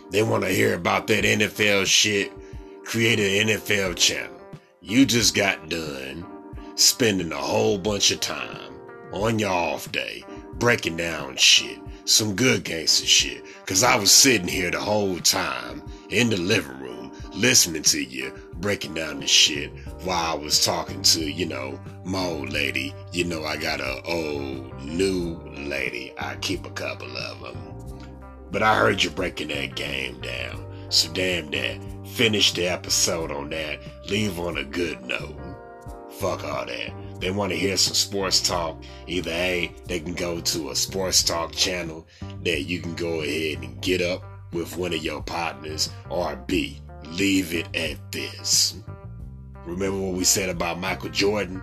They 0.09 0.23
want 0.23 0.43
to 0.43 0.49
hear 0.49 0.73
about 0.73 1.07
that 1.07 1.23
NFL 1.25 1.85
shit. 1.85 2.31
Create 2.85 3.19
an 3.19 3.47
NFL 3.49 3.97
channel. 3.97 4.39
You 4.81 5.05
just 5.05 5.35
got 5.35 5.69
done 5.69 6.25
spending 6.75 7.31
a 7.31 7.37
whole 7.37 7.77
bunch 7.77 8.11
of 8.11 8.21
time 8.21 8.73
on 9.11 9.39
your 9.39 9.51
off 9.51 9.91
day 9.91 10.23
breaking 10.53 10.97
down 10.97 11.35
shit, 11.35 11.79
some 12.05 12.35
good 12.35 12.63
gangster 12.63 13.05
shit. 13.05 13.43
Cause 13.65 13.83
I 13.83 13.97
was 13.97 14.11
sitting 14.11 14.47
here 14.47 14.71
the 14.71 14.79
whole 14.79 15.17
time 15.19 15.83
in 16.09 16.29
the 16.29 16.37
living 16.37 16.79
room 16.79 17.11
listening 17.33 17.83
to 17.83 18.03
you 18.03 18.33
breaking 18.55 18.93
down 18.93 19.19
the 19.19 19.27
shit 19.27 19.71
while 20.03 20.33
I 20.33 20.35
was 20.35 20.63
talking 20.63 21.01
to, 21.03 21.19
you 21.19 21.45
know, 21.45 21.79
my 22.03 22.23
old 22.23 22.51
lady. 22.51 22.93
You 23.11 23.25
know, 23.25 23.43
I 23.43 23.57
got 23.57 23.79
a 23.79 24.01
old 24.03 24.81
new 24.83 25.37
lady. 25.57 26.13
I 26.17 26.35
keep 26.35 26.65
a 26.65 26.71
couple 26.71 27.15
of 27.15 27.41
them. 27.41 27.76
But 28.51 28.63
I 28.63 28.75
heard 28.75 29.03
you 29.03 29.09
breaking 29.09 29.49
that 29.49 29.75
game 29.75 30.19
down. 30.21 30.65
So 30.89 31.11
damn 31.11 31.51
that. 31.51 31.79
Finish 32.07 32.53
the 32.53 32.67
episode 32.67 33.31
on 33.31 33.49
that. 33.49 33.79
Leave 34.09 34.39
on 34.39 34.57
a 34.57 34.63
good 34.63 35.01
note. 35.03 35.37
Fuck 36.11 36.43
all 36.43 36.65
that. 36.65 37.19
They 37.19 37.31
want 37.31 37.51
to 37.51 37.57
hear 37.57 37.77
some 37.77 37.93
sports 37.93 38.41
talk. 38.41 38.81
Either 39.07 39.31
A, 39.31 39.71
they 39.85 39.99
can 39.99 40.13
go 40.13 40.39
to 40.39 40.69
a 40.69 40.75
sports 40.75 41.23
talk 41.23 41.51
channel 41.51 42.07
that 42.43 42.61
you 42.61 42.79
can 42.79 42.95
go 42.95 43.21
ahead 43.21 43.63
and 43.63 43.81
get 43.81 44.01
up 44.01 44.23
with 44.53 44.77
one 44.77 44.93
of 44.93 45.03
your 45.03 45.21
partners, 45.21 45.89
or 46.09 46.35
B, 46.47 46.81
leave 47.05 47.53
it 47.53 47.67
at 47.75 48.11
this. 48.11 48.75
Remember 49.65 49.99
what 49.99 50.15
we 50.15 50.23
said 50.23 50.49
about 50.49 50.79
Michael 50.79 51.09
Jordan? 51.09 51.61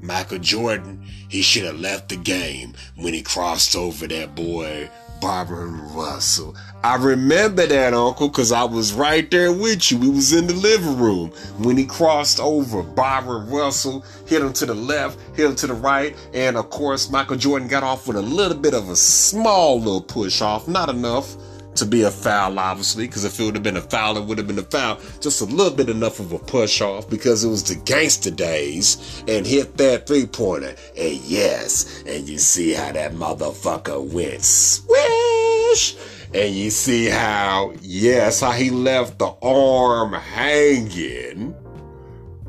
Michael 0.00 0.38
Jordan, 0.38 1.02
he 1.28 1.40
should 1.40 1.64
have 1.64 1.80
left 1.80 2.10
the 2.10 2.16
game 2.16 2.74
when 2.96 3.14
he 3.14 3.22
crossed 3.22 3.74
over 3.74 4.06
that 4.06 4.34
boy 4.34 4.90
Byron 5.20 5.94
Russell. 5.94 6.54
I 6.84 6.96
remember 6.96 7.66
that, 7.66 7.94
Uncle, 7.94 8.28
because 8.28 8.52
I 8.52 8.64
was 8.64 8.92
right 8.92 9.28
there 9.30 9.52
with 9.52 9.90
you. 9.90 9.98
We 9.98 10.08
was 10.08 10.32
in 10.32 10.46
the 10.46 10.54
living 10.54 10.98
room 10.98 11.30
when 11.58 11.76
he 11.76 11.84
crossed 11.84 12.38
over. 12.40 12.82
Byron 12.82 13.48
Russell 13.50 14.04
hit 14.26 14.42
him 14.42 14.52
to 14.54 14.66
the 14.66 14.74
left, 14.74 15.18
hit 15.36 15.46
him 15.46 15.56
to 15.56 15.66
the 15.66 15.74
right, 15.74 16.16
and 16.32 16.56
of 16.56 16.70
course, 16.70 17.10
Michael 17.10 17.36
Jordan 17.36 17.68
got 17.68 17.82
off 17.82 18.06
with 18.06 18.16
a 18.16 18.22
little 18.22 18.56
bit 18.56 18.74
of 18.74 18.88
a 18.88 18.96
small 18.96 19.78
little 19.78 20.00
push 20.00 20.40
off, 20.40 20.68
not 20.68 20.88
enough 20.88 21.36
to 21.76 21.86
be 21.86 22.02
a 22.02 22.10
foul, 22.10 22.58
obviously, 22.58 23.06
because 23.06 23.24
if 23.24 23.38
it 23.38 23.44
would 23.44 23.54
have 23.54 23.62
been 23.62 23.76
a 23.76 23.82
foul, 23.82 24.16
it 24.16 24.24
would 24.24 24.38
have 24.38 24.46
been 24.46 24.58
a 24.58 24.62
foul. 24.62 24.98
Just 25.20 25.40
a 25.40 25.44
little 25.44 25.76
bit 25.76 25.88
enough 25.88 26.20
of 26.20 26.32
a 26.32 26.38
push 26.38 26.80
off 26.80 27.08
because 27.08 27.44
it 27.44 27.48
was 27.48 27.62
the 27.64 27.76
gangster 27.84 28.30
days 28.30 29.22
and 29.28 29.46
hit 29.46 29.76
that 29.76 30.06
three 30.06 30.26
pointer. 30.26 30.74
And 30.96 31.14
yes, 31.22 32.02
and 32.06 32.28
you 32.28 32.38
see 32.38 32.72
how 32.72 32.92
that 32.92 33.12
motherfucker 33.12 34.12
went 34.12 34.42
swish. 34.42 35.96
And 36.34 36.54
you 36.54 36.70
see 36.70 37.06
how, 37.06 37.72
yes, 37.80 38.40
how 38.40 38.52
he 38.52 38.70
left 38.70 39.18
the 39.18 39.34
arm 39.42 40.12
hanging 40.12 41.54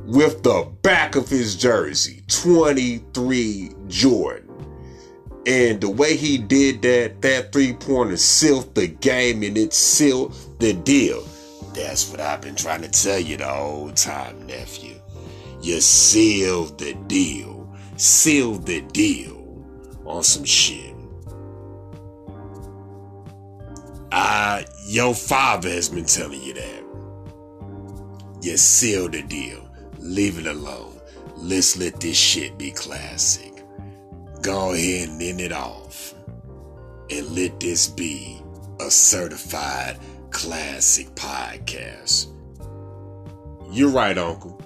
with 0.06 0.42
the 0.44 0.72
back 0.82 1.16
of 1.16 1.30
his 1.30 1.56
jersey, 1.56 2.24
23 2.28 3.72
Jordan. 3.88 4.47
And 5.48 5.80
the 5.80 5.90
way 5.90 6.18
he 6.18 6.38
did 6.38 6.82
that, 6.82 7.22
that 7.22 7.54
three 7.54 7.72
pointer 7.72 8.18
sealed 8.18 8.76
the 8.76 8.88
game 8.88 9.44
and 9.44 9.58
it 9.58 9.74
sealed 9.74 10.36
the 10.60 10.74
deal. 10.74 11.26
That's 11.74 12.12
what 12.12 12.20
I've 12.20 12.42
been 12.42 12.56
trying 12.56 12.82
to 12.82 12.90
tell 12.90 13.18
you 13.18 13.38
the 13.38 13.48
whole 13.48 13.92
time, 13.92 14.46
nephew. 14.46 15.00
You 15.62 15.80
sealed 15.80 16.78
the 16.78 16.96
deal. 17.08 17.74
Sealed 17.96 18.66
the 18.66 18.82
deal 18.82 19.66
on 20.06 20.22
some 20.24 20.44
shit. 20.44 20.94
Uh, 24.12 24.64
your 24.86 25.16
father 25.16 25.70
has 25.70 25.88
been 25.88 26.06
telling 26.06 26.44
you 26.44 26.56
that. 26.56 26.84
You 28.42 28.58
sealed 28.58 29.14
the 29.14 29.22
deal. 29.22 29.66
Leave 30.00 30.40
it 30.40 30.48
alone. 30.48 31.00
Let's 31.38 31.78
let 31.78 32.02
this 32.02 32.18
shit 32.18 32.58
be 32.58 32.72
classic 32.72 33.57
go 34.42 34.74
ahead 34.74 35.10
and 35.10 35.22
end 35.22 35.42
it 35.42 35.52
off 35.52 36.14
and 37.10 37.30
let 37.36 37.60
this 37.60 37.88
be 37.88 38.42
a 38.80 38.92
certified 38.92 39.98
classic 40.32 41.08
podcast. 41.16 42.28
You're 43.72 43.90
right, 43.90 44.18
Uncle. 44.18 44.62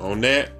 On 0.00 0.20
that, 0.22 0.50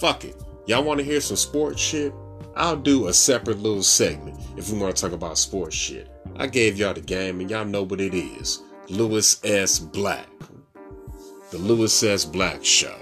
fuck 0.00 0.24
it. 0.24 0.36
Y'all 0.66 0.82
want 0.82 0.98
to 0.98 1.04
hear 1.04 1.20
some 1.20 1.36
sports 1.36 1.80
shit? 1.80 2.12
I'll 2.56 2.76
do 2.76 3.08
a 3.08 3.12
separate 3.12 3.58
little 3.58 3.82
segment 3.82 4.38
if 4.56 4.70
we 4.70 4.78
want 4.78 4.94
to 4.96 5.02
talk 5.02 5.12
about 5.12 5.38
sports 5.38 5.76
shit. 5.76 6.10
I 6.36 6.46
gave 6.46 6.76
y'all 6.76 6.94
the 6.94 7.00
game 7.00 7.40
and 7.40 7.50
y'all 7.50 7.64
know 7.64 7.84
what 7.84 8.00
it 8.00 8.14
is. 8.14 8.62
Louis 8.88 9.40
S. 9.44 9.78
Black. 9.78 10.28
The 11.50 11.58
Louis 11.58 12.02
S. 12.02 12.24
Black 12.24 12.64
Show. 12.64 12.98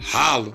Holla. 0.00 0.52